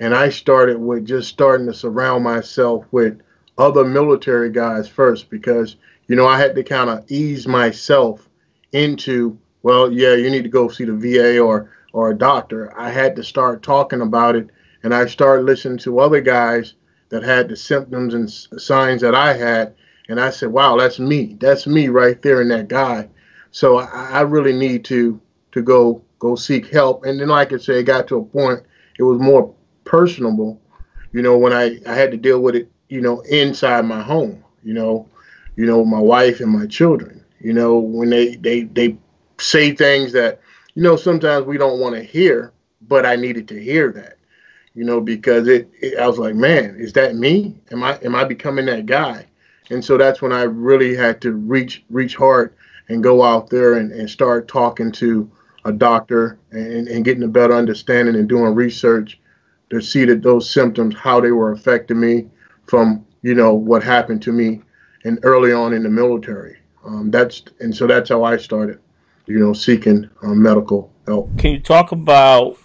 and 0.00 0.14
I 0.14 0.30
started 0.30 0.78
with 0.78 1.06
just 1.06 1.28
starting 1.28 1.66
to 1.66 1.74
surround 1.74 2.24
myself 2.24 2.86
with 2.90 3.20
other 3.56 3.84
military 3.84 4.50
guys 4.50 4.88
first 4.88 5.30
because 5.30 5.76
you 6.08 6.16
know 6.16 6.26
I 6.26 6.38
had 6.38 6.54
to 6.56 6.64
kind 6.64 6.90
of 6.90 7.04
ease 7.10 7.46
myself 7.46 8.28
into 8.72 9.38
well, 9.62 9.90
yeah, 9.90 10.14
you 10.14 10.30
need 10.30 10.42
to 10.42 10.50
go 10.50 10.68
see 10.68 10.84
the 10.84 10.92
VA 10.92 11.38
or 11.40 11.70
or 11.92 12.10
a 12.10 12.18
doctor. 12.18 12.78
I 12.78 12.90
had 12.90 13.16
to 13.16 13.24
start 13.24 13.62
talking 13.62 14.02
about 14.02 14.36
it, 14.36 14.50
and 14.82 14.94
I 14.94 15.06
started 15.06 15.46
listening 15.46 15.78
to 15.78 16.00
other 16.00 16.20
guys 16.20 16.74
that 17.08 17.22
had 17.22 17.48
the 17.48 17.56
symptoms 17.56 18.12
and 18.12 18.30
signs 18.30 19.00
that 19.00 19.14
I 19.14 19.32
had, 19.32 19.74
and 20.08 20.20
I 20.20 20.30
said, 20.30 20.50
"Wow, 20.50 20.76
that's 20.76 20.98
me. 20.98 21.36
That's 21.40 21.66
me 21.66 21.88
right 21.88 22.20
there 22.22 22.40
in 22.40 22.48
that 22.48 22.68
guy." 22.68 23.08
So 23.50 23.78
I, 23.78 24.10
I 24.12 24.20
really 24.22 24.52
need 24.52 24.84
to 24.86 25.20
to 25.52 25.62
go 25.62 26.02
go 26.18 26.34
seek 26.34 26.66
help. 26.68 27.04
And 27.04 27.20
then, 27.20 27.28
like 27.28 27.52
I 27.52 27.58
said, 27.58 27.76
it 27.76 27.84
got 27.84 28.08
to 28.08 28.16
a 28.16 28.24
point 28.24 28.60
it 28.98 29.02
was 29.02 29.20
more 29.20 29.52
personable. 29.84 30.60
You 31.12 31.22
know, 31.22 31.38
when 31.38 31.52
I 31.52 31.78
I 31.86 31.94
had 31.94 32.10
to 32.10 32.16
deal 32.16 32.40
with 32.40 32.56
it, 32.56 32.70
you 32.88 33.00
know, 33.00 33.20
inside 33.22 33.84
my 33.84 34.02
home. 34.02 34.42
You 34.62 34.74
know, 34.74 35.08
you 35.56 35.66
know, 35.66 35.84
my 35.84 36.00
wife 36.00 36.40
and 36.40 36.50
my 36.50 36.66
children. 36.66 37.24
You 37.40 37.52
know, 37.52 37.76
when 37.78 38.10
they 38.10 38.36
they 38.36 38.62
they 38.62 38.96
say 39.38 39.72
things 39.72 40.12
that 40.12 40.40
you 40.74 40.82
know 40.82 40.96
sometimes 40.96 41.46
we 41.46 41.58
don't 41.58 41.80
want 41.80 41.94
to 41.94 42.02
hear, 42.02 42.52
but 42.82 43.06
I 43.06 43.16
needed 43.16 43.48
to 43.48 43.62
hear 43.62 43.92
that 43.92 44.18
you 44.74 44.84
know, 44.84 45.00
because 45.00 45.46
it, 45.46 45.70
it, 45.80 45.98
I 45.98 46.06
was 46.06 46.18
like, 46.18 46.34
man, 46.34 46.76
is 46.78 46.92
that 46.94 47.14
me? 47.14 47.60
Am 47.70 47.82
I 47.82 47.96
am 48.02 48.14
I 48.14 48.24
becoming 48.24 48.66
that 48.66 48.86
guy? 48.86 49.26
And 49.70 49.84
so 49.84 49.96
that's 49.96 50.20
when 50.20 50.32
I 50.32 50.42
really 50.42 50.94
had 50.94 51.20
to 51.22 51.32
reach 51.32 51.84
reach 51.90 52.16
hard 52.16 52.54
and 52.88 53.02
go 53.02 53.22
out 53.22 53.48
there 53.48 53.74
and, 53.74 53.92
and 53.92 54.08
start 54.08 54.46
talking 54.46 54.92
to 54.92 55.30
a 55.64 55.72
doctor 55.72 56.38
and, 56.50 56.86
and 56.88 57.04
getting 57.04 57.22
a 57.22 57.28
better 57.28 57.54
understanding 57.54 58.14
and 58.14 58.28
doing 58.28 58.54
research 58.54 59.18
to 59.70 59.80
see 59.80 60.04
that 60.04 60.22
those 60.22 60.50
symptoms, 60.50 60.94
how 60.94 61.20
they 61.20 61.32
were 61.32 61.52
affecting 61.52 61.98
me 61.98 62.28
from, 62.66 63.04
you 63.22 63.34
know, 63.34 63.54
what 63.54 63.82
happened 63.82 64.22
to 64.22 64.32
me 64.32 64.60
and 65.04 65.18
early 65.22 65.52
on 65.52 65.72
in 65.72 65.82
the 65.82 65.88
military. 65.88 66.58
Um, 66.84 67.10
that's 67.10 67.42
and 67.60 67.74
so 67.74 67.86
that's 67.86 68.10
how 68.10 68.24
I 68.24 68.36
started, 68.36 68.78
you 69.26 69.38
know, 69.38 69.54
seeking 69.54 70.08
um, 70.22 70.42
medical 70.42 70.92
help. 71.06 71.36
Can 71.38 71.52
you 71.52 71.60
talk 71.60 71.92
about 71.92 72.58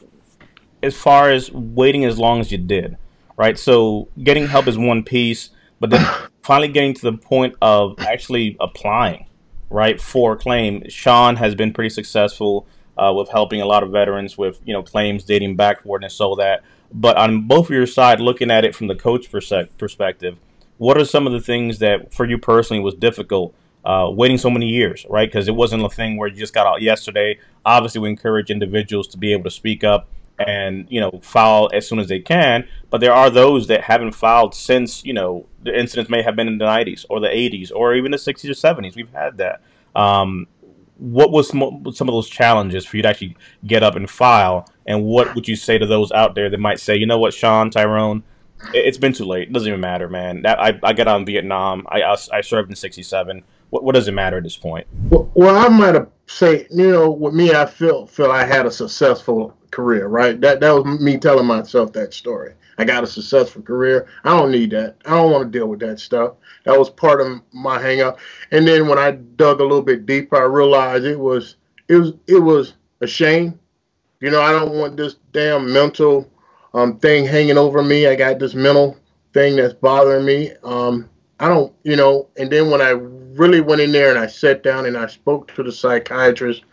as 0.83 0.95
far 0.95 1.29
as 1.29 1.51
waiting 1.51 2.03
as 2.05 2.17
long 2.17 2.39
as 2.39 2.51
you 2.51 2.57
did, 2.57 2.97
right? 3.37 3.57
So 3.57 4.09
getting 4.21 4.47
help 4.47 4.67
is 4.67 4.77
one 4.77 5.03
piece, 5.03 5.51
but 5.79 5.89
then 5.89 6.05
finally 6.49 6.67
getting 6.67 6.95
to 6.95 7.11
the 7.11 7.13
point 7.15 7.55
of 7.61 7.93
actually 7.99 8.57
applying, 8.59 9.23
right, 9.69 10.01
for 10.01 10.33
a 10.33 10.35
claim. 10.35 10.83
Sean 10.89 11.35
has 11.35 11.53
been 11.53 11.71
pretty 11.71 11.91
successful 11.91 12.65
uh, 12.97 13.13
with 13.13 13.29
helping 13.29 13.61
a 13.61 13.65
lot 13.67 13.83
of 13.83 13.91
veterans 13.91 14.35
with 14.35 14.59
you 14.65 14.73
know 14.73 14.81
claims 14.81 15.23
dating 15.23 15.55
backward 15.55 16.01
and 16.01 16.11
so 16.11 16.33
that. 16.33 16.63
But 16.91 17.17
on 17.17 17.47
both 17.47 17.67
of 17.67 17.69
your 17.69 17.85
side, 17.85 18.19
looking 18.19 18.49
at 18.49 18.65
it 18.65 18.73
from 18.73 18.87
the 18.87 18.95
coach 18.95 19.29
perspective, 19.29 20.39
what 20.79 20.97
are 20.97 21.05
some 21.05 21.27
of 21.27 21.33
the 21.33 21.39
things 21.39 21.77
that 21.79 22.11
for 22.11 22.25
you 22.25 22.39
personally 22.39 22.81
was 22.81 22.95
difficult? 22.95 23.53
Uh, 23.85 24.09
waiting 24.11 24.37
so 24.37 24.49
many 24.49 24.67
years, 24.67 25.05
right? 25.07 25.29
Because 25.29 25.47
it 25.47 25.55
wasn't 25.55 25.81
a 25.83 25.89
thing 25.89 26.17
where 26.17 26.27
you 26.27 26.35
just 26.35 26.53
got 26.53 26.65
out 26.65 26.81
yesterday. 26.81 27.39
Obviously, 27.63 28.01
we 28.01 28.09
encourage 28.09 28.49
individuals 28.49 29.07
to 29.09 29.19
be 29.19 29.33
able 29.33 29.43
to 29.43 29.51
speak 29.51 29.83
up 29.83 30.09
and 30.39 30.87
you 30.89 30.99
know 30.99 31.19
file 31.21 31.69
as 31.73 31.87
soon 31.87 31.99
as 31.99 32.07
they 32.07 32.19
can. 32.19 32.67
But 32.89 33.01
there 33.01 33.13
are 33.13 33.29
those 33.29 33.67
that 33.67 33.81
haven't 33.81 34.13
filed 34.13 34.55
since 34.55 35.03
you 35.05 35.13
know 35.13 35.45
the 35.63 35.77
incidents 35.77 36.09
may 36.09 36.21
have 36.21 36.35
been 36.35 36.47
in 36.47 36.57
the 36.57 36.65
90s 36.65 37.05
or 37.09 37.19
the 37.19 37.27
80s 37.27 37.71
or 37.73 37.95
even 37.95 38.11
the 38.11 38.17
60s 38.17 38.49
or 38.49 38.53
70s. 38.53 38.95
We've 38.95 39.11
had 39.11 39.37
that. 39.37 39.61
Um, 39.95 40.47
what 40.97 41.31
was 41.31 41.47
some, 41.47 41.61
of 41.63 41.95
those 41.95 42.29
challenges 42.29 42.85
for 42.85 42.97
you 42.97 43.03
to 43.03 43.09
actually 43.09 43.37
get 43.65 43.83
up 43.83 43.95
and 43.95 44.09
file? 44.09 44.69
And 44.85 45.05
what 45.05 45.33
would 45.33 45.47
you 45.47 45.55
say 45.55 45.77
to 45.77 45.85
those 45.85 46.11
out 46.11 46.35
there 46.35 46.49
that 46.49 46.59
might 46.59 46.79
say, 46.79 46.97
you 46.97 47.05
know 47.05 47.17
what, 47.17 47.33
Sean, 47.33 47.69
Tyrone, 47.69 48.21
it's 48.73 48.97
been 48.97 49.13
too 49.13 49.25
late. 49.25 49.47
It 49.47 49.53
doesn't 49.53 49.67
even 49.67 49.79
matter, 49.79 50.09
man. 50.09 50.41
That 50.41 50.59
I, 50.59 50.77
I 50.83 50.93
got 50.93 51.07
out 51.07 51.19
in 51.21 51.25
Vietnam. 51.25 51.87
I, 51.89 52.01
I, 52.01 52.17
I 52.33 52.41
served 52.41 52.69
in 52.69 52.75
'67. 52.75 53.43
What, 53.69 53.83
what, 53.83 53.95
does 53.95 54.07
it 54.07 54.13
matter 54.13 54.37
at 54.37 54.43
this 54.43 54.57
point? 54.57 54.87
Well, 55.09 55.29
well 55.35 55.55
I 55.55 55.69
might 55.69 55.95
have 55.95 56.09
say, 56.27 56.67
you 56.69 56.91
know, 56.91 57.09
with 57.09 57.33
me, 57.33 57.53
I 57.53 57.65
feel 57.65 58.05
feel 58.05 58.31
I 58.31 58.45
had 58.45 58.65
a 58.65 58.71
successful 58.71 59.55
career, 59.71 60.07
right? 60.07 60.39
That 60.41 60.59
that 60.59 60.71
was 60.71 60.99
me 60.99 61.17
telling 61.17 61.45
myself 61.45 61.93
that 61.93 62.13
story. 62.13 62.53
I 62.77 62.85
got 62.85 63.03
a 63.03 63.07
successful 63.07 63.61
career. 63.61 64.07
I 64.23 64.29
don't 64.29 64.51
need 64.51 64.71
that. 64.71 64.95
I 65.05 65.11
don't 65.11 65.31
want 65.31 65.51
to 65.51 65.57
deal 65.57 65.67
with 65.67 65.81
that 65.81 65.99
stuff. 65.99 66.35
That 66.63 66.79
was 66.79 66.89
part 66.89 67.19
of 67.19 67.41
my 67.51 67.77
hangup. 67.77 68.19
And 68.51 68.65
then 68.65 68.87
when 68.87 68.97
I 68.97 69.11
dug 69.11 69.59
a 69.59 69.63
little 69.63 69.81
bit 69.81 70.05
deeper, 70.05 70.37
I 70.37 70.45
realized 70.45 71.03
it 71.03 71.19
was 71.19 71.57
it 71.87 71.95
was 71.95 72.13
it 72.27 72.39
was 72.39 72.73
a 73.01 73.07
shame. 73.07 73.59
You 74.21 74.31
know, 74.31 74.41
I 74.41 74.51
don't 74.51 74.75
want 74.75 74.97
this 74.97 75.15
damn 75.33 75.71
mental 75.71 76.29
um, 76.73 76.99
thing 76.99 77.25
hanging 77.25 77.57
over 77.57 77.83
me. 77.83 78.07
I 78.07 78.15
got 78.15 78.39
this 78.39 78.53
mental 78.53 78.97
thing 79.33 79.55
that's 79.55 79.73
bothering 79.73 80.25
me. 80.25 80.51
Um, 80.63 81.09
I 81.39 81.47
don't, 81.47 81.73
you 81.83 81.95
know. 81.95 82.27
And 82.37 82.51
then 82.51 82.69
when 82.69 82.81
I 82.81 82.91
really 83.39 83.61
went 83.61 83.81
in 83.81 83.91
there 83.91 84.09
and 84.09 84.19
I 84.19 84.27
sat 84.27 84.63
down 84.63 84.85
and 84.85 84.97
I 84.97 85.07
spoke 85.07 85.53
to 85.55 85.63
the 85.63 85.71
psychiatrist 85.71 86.63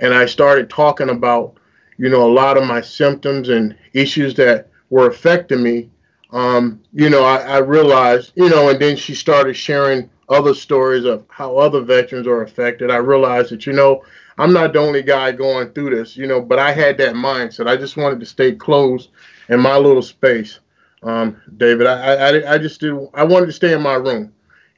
and 0.00 0.14
I 0.14 0.26
started 0.26 0.70
talking 0.70 1.10
about 1.10 1.56
you 2.02 2.08
know, 2.08 2.28
a 2.28 2.32
lot 2.32 2.56
of 2.56 2.66
my 2.66 2.80
symptoms 2.80 3.48
and 3.48 3.76
issues 3.92 4.34
that 4.34 4.68
were 4.90 5.06
affecting 5.06 5.62
me, 5.62 5.88
um, 6.32 6.80
you 6.92 7.08
know, 7.10 7.22
I, 7.24 7.36
I 7.36 7.58
realized, 7.58 8.32
you 8.34 8.48
know, 8.48 8.70
and 8.70 8.80
then 8.80 8.96
she 8.96 9.14
started 9.14 9.54
sharing 9.54 10.10
other 10.28 10.54
stories 10.54 11.04
of 11.04 11.24
how 11.28 11.58
other 11.58 11.80
veterans 11.82 12.26
are 12.26 12.42
affected. 12.42 12.90
I 12.90 12.96
realized 12.96 13.50
that, 13.52 13.66
you 13.66 13.72
know, 13.72 14.04
I'm 14.38 14.52
not 14.52 14.72
the 14.72 14.80
only 14.80 15.02
guy 15.02 15.30
going 15.32 15.70
through 15.72 15.94
this, 15.94 16.16
you 16.16 16.26
know, 16.26 16.40
but 16.40 16.58
I 16.58 16.72
had 16.72 16.98
that 16.98 17.14
mindset. 17.14 17.68
I 17.68 17.76
just 17.76 17.96
wanted 17.96 18.18
to 18.20 18.26
stay 18.26 18.52
closed 18.52 19.10
in 19.48 19.60
my 19.60 19.76
little 19.76 20.02
space, 20.02 20.58
um, 21.02 21.40
David. 21.58 21.86
I, 21.86 22.14
I, 22.14 22.54
I 22.54 22.58
just 22.58 22.80
did, 22.80 22.94
I 23.14 23.24
wanted 23.24 23.46
to 23.46 23.52
stay 23.52 23.74
in 23.74 23.82
my 23.82 23.94
room. 23.94 24.32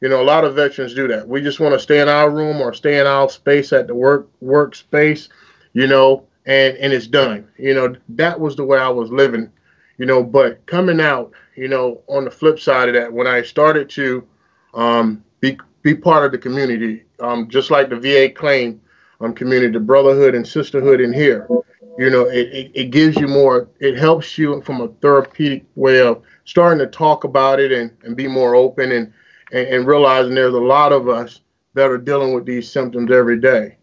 You 0.05 0.11
know, 0.11 0.21
a 0.21 0.23
lot 0.23 0.45
of 0.45 0.55
veterans 0.55 0.93
do 0.93 1.09
that. 1.09 1.27
We 1.27 1.41
just 1.41 1.61
want 1.61 1.73
to 1.73 1.79
stay 1.79 1.99
in 1.99 2.11
our 2.11 2.29
room 2.29 2.61
or 2.61 2.75
stay 2.75 3.01
in 3.01 3.07
our 3.07 3.27
space 3.31 3.73
at 3.73 3.87
the 3.87 3.95
work 3.95 4.29
workspace, 4.43 5.31
you 5.73 5.87
know, 5.87 6.27
and 6.45 6.77
and 6.77 6.93
it's 6.93 7.07
done. 7.07 7.49
You 7.57 7.73
know, 7.73 7.97
that 8.11 8.39
was 8.39 8.55
the 8.55 8.67
way 8.67 8.79
I 8.79 8.91
was 8.91 9.11
living. 9.11 9.51
You 9.97 10.05
know, 10.05 10.23
but 10.23 10.67
coming 10.67 11.01
out, 11.01 11.33
you 11.57 11.69
know, 11.69 12.03
on 12.07 12.27
the 12.27 12.31
flip 12.31 12.61
side 12.61 12.91
of 12.91 12.95
that, 12.97 13.15
when 13.15 13.27
I 13.27 13.41
started 13.41 13.89
to 13.91 14.29
um, 14.75 15.25
be 15.41 15.57
be 15.81 15.95
part 15.95 16.27
of 16.27 16.33
the 16.33 16.39
community, 16.39 17.05
um, 17.21 17.49
just 17.49 17.71
like 17.71 17.89
the 17.89 17.97
VA 17.97 18.29
claim 18.29 18.83
um, 19.23 19.33
community, 19.33 19.73
the 19.73 19.81
brotherhood 19.81 20.35
and 20.35 20.47
sisterhood 20.47 21.01
in 21.01 21.15
here, 21.15 21.49
you 21.97 22.11
know, 22.11 22.27
it, 22.27 22.49
it, 22.49 22.73
it 22.75 22.91
gives 22.91 23.17
you 23.17 23.27
more. 23.27 23.71
It 23.81 23.97
helps 23.97 24.37
you 24.37 24.61
from 24.67 24.83
a 24.83 24.89
therapeutic 25.01 25.65
way 25.77 26.03
of 26.03 26.21
starting 26.45 26.81
to 26.81 26.87
talk 26.89 27.25
about 27.25 27.59
it 27.59 27.73
and, 27.73 27.91
and 28.03 28.15
be 28.15 28.29
more 28.29 28.55
open 28.55 28.93
and, 28.93 29.11
and, 29.55 29.69
and 29.69 29.87
realizing 29.87 30.35
there's 30.35 30.55
a 30.55 30.59
lot 30.59 30.93
of 30.93 31.09
us 31.09 31.41
that 31.73 31.91
are 31.91 31.99
dealing 31.99 32.35
with 32.35 32.45
these 32.45 32.71
symptoms 32.71 33.11
every 33.11 33.41
day. 33.41 33.77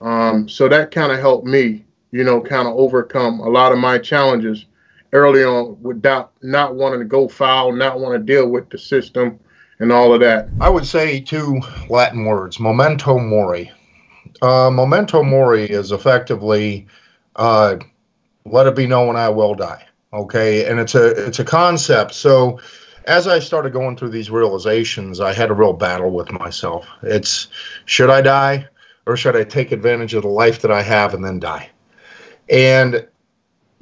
Um, 0.00 0.48
so 0.48 0.68
that 0.68 0.90
kind 0.90 1.12
of 1.12 1.20
helped 1.20 1.46
me 1.46 1.86
you 2.16 2.24
know, 2.24 2.40
kind 2.40 2.66
of 2.66 2.74
overcome 2.74 3.40
a 3.40 3.48
lot 3.48 3.72
of 3.72 3.78
my 3.78 3.98
challenges 3.98 4.64
early 5.12 5.44
on 5.44 5.76
without 5.82 6.32
not 6.42 6.74
wanting 6.74 6.98
to 6.98 7.04
go 7.04 7.28
foul, 7.28 7.72
not 7.72 8.00
want 8.00 8.14
to 8.14 8.18
deal 8.18 8.48
with 8.48 8.68
the 8.70 8.78
system 8.78 9.38
and 9.80 9.92
all 9.92 10.14
of 10.14 10.20
that. 10.20 10.48
I 10.60 10.70
would 10.70 10.86
say 10.86 11.20
two 11.20 11.60
Latin 11.90 12.24
words, 12.24 12.58
memento 12.58 13.18
mori. 13.18 13.70
Uh, 14.40 14.70
memento 14.70 15.22
mori 15.22 15.64
is 15.64 15.92
effectively 15.92 16.86
uh, 17.36 17.76
let 18.46 18.66
it 18.66 18.74
be 18.74 18.86
known 18.86 19.16
I 19.16 19.28
will 19.28 19.54
die. 19.54 19.84
Okay, 20.12 20.64
and 20.64 20.80
it's 20.80 20.94
a 20.94 21.26
it's 21.26 21.40
a 21.40 21.44
concept. 21.44 22.14
So 22.14 22.60
as 23.06 23.28
I 23.28 23.38
started 23.38 23.72
going 23.72 23.96
through 23.96 24.10
these 24.10 24.30
realizations, 24.30 25.20
I 25.20 25.32
had 25.32 25.50
a 25.50 25.54
real 25.54 25.72
battle 25.72 26.10
with 26.10 26.32
myself. 26.32 26.86
It's 27.02 27.48
should 27.84 28.10
I 28.10 28.20
die 28.20 28.68
or 29.06 29.16
should 29.16 29.36
I 29.36 29.44
take 29.44 29.72
advantage 29.72 30.14
of 30.14 30.22
the 30.22 30.28
life 30.28 30.62
that 30.62 30.72
I 30.72 30.82
have 30.82 31.14
and 31.14 31.24
then 31.24 31.38
die? 31.38 31.70
And 32.48 33.06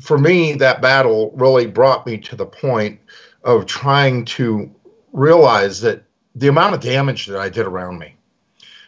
for 0.00 0.18
me, 0.18 0.54
that 0.54 0.82
battle 0.82 1.32
really 1.34 1.66
brought 1.66 2.06
me 2.06 2.18
to 2.18 2.36
the 2.36 2.46
point 2.46 3.00
of 3.42 3.66
trying 3.66 4.24
to 4.24 4.70
realize 5.12 5.80
that 5.80 6.02
the 6.34 6.48
amount 6.48 6.74
of 6.74 6.80
damage 6.80 7.26
that 7.26 7.38
I 7.38 7.48
did 7.48 7.66
around 7.66 7.98
me. 7.98 8.16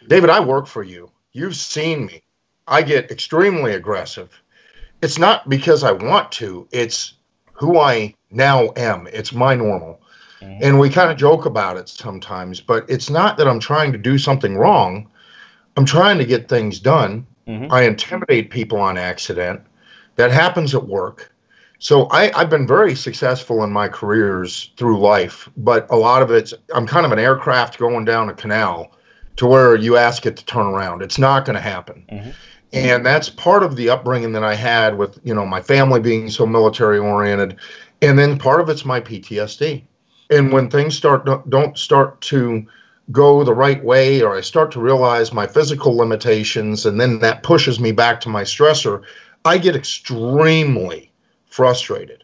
David, 0.07 0.29
I 0.29 0.39
work 0.39 0.67
for 0.67 0.83
you. 0.83 1.09
You've 1.31 1.55
seen 1.55 2.05
me. 2.05 2.23
I 2.67 2.81
get 2.81 3.11
extremely 3.11 3.73
aggressive. 3.73 4.29
It's 5.01 5.17
not 5.17 5.47
because 5.47 5.83
I 5.83 5.91
want 5.91 6.31
to, 6.33 6.67
it's 6.71 7.13
who 7.53 7.79
I 7.79 8.13
now 8.29 8.71
am. 8.75 9.07
It's 9.07 9.33
my 9.33 9.55
normal. 9.55 10.01
Mm-hmm. 10.41 10.59
And 10.61 10.79
we 10.79 10.89
kind 10.89 11.11
of 11.11 11.17
joke 11.17 11.45
about 11.45 11.77
it 11.77 11.89
sometimes, 11.89 12.61
but 12.61 12.89
it's 12.89 13.09
not 13.09 13.37
that 13.37 13.47
I'm 13.47 13.59
trying 13.59 13.91
to 13.91 13.97
do 13.97 14.17
something 14.17 14.55
wrong. 14.57 15.09
I'm 15.75 15.85
trying 15.85 16.17
to 16.17 16.25
get 16.25 16.47
things 16.47 16.79
done. 16.79 17.25
Mm-hmm. 17.47 17.71
I 17.71 17.83
intimidate 17.83 18.49
people 18.51 18.79
on 18.79 18.97
accident. 18.97 19.61
That 20.15 20.31
happens 20.31 20.75
at 20.75 20.87
work. 20.87 21.33
So 21.79 22.09
I, 22.09 22.35
have 22.37 22.49
been 22.49 22.67
very 22.67 22.95
successful 22.95 23.63
in 23.63 23.71
my 23.71 23.87
careers 23.87 24.71
through 24.77 24.99
life, 24.99 25.47
but 25.57 25.89
a 25.91 25.95
lot 25.95 26.23
of 26.23 26.31
it's 26.31 26.53
I'm 26.73 26.87
kind 26.87 27.05
of 27.05 27.11
an 27.11 27.19
aircraft 27.19 27.77
going 27.77 28.03
down 28.03 28.29
a 28.29 28.33
canal 28.33 28.93
to 29.35 29.45
where 29.45 29.75
you 29.75 29.95
ask 29.97 30.25
it 30.25 30.37
to 30.37 30.45
turn 30.45 30.65
around. 30.65 31.03
It's 31.03 31.19
not 31.19 31.45
going 31.45 31.55
to 31.55 31.61
happen. 31.61 32.05
Mm-hmm. 32.11 32.29
And 32.73 33.05
that's 33.05 33.29
part 33.29 33.63
of 33.63 33.75
the 33.75 33.89
upbringing 33.89 34.33
that 34.33 34.43
I 34.43 34.55
had 34.55 34.97
with, 34.97 35.19
you 35.23 35.33
know, 35.33 35.45
my 35.45 35.61
family 35.61 35.99
being 35.99 36.29
so 36.29 36.45
military 36.45 36.97
oriented. 36.97 37.57
And 38.01 38.19
then 38.19 38.37
part 38.37 38.59
of 38.59 38.69
it's 38.69 38.83
my 38.83 38.99
PTSD. 38.99 39.83
And 40.29 40.51
when 40.51 40.69
things 40.69 40.95
start 40.95 41.25
don't 41.49 41.77
start 41.77 42.19
to 42.21 42.65
go 43.11 43.43
the 43.43 43.53
right 43.53 43.83
way 43.83 44.21
or 44.21 44.37
I 44.37 44.41
start 44.41 44.71
to 44.71 44.81
realize 44.81 45.31
my 45.31 45.47
physical 45.47 45.95
limitations 45.95 46.85
and 46.85 46.99
then 46.99 47.19
that 47.19 47.43
pushes 47.43 47.79
me 47.79 47.91
back 47.91 48.19
to 48.21 48.29
my 48.29 48.43
stressor, 48.43 49.03
I 49.45 49.57
get 49.57 49.75
extremely 49.75 51.11
frustrated. 51.45 52.23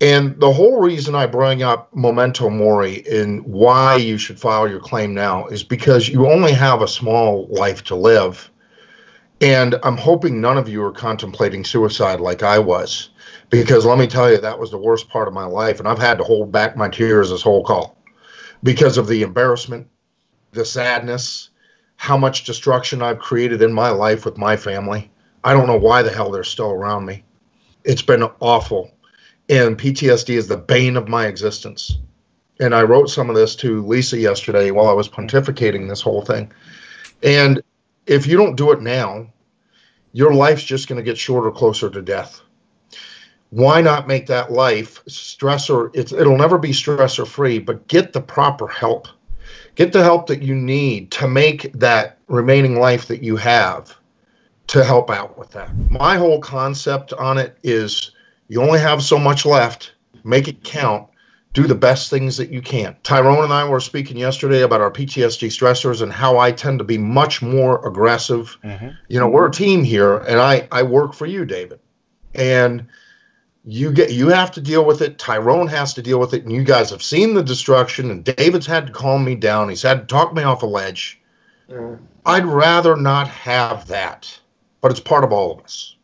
And 0.00 0.40
the 0.40 0.50
whole 0.50 0.80
reason 0.80 1.14
I 1.14 1.26
bring 1.26 1.62
up 1.62 1.94
memento 1.94 2.48
mori 2.48 3.04
and 3.06 3.42
why 3.44 3.96
you 3.96 4.16
should 4.16 4.40
file 4.40 4.66
your 4.66 4.80
claim 4.80 5.12
now 5.12 5.46
is 5.48 5.62
because 5.62 6.08
you 6.08 6.26
only 6.26 6.52
have 6.52 6.80
a 6.80 6.88
small 6.88 7.46
life 7.50 7.84
to 7.84 7.94
live. 7.94 8.49
And 9.40 9.76
I'm 9.82 9.96
hoping 9.96 10.40
none 10.40 10.58
of 10.58 10.68
you 10.68 10.82
are 10.84 10.92
contemplating 10.92 11.64
suicide 11.64 12.20
like 12.20 12.42
I 12.42 12.58
was, 12.58 13.10
because 13.48 13.86
let 13.86 13.98
me 13.98 14.06
tell 14.06 14.30
you, 14.30 14.38
that 14.38 14.58
was 14.58 14.70
the 14.70 14.78
worst 14.78 15.08
part 15.08 15.28
of 15.28 15.34
my 15.34 15.46
life. 15.46 15.78
And 15.78 15.88
I've 15.88 15.98
had 15.98 16.18
to 16.18 16.24
hold 16.24 16.52
back 16.52 16.76
my 16.76 16.88
tears 16.88 17.30
this 17.30 17.42
whole 17.42 17.64
call 17.64 17.96
because 18.62 18.98
of 18.98 19.06
the 19.06 19.22
embarrassment, 19.22 19.88
the 20.52 20.64
sadness, 20.64 21.48
how 21.96 22.18
much 22.18 22.44
destruction 22.44 23.02
I've 23.02 23.18
created 23.18 23.62
in 23.62 23.72
my 23.72 23.90
life 23.90 24.24
with 24.24 24.36
my 24.36 24.56
family. 24.56 25.10
I 25.42 25.54
don't 25.54 25.66
know 25.66 25.78
why 25.78 26.02
the 26.02 26.12
hell 26.12 26.30
they're 26.30 26.44
still 26.44 26.70
around 26.70 27.06
me. 27.06 27.24
It's 27.84 28.02
been 28.02 28.22
awful. 28.40 28.90
And 29.48 29.78
PTSD 29.78 30.34
is 30.34 30.48
the 30.48 30.56
bane 30.58 30.96
of 30.96 31.08
my 31.08 31.26
existence. 31.26 31.98
And 32.60 32.74
I 32.74 32.82
wrote 32.82 33.08
some 33.08 33.30
of 33.30 33.36
this 33.36 33.56
to 33.56 33.84
Lisa 33.86 34.18
yesterday 34.18 34.70
while 34.70 34.88
I 34.88 34.92
was 34.92 35.08
pontificating 35.08 35.88
this 35.88 36.02
whole 36.02 36.22
thing. 36.22 36.52
And 37.22 37.62
if 38.10 38.26
you 38.26 38.36
don't 38.36 38.56
do 38.56 38.72
it 38.72 38.82
now, 38.82 39.32
your 40.12 40.34
life's 40.34 40.64
just 40.64 40.88
going 40.88 40.96
to 40.96 41.04
get 41.04 41.16
shorter, 41.16 41.52
closer 41.52 41.88
to 41.88 42.02
death. 42.02 42.40
Why 43.50 43.80
not 43.80 44.08
make 44.08 44.26
that 44.26 44.50
life 44.50 45.04
stressor? 45.06 45.90
It's, 45.94 46.12
it'll 46.12 46.36
never 46.36 46.58
be 46.58 46.70
stressor 46.70 47.26
free, 47.26 47.60
but 47.60 47.86
get 47.86 48.12
the 48.12 48.20
proper 48.20 48.66
help. 48.66 49.06
Get 49.76 49.92
the 49.92 50.02
help 50.02 50.26
that 50.26 50.42
you 50.42 50.56
need 50.56 51.12
to 51.12 51.28
make 51.28 51.72
that 51.74 52.18
remaining 52.26 52.80
life 52.80 53.06
that 53.06 53.22
you 53.22 53.36
have 53.36 53.96
to 54.66 54.84
help 54.84 55.10
out 55.10 55.38
with 55.38 55.50
that. 55.50 55.70
My 55.88 56.16
whole 56.16 56.40
concept 56.40 57.12
on 57.12 57.38
it 57.38 57.58
is 57.62 58.10
you 58.48 58.60
only 58.60 58.80
have 58.80 59.04
so 59.04 59.18
much 59.18 59.46
left, 59.46 59.92
make 60.24 60.48
it 60.48 60.64
count. 60.64 61.08
Do 61.52 61.66
the 61.66 61.74
best 61.74 62.10
things 62.10 62.36
that 62.36 62.50
you 62.50 62.62
can. 62.62 62.96
Tyrone 63.02 63.42
and 63.42 63.52
I 63.52 63.68
were 63.68 63.80
speaking 63.80 64.16
yesterday 64.16 64.62
about 64.62 64.80
our 64.80 64.90
PTSD 64.90 65.48
stressors 65.48 66.00
and 66.00 66.12
how 66.12 66.38
I 66.38 66.52
tend 66.52 66.78
to 66.78 66.84
be 66.84 66.96
much 66.96 67.42
more 67.42 67.84
aggressive. 67.86 68.56
Mm-hmm. 68.62 68.88
You 69.08 69.18
know, 69.18 69.28
we're 69.28 69.48
a 69.48 69.52
team 69.52 69.82
here, 69.82 70.18
and 70.18 70.38
I 70.38 70.68
I 70.70 70.84
work 70.84 71.12
for 71.12 71.26
you, 71.26 71.44
David, 71.44 71.80
and 72.34 72.86
you 73.64 73.92
get 73.92 74.12
you 74.12 74.28
have 74.28 74.52
to 74.52 74.60
deal 74.60 74.84
with 74.84 75.02
it. 75.02 75.18
Tyrone 75.18 75.66
has 75.66 75.94
to 75.94 76.02
deal 76.02 76.20
with 76.20 76.34
it, 76.34 76.44
and 76.44 76.52
you 76.52 76.62
guys 76.62 76.90
have 76.90 77.02
seen 77.02 77.34
the 77.34 77.42
destruction. 77.42 78.10
And 78.10 78.24
David's 78.24 78.66
had 78.66 78.86
to 78.86 78.92
calm 78.92 79.24
me 79.24 79.34
down. 79.34 79.68
He's 79.68 79.82
had 79.82 80.00
to 80.00 80.06
talk 80.06 80.32
me 80.32 80.44
off 80.44 80.62
a 80.62 80.66
ledge. 80.66 81.20
Mm. 81.68 81.98
I'd 82.24 82.46
rather 82.46 82.96
not 82.96 83.26
have 83.28 83.88
that 83.88 84.40
but 84.80 84.90
it's 84.90 85.00
part 85.00 85.24
of 85.24 85.32
all 85.32 85.52
of 85.52 85.60
us. 85.64 85.96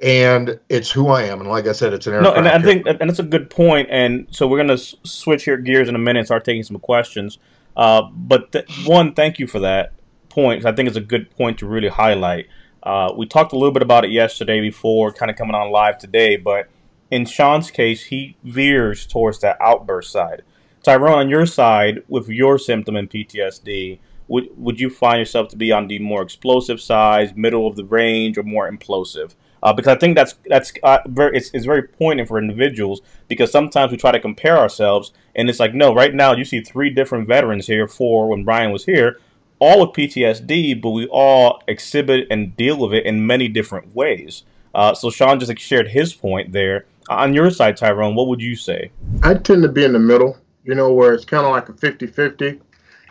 And 0.00 0.60
it's 0.68 0.90
who 0.90 1.08
I 1.08 1.24
am, 1.24 1.40
and 1.40 1.48
like 1.48 1.66
I 1.66 1.72
said, 1.72 1.92
it's 1.92 2.06
an 2.06 2.22
no. 2.22 2.32
And 2.32 2.46
I 2.46 2.60
think, 2.60 2.86
and 2.86 3.10
it's 3.10 3.18
a 3.18 3.24
good 3.24 3.50
point. 3.50 3.88
And 3.90 4.28
so 4.30 4.46
we're 4.46 4.64
going 4.64 4.76
to 4.76 4.96
switch 5.02 5.44
here 5.44 5.56
gears 5.56 5.88
in 5.88 5.96
a 5.96 5.98
minute 5.98 6.20
and 6.20 6.26
start 6.26 6.44
taking 6.44 6.62
some 6.62 6.78
questions. 6.78 7.38
Uh, 7.76 8.02
but 8.12 8.52
th- 8.52 8.86
one, 8.86 9.14
thank 9.14 9.40
you 9.40 9.48
for 9.48 9.58
that 9.60 9.92
point. 10.28 10.64
I 10.64 10.72
think 10.72 10.86
it's 10.86 10.96
a 10.96 11.00
good 11.00 11.30
point 11.30 11.58
to 11.58 11.66
really 11.66 11.88
highlight. 11.88 12.46
Uh, 12.82 13.12
we 13.16 13.26
talked 13.26 13.52
a 13.52 13.56
little 13.56 13.72
bit 13.72 13.82
about 13.82 14.04
it 14.04 14.12
yesterday 14.12 14.60
before, 14.60 15.12
kind 15.12 15.30
of 15.30 15.36
coming 15.36 15.56
on 15.56 15.72
live 15.72 15.98
today. 15.98 16.36
But 16.36 16.68
in 17.10 17.24
Sean's 17.24 17.70
case, 17.70 18.04
he 18.04 18.36
veers 18.44 19.06
towards 19.06 19.40
that 19.40 19.56
outburst 19.60 20.12
side. 20.12 20.42
Tyrone, 20.82 21.18
on 21.18 21.28
your 21.28 21.44
side, 21.44 22.02
with 22.08 22.28
your 22.28 22.58
symptom 22.58 22.94
and 22.94 23.10
PTSD, 23.10 23.98
would 24.28 24.48
would 24.56 24.78
you 24.78 24.90
find 24.90 25.18
yourself 25.18 25.48
to 25.48 25.56
be 25.56 25.72
on 25.72 25.88
the 25.88 25.98
more 25.98 26.22
explosive 26.22 26.80
side, 26.80 27.36
middle 27.36 27.66
of 27.66 27.76
the 27.76 27.84
range, 27.84 28.38
or 28.38 28.42
more 28.42 28.70
implosive? 28.70 29.34
Uh, 29.62 29.72
because 29.72 29.96
I 29.96 29.98
think 29.98 30.16
that's 30.16 30.34
that's 30.46 30.72
uh, 30.82 30.98
very 31.06 31.36
it's, 31.36 31.50
it's 31.52 31.64
very 31.64 31.82
poignant 31.82 32.28
for 32.28 32.38
individuals 32.38 33.00
because 33.26 33.50
sometimes 33.50 33.90
we 33.90 33.98
try 33.98 34.12
to 34.12 34.20
compare 34.20 34.56
ourselves 34.56 35.12
and 35.34 35.50
it's 35.50 35.58
like 35.58 35.74
no 35.74 35.92
right 35.94 36.14
now 36.14 36.32
you 36.32 36.44
see 36.44 36.60
three 36.60 36.90
different 36.90 37.26
veterans 37.26 37.66
here 37.66 37.88
four 37.88 38.28
when 38.28 38.44
Brian 38.44 38.70
was 38.70 38.84
here 38.84 39.18
all 39.58 39.80
with 39.80 39.96
PTSD 39.96 40.80
but 40.80 40.90
we 40.90 41.06
all 41.08 41.60
exhibit 41.66 42.28
and 42.30 42.56
deal 42.56 42.78
with 42.78 42.92
it 42.94 43.04
in 43.04 43.26
many 43.26 43.48
different 43.48 43.94
ways. 43.94 44.44
Uh, 44.74 44.94
so 44.94 45.10
Sean 45.10 45.40
just 45.40 45.58
shared 45.58 45.88
his 45.88 46.14
point 46.14 46.52
there. 46.52 46.86
On 47.08 47.32
your 47.32 47.50
side, 47.50 47.76
Tyrone, 47.76 48.14
what 48.14 48.28
would 48.28 48.40
you 48.40 48.54
say? 48.54 48.90
I 49.22 49.34
tend 49.34 49.62
to 49.62 49.68
be 49.68 49.84
in 49.84 49.92
the 49.92 49.98
middle, 49.98 50.36
you 50.64 50.74
know, 50.74 50.92
where 50.92 51.14
it's 51.14 51.24
kind 51.24 51.44
of 51.44 51.52
like 51.52 51.68
a 51.68 51.72
50 51.72 52.06
50. 52.06 52.60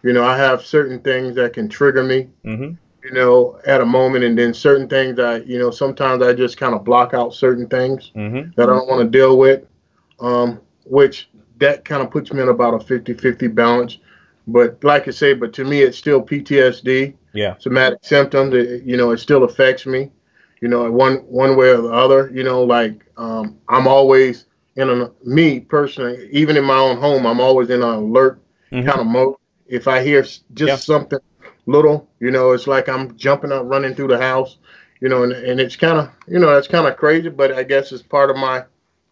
You 0.03 0.13
know, 0.13 0.23
I 0.23 0.37
have 0.37 0.63
certain 0.63 0.99
things 0.99 1.35
that 1.35 1.53
can 1.53 1.67
trigger 1.67 2.03
me, 2.03 2.29
mm-hmm. 2.45 2.75
You 3.07 3.13
know, 3.13 3.57
at 3.65 3.79
a 3.79 3.85
moment, 3.85 4.25
and 4.25 4.37
then 4.37 4.53
certain 4.53 4.89
things 4.89 5.15
that, 5.15 5.47
you 5.47 5.57
know, 5.57 5.71
sometimes 5.71 6.21
I 6.21 6.33
just 6.33 6.57
kind 6.57 6.75
of 6.75 6.83
block 6.83 7.13
out 7.13 7.33
certain 7.33 7.65
things 7.67 8.11
mm-hmm. 8.13 8.51
that 8.57 8.69
I 8.69 8.73
don't 8.73 8.87
want 8.87 9.01
to 9.01 9.17
deal 9.17 9.37
with, 9.37 9.63
um, 10.19 10.59
which 10.83 11.29
that 11.59 11.85
kind 11.85 12.03
of 12.03 12.11
puts 12.11 12.33
me 12.33 12.41
in 12.41 12.49
about 12.49 12.73
a 12.73 12.85
50 12.85 13.13
50 13.13 13.47
balance. 13.47 13.99
But 14.45 14.83
like 14.83 15.07
I 15.07 15.11
say, 15.11 15.33
but 15.33 15.53
to 15.53 15.63
me, 15.63 15.81
it's 15.83 15.97
still 15.97 16.21
PTSD. 16.21 17.13
Yeah. 17.33 17.55
Somatic 17.59 17.99
symptoms. 18.01 18.53
It, 18.53 18.83
you 18.83 18.97
know, 18.97 19.11
it 19.11 19.19
still 19.19 19.45
affects 19.45 19.85
me. 19.85 20.11
You 20.61 20.67
know, 20.67 20.91
one 20.91 21.17
one 21.27 21.55
way 21.55 21.69
or 21.69 21.81
the 21.81 21.93
other. 21.93 22.29
You 22.33 22.43
know, 22.43 22.63
like 22.63 23.05
um, 23.15 23.57
I'm 23.69 23.87
always 23.87 24.47
in 24.75 24.89
a 24.89 25.11
me 25.23 25.61
personally, 25.61 26.27
even 26.31 26.57
in 26.57 26.65
my 26.65 26.77
own 26.77 26.97
home, 26.97 27.25
I'm 27.25 27.39
always 27.39 27.69
in 27.69 27.81
an 27.83 27.89
alert 27.89 28.41
mm-hmm. 28.71 28.87
kind 28.87 28.99
of 28.99 29.07
mode 29.07 29.35
if 29.67 29.87
I 29.87 30.03
hear 30.03 30.21
just 30.21 30.47
yeah. 30.55 30.75
something 30.75 31.19
little, 31.67 32.09
you 32.19 32.31
know, 32.31 32.53
it's 32.53 32.65
like 32.65 32.89
I'm 32.89 33.15
jumping 33.15 33.51
up, 33.51 33.65
running 33.65 33.93
through 33.93 34.07
the 34.07 34.17
house, 34.17 34.57
you 35.01 35.09
know, 35.09 35.23
and, 35.23 35.33
and 35.33 35.59
it's 35.59 35.75
kind 35.75 35.99
of, 35.99 36.09
you 36.27 36.39
know, 36.39 36.47
that's 36.53 36.67
kind 36.67 36.87
of 36.87 36.97
crazy, 36.97 37.29
but 37.29 37.51
I 37.51 37.63
guess 37.63 37.91
it's 37.91 38.01
part 38.01 38.31
of 38.31 38.37
my, 38.37 38.63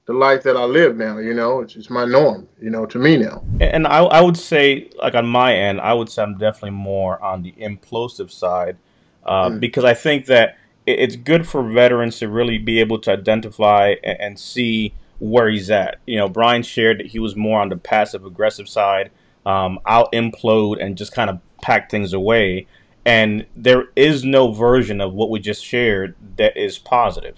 the 0.07 0.13
life 0.13 0.43
that 0.43 0.55
I 0.55 0.63
live 0.63 0.95
now, 0.95 1.17
you 1.17 1.33
know, 1.33 1.61
it's, 1.61 1.75
it's 1.75 1.89
my 1.89 2.05
norm, 2.05 2.47
you 2.61 2.69
know, 2.69 2.85
to 2.85 2.97
me 2.97 3.17
now. 3.17 3.43
And 3.59 3.85
I, 3.87 4.03
I 4.03 4.21
would 4.21 4.37
say, 4.37 4.89
like 5.01 5.15
on 5.15 5.27
my 5.27 5.55
end, 5.55 5.81
I 5.81 5.93
would 5.93 6.09
say 6.09 6.23
I'm 6.23 6.37
definitely 6.37 6.71
more 6.71 7.21
on 7.21 7.43
the 7.43 7.51
implosive 7.53 8.31
side 8.31 8.77
uh, 9.25 9.49
mm. 9.49 9.59
because 9.59 9.83
I 9.83 9.93
think 9.93 10.27
that 10.27 10.57
it's 10.85 11.15
good 11.15 11.47
for 11.47 11.63
veterans 11.63 12.19
to 12.19 12.29
really 12.29 12.59
be 12.59 12.79
able 12.79 12.99
to 12.99 13.11
identify 13.11 13.95
and, 14.03 14.21
and 14.21 14.39
see 14.39 14.93
where 15.19 15.49
he's 15.49 15.71
at. 15.71 15.99
You 16.05 16.17
know, 16.17 16.29
Brian 16.29 16.61
shared 16.61 16.99
that 16.99 17.07
he 17.07 17.19
was 17.19 17.35
more 17.35 17.59
on 17.59 17.69
the 17.69 17.77
passive 17.77 18.25
aggressive 18.25 18.69
side 18.69 19.09
um, 19.45 19.79
I'll 19.85 20.09
implode 20.11 20.83
and 20.83 20.97
just 20.97 21.13
kind 21.13 21.29
of 21.29 21.39
pack 21.61 21.89
things 21.89 22.13
away. 22.13 22.67
And 23.05 23.45
there 23.55 23.85
is 23.95 24.23
no 24.23 24.51
version 24.51 24.99
of 24.99 25.13
what 25.13 25.29
we 25.29 25.39
just 25.39 25.63
shared 25.63 26.15
that 26.37 26.57
is 26.57 26.79
positive. 26.79 27.37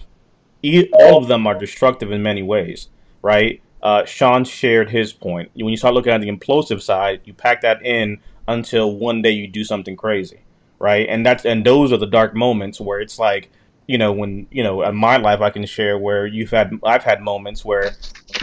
All 0.92 1.18
of 1.18 1.28
them 1.28 1.46
are 1.46 1.58
destructive 1.58 2.10
in 2.10 2.22
many 2.22 2.42
ways, 2.42 2.88
right? 3.22 3.60
Uh, 3.82 4.04
Sean 4.04 4.44
shared 4.44 4.90
his 4.90 5.12
point. 5.12 5.50
When 5.54 5.68
you 5.68 5.76
start 5.76 5.94
looking 5.94 6.12
at 6.12 6.20
the 6.20 6.30
implosive 6.30 6.82
side, 6.82 7.20
you 7.24 7.34
pack 7.34 7.60
that 7.62 7.84
in 7.84 8.20
until 8.48 8.96
one 8.96 9.22
day 9.22 9.30
you 9.30 9.46
do 9.46 9.62
something 9.62 9.94
crazy, 9.94 10.40
right? 10.78 11.06
And 11.08 11.24
that's 11.24 11.44
and 11.44 11.64
those 11.64 11.92
are 11.92 11.96
the 11.96 12.06
dark 12.06 12.34
moments 12.34 12.80
where 12.80 13.00
it's 13.00 13.18
like, 13.18 13.50
you 13.86 13.98
know, 13.98 14.10
when 14.12 14.46
you 14.50 14.62
know, 14.62 14.82
in 14.82 14.96
my 14.96 15.16
life, 15.18 15.40
I 15.40 15.50
can 15.50 15.64
share 15.66 15.96
where 15.96 16.26
you've 16.26 16.50
had, 16.50 16.72
I've 16.82 17.04
had 17.04 17.20
moments 17.20 17.64
where, 17.64 17.92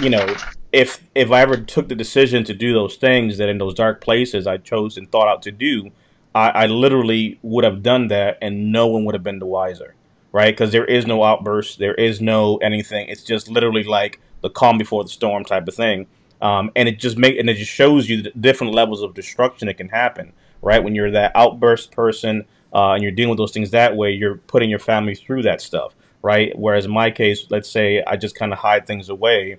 you 0.01 0.09
know, 0.09 0.35
if 0.75 1.01
if 1.15 1.31
I 1.31 1.39
ever 1.39 1.55
took 1.55 1.87
the 1.87 1.95
decision 1.95 2.43
to 2.43 2.53
do 2.53 2.73
those 2.73 2.97
things 2.97 3.37
that 3.37 3.47
in 3.47 3.59
those 3.59 3.73
dark 3.73 4.01
places 4.01 4.45
I 4.45 4.57
chose 4.57 4.97
and 4.97 5.09
thought 5.09 5.29
out 5.29 5.41
to 5.43 5.51
do, 5.51 5.89
I, 6.35 6.49
I 6.49 6.65
literally 6.65 7.39
would 7.43 7.63
have 7.63 7.81
done 7.81 8.09
that, 8.09 8.37
and 8.41 8.73
no 8.73 8.85
one 8.85 9.05
would 9.05 9.15
have 9.15 9.23
been 9.23 9.39
the 9.39 9.45
wiser, 9.45 9.95
right? 10.33 10.53
Because 10.53 10.73
there 10.73 10.83
is 10.83 11.07
no 11.07 11.23
outburst, 11.23 11.79
there 11.79 11.95
is 11.95 12.19
no 12.19 12.57
anything. 12.57 13.07
It's 13.07 13.23
just 13.23 13.49
literally 13.49 13.83
like 13.83 14.19
the 14.41 14.49
calm 14.49 14.77
before 14.77 15.05
the 15.05 15.09
storm 15.09 15.45
type 15.45 15.65
of 15.65 15.73
thing. 15.73 16.07
Um, 16.41 16.71
and 16.75 16.89
it 16.89 16.99
just 16.99 17.17
make 17.17 17.39
and 17.39 17.49
it 17.49 17.55
just 17.55 17.71
shows 17.71 18.09
you 18.09 18.23
the 18.23 18.31
different 18.31 18.73
levels 18.73 19.01
of 19.01 19.13
destruction 19.13 19.67
that 19.67 19.77
can 19.77 19.87
happen, 19.87 20.33
right? 20.61 20.83
When 20.83 20.93
you're 20.93 21.11
that 21.11 21.31
outburst 21.35 21.93
person 21.93 22.43
uh, 22.73 22.91
and 22.91 23.01
you're 23.01 23.13
dealing 23.13 23.29
with 23.29 23.37
those 23.37 23.53
things 23.53 23.71
that 23.71 23.95
way, 23.95 24.11
you're 24.11 24.35
putting 24.35 24.69
your 24.69 24.79
family 24.79 25.15
through 25.15 25.43
that 25.43 25.61
stuff, 25.61 25.95
right? 26.21 26.51
Whereas 26.59 26.83
in 26.83 26.91
my 26.91 27.11
case, 27.11 27.45
let's 27.49 27.69
say 27.69 28.03
I 28.05 28.17
just 28.17 28.35
kind 28.35 28.51
of 28.51 28.59
hide 28.59 28.85
things 28.85 29.07
away 29.07 29.57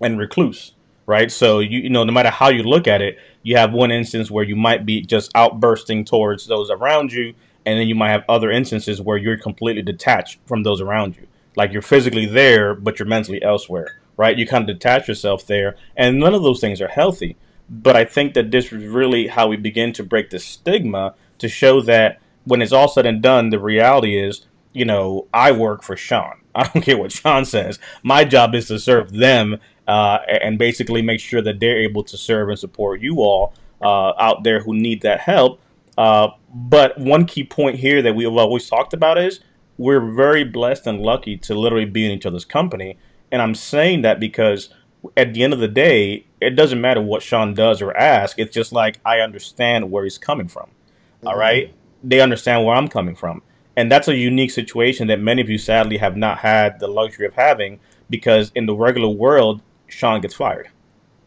and 0.00 0.18
recluse, 0.18 0.72
right? 1.06 1.30
So 1.30 1.60
you 1.60 1.80
you 1.80 1.90
know, 1.90 2.04
no 2.04 2.12
matter 2.12 2.30
how 2.30 2.48
you 2.48 2.62
look 2.62 2.86
at 2.86 3.02
it, 3.02 3.18
you 3.42 3.56
have 3.56 3.72
one 3.72 3.90
instance 3.90 4.30
where 4.30 4.44
you 4.44 4.56
might 4.56 4.86
be 4.86 5.00
just 5.02 5.30
outbursting 5.34 6.04
towards 6.04 6.46
those 6.46 6.70
around 6.70 7.12
you, 7.12 7.34
and 7.64 7.78
then 7.78 7.88
you 7.88 7.94
might 7.94 8.10
have 8.10 8.24
other 8.28 8.50
instances 8.50 9.00
where 9.00 9.16
you're 9.16 9.38
completely 9.38 9.82
detached 9.82 10.38
from 10.46 10.62
those 10.62 10.80
around 10.80 11.16
you, 11.16 11.26
like 11.56 11.72
you're 11.72 11.82
physically 11.82 12.26
there 12.26 12.74
but 12.74 12.98
you're 12.98 13.08
mentally 13.08 13.42
elsewhere, 13.42 14.00
right? 14.16 14.38
You 14.38 14.46
kind 14.46 14.68
of 14.68 14.78
detach 14.78 15.08
yourself 15.08 15.46
there, 15.46 15.76
and 15.96 16.18
none 16.18 16.34
of 16.34 16.42
those 16.42 16.60
things 16.60 16.80
are 16.80 16.88
healthy. 16.88 17.36
But 17.68 17.96
I 17.96 18.04
think 18.04 18.34
that 18.34 18.50
this 18.50 18.72
is 18.72 18.86
really 18.86 19.26
how 19.26 19.48
we 19.48 19.56
begin 19.56 19.92
to 19.94 20.04
break 20.04 20.30
the 20.30 20.38
stigma 20.38 21.14
to 21.38 21.48
show 21.48 21.80
that 21.82 22.20
when 22.44 22.62
it's 22.62 22.72
all 22.72 22.88
said 22.88 23.06
and 23.06 23.20
done, 23.20 23.50
the 23.50 23.58
reality 23.58 24.18
is, 24.18 24.46
you 24.72 24.84
know, 24.84 25.26
I 25.34 25.52
work 25.52 25.82
for 25.82 25.96
Sean. 25.96 26.40
I 26.54 26.68
don't 26.68 26.82
care 26.82 26.96
what 26.96 27.12
Sean 27.12 27.44
says. 27.44 27.78
My 28.02 28.24
job 28.24 28.54
is 28.54 28.68
to 28.68 28.78
serve 28.78 29.12
them 29.12 29.58
uh, 29.86 30.18
and 30.28 30.58
basically 30.58 31.02
make 31.02 31.20
sure 31.20 31.42
that 31.42 31.60
they're 31.60 31.78
able 31.78 32.02
to 32.04 32.16
serve 32.16 32.48
and 32.48 32.58
support 32.58 33.00
you 33.00 33.18
all 33.18 33.54
uh, 33.82 34.12
out 34.18 34.42
there 34.42 34.60
who 34.60 34.74
need 34.74 35.02
that 35.02 35.20
help. 35.20 35.60
Uh, 35.96 36.28
but 36.52 36.98
one 36.98 37.24
key 37.24 37.44
point 37.44 37.76
here 37.76 38.02
that 38.02 38.14
we've 38.14 38.28
always 38.28 38.68
talked 38.68 38.92
about 38.92 39.18
is 39.18 39.40
we're 39.78 40.00
very 40.12 40.44
blessed 40.44 40.86
and 40.86 41.00
lucky 41.00 41.36
to 41.36 41.54
literally 41.54 41.84
be 41.84 42.06
in 42.06 42.12
each 42.12 42.26
other's 42.26 42.44
company. 42.44 42.98
And 43.30 43.42
I'm 43.42 43.54
saying 43.54 44.02
that 44.02 44.20
because 44.20 44.70
at 45.16 45.34
the 45.34 45.42
end 45.42 45.52
of 45.52 45.58
the 45.58 45.68
day, 45.68 46.26
it 46.40 46.50
doesn't 46.50 46.80
matter 46.80 47.00
what 47.00 47.22
Sean 47.22 47.54
does 47.54 47.82
or 47.82 47.96
asks. 47.96 48.38
It's 48.38 48.54
just 48.54 48.72
like 48.72 48.98
I 49.04 49.20
understand 49.20 49.90
where 49.90 50.04
he's 50.04 50.18
coming 50.18 50.48
from. 50.48 50.66
Mm-hmm. 50.66 51.28
All 51.28 51.36
right. 51.36 51.74
They 52.02 52.20
understand 52.20 52.64
where 52.64 52.76
I'm 52.76 52.88
coming 52.88 53.16
from. 53.16 53.42
And 53.76 53.92
that's 53.92 54.08
a 54.08 54.16
unique 54.16 54.50
situation 54.50 55.08
that 55.08 55.20
many 55.20 55.42
of 55.42 55.50
you 55.50 55.58
sadly 55.58 55.98
have 55.98 56.16
not 56.16 56.38
had 56.38 56.80
the 56.80 56.88
luxury 56.88 57.26
of 57.26 57.34
having 57.34 57.78
because 58.08 58.50
in 58.54 58.66
the 58.66 58.74
regular 58.74 59.08
world, 59.08 59.60
Sean 59.88 60.20
gets 60.20 60.34
fired. 60.34 60.68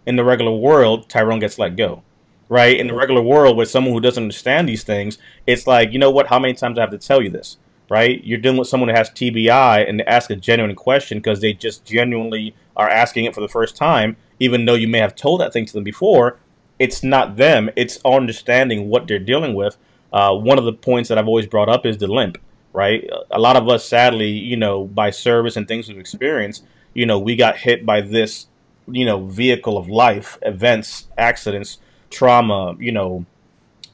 In 0.05 0.15
the 0.15 0.23
regular 0.23 0.51
world, 0.51 1.09
Tyrone 1.09 1.39
gets 1.39 1.59
let 1.59 1.75
go. 1.75 2.03
Right? 2.47 2.79
In 2.79 2.87
the 2.87 2.95
regular 2.95 3.21
world, 3.21 3.57
with 3.57 3.69
someone 3.69 3.93
who 3.93 3.99
doesn't 3.99 4.23
understand 4.23 4.67
these 4.67 4.83
things, 4.83 5.19
it's 5.45 5.67
like, 5.67 5.91
you 5.91 5.99
know 5.99 6.09
what? 6.09 6.27
How 6.27 6.39
many 6.39 6.55
times 6.55 6.79
I 6.79 6.81
have 6.81 6.91
to 6.91 6.97
tell 6.97 7.21
you 7.21 7.29
this? 7.29 7.57
Right? 7.89 8.23
You're 8.23 8.39
dealing 8.39 8.57
with 8.57 8.67
someone 8.67 8.89
who 8.89 8.95
has 8.95 9.09
TBI 9.09 9.87
and 9.87 9.99
they 9.99 10.05
ask 10.05 10.29
a 10.31 10.35
genuine 10.35 10.75
question 10.75 11.19
because 11.19 11.41
they 11.41 11.53
just 11.53 11.85
genuinely 11.85 12.55
are 12.75 12.89
asking 12.89 13.25
it 13.25 13.35
for 13.35 13.41
the 13.41 13.47
first 13.47 13.75
time, 13.75 14.17
even 14.39 14.65
though 14.65 14.73
you 14.73 14.87
may 14.87 14.99
have 14.99 15.15
told 15.15 15.41
that 15.41 15.53
thing 15.53 15.65
to 15.65 15.73
them 15.73 15.83
before. 15.83 16.39
It's 16.79 17.03
not 17.03 17.35
them, 17.35 17.69
it's 17.75 17.99
understanding 18.05 18.89
what 18.89 19.07
they're 19.07 19.19
dealing 19.19 19.53
with. 19.53 19.77
Uh, 20.13 20.33
one 20.33 20.57
of 20.57 20.63
the 20.63 20.73
points 20.73 21.09
that 21.09 21.17
I've 21.17 21.27
always 21.27 21.45
brought 21.45 21.69
up 21.69 21.85
is 21.85 21.97
the 21.97 22.07
limp, 22.07 22.37
right? 22.73 23.07
A 23.31 23.37
lot 23.37 23.57
of 23.57 23.67
us, 23.67 23.85
sadly, 23.85 24.29
you 24.29 24.55
know, 24.55 24.85
by 24.85 25.09
service 25.09 25.57
and 25.57 25.67
things 25.67 25.87
we've 25.87 25.99
experienced, 25.99 26.65
you 26.93 27.05
know, 27.05 27.19
we 27.19 27.35
got 27.35 27.57
hit 27.57 27.85
by 27.85 28.01
this 28.01 28.47
you 28.91 29.05
know 29.05 29.25
vehicle 29.25 29.77
of 29.77 29.87
life, 29.87 30.37
events, 30.41 31.07
accidents, 31.17 31.77
trauma, 32.09 32.75
you 32.79 32.91
know, 32.91 33.25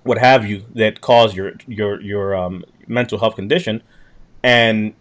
what 0.04 0.18
have 0.18 0.46
you 0.46 0.66
that 0.74 1.02
cause 1.02 1.36
your 1.36 1.54
your 1.68 2.02
your 2.02 2.36
um, 2.36 2.64
mental 2.88 3.20
health 3.20 3.36
condition, 3.36 3.82
and 4.44 4.94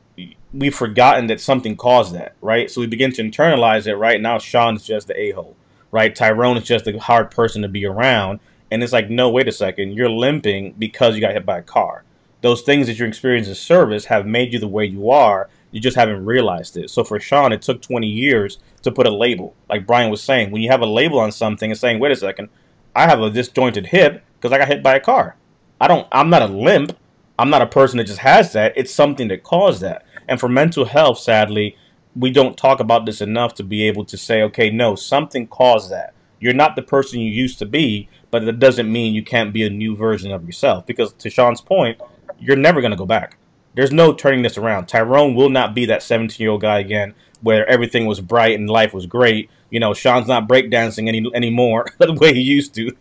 we've 0.52 0.74
forgotten 0.74 1.26
that 1.26 1.40
something 1.40 1.76
caused 1.76 2.14
that, 2.14 2.34
right? 2.40 2.70
So 2.70 2.80
we 2.80 2.86
begin 2.86 3.12
to 3.12 3.22
internalize 3.22 3.86
it. 3.86 3.96
Right 3.96 4.20
now, 4.20 4.38
Sean's 4.38 4.84
just 4.84 5.08
the 5.08 5.18
a 5.18 5.30
hole, 5.32 5.56
right? 5.90 6.14
Tyrone 6.14 6.56
is 6.56 6.64
just 6.64 6.86
a 6.86 6.98
hard 6.98 7.30
person 7.30 7.62
to 7.62 7.68
be 7.68 7.84
around, 7.84 8.40
and 8.70 8.82
it's 8.82 8.92
like, 8.92 9.10
no, 9.10 9.28
wait 9.30 9.48
a 9.48 9.52
second, 9.52 9.92
you're 9.92 10.10
limping 10.10 10.74
because 10.78 11.14
you 11.14 11.20
got 11.20 11.32
hit 11.32 11.46
by 11.46 11.58
a 11.58 11.62
car. 11.62 12.04
Those 12.40 12.62
things 12.62 12.86
that 12.86 12.98
you're 12.98 13.08
experiencing 13.08 13.52
in 13.52 13.56
service 13.56 14.06
have 14.06 14.26
made 14.26 14.52
you 14.52 14.58
the 14.58 14.68
way 14.68 14.84
you 14.84 15.10
are, 15.10 15.48
you 15.74 15.80
just 15.80 15.96
haven't 15.96 16.24
realized 16.24 16.76
it. 16.76 16.88
So 16.88 17.02
for 17.02 17.18
Sean, 17.18 17.52
it 17.52 17.60
took 17.60 17.82
20 17.82 18.06
years 18.06 18.58
to 18.82 18.92
put 18.92 19.08
a 19.08 19.10
label. 19.10 19.56
Like 19.68 19.88
Brian 19.88 20.08
was 20.08 20.22
saying, 20.22 20.52
when 20.52 20.62
you 20.62 20.70
have 20.70 20.82
a 20.82 20.86
label 20.86 21.18
on 21.18 21.32
something 21.32 21.68
and 21.68 21.78
saying, 21.78 21.98
wait 21.98 22.12
a 22.12 22.16
second, 22.16 22.48
I 22.94 23.08
have 23.08 23.20
a 23.20 23.28
disjointed 23.28 23.86
hip 23.86 24.22
because 24.36 24.52
I 24.52 24.58
got 24.58 24.68
hit 24.68 24.84
by 24.84 24.94
a 24.94 25.00
car. 25.00 25.34
I 25.80 25.88
don't, 25.88 26.06
I'm 26.12 26.30
not 26.30 26.42
a 26.42 26.46
limp. 26.46 26.96
I'm 27.40 27.50
not 27.50 27.60
a 27.60 27.66
person 27.66 27.98
that 27.98 28.04
just 28.04 28.20
has 28.20 28.52
that. 28.52 28.72
It's 28.76 28.94
something 28.94 29.26
that 29.28 29.42
caused 29.42 29.80
that. 29.80 30.06
And 30.28 30.38
for 30.38 30.48
mental 30.48 30.84
health, 30.84 31.18
sadly, 31.18 31.76
we 32.14 32.30
don't 32.30 32.56
talk 32.56 32.78
about 32.78 33.04
this 33.04 33.20
enough 33.20 33.54
to 33.54 33.64
be 33.64 33.82
able 33.82 34.04
to 34.04 34.16
say, 34.16 34.42
okay, 34.42 34.70
no, 34.70 34.94
something 34.94 35.48
caused 35.48 35.90
that. 35.90 36.14
You're 36.38 36.54
not 36.54 36.76
the 36.76 36.82
person 36.82 37.18
you 37.18 37.32
used 37.32 37.58
to 37.58 37.66
be, 37.66 38.08
but 38.30 38.44
that 38.44 38.60
doesn't 38.60 38.92
mean 38.92 39.12
you 39.12 39.24
can't 39.24 39.52
be 39.52 39.64
a 39.64 39.70
new 39.70 39.96
version 39.96 40.30
of 40.30 40.46
yourself. 40.46 40.86
Because 40.86 41.12
to 41.14 41.30
Sean's 41.30 41.60
point, 41.60 42.00
you're 42.38 42.56
never 42.56 42.80
going 42.80 42.92
to 42.92 42.96
go 42.96 43.06
back. 43.06 43.38
There's 43.74 43.92
no 43.92 44.12
turning 44.12 44.42
this 44.42 44.58
around. 44.58 44.86
Tyrone 44.86 45.34
will 45.34 45.50
not 45.50 45.74
be 45.74 45.86
that 45.86 46.02
17 46.02 46.42
year 46.42 46.50
old 46.50 46.60
guy 46.60 46.78
again 46.78 47.14
where 47.40 47.68
everything 47.68 48.06
was 48.06 48.20
bright 48.20 48.58
and 48.58 48.70
life 48.70 48.94
was 48.94 49.06
great. 49.06 49.50
You 49.70 49.80
know, 49.80 49.92
Sean's 49.92 50.28
not 50.28 50.48
breakdancing 50.48 51.08
any 51.08 51.30
anymore 51.34 51.86
the 51.98 52.12
way 52.14 52.32
he 52.32 52.40
used 52.40 52.74
to. 52.74 52.96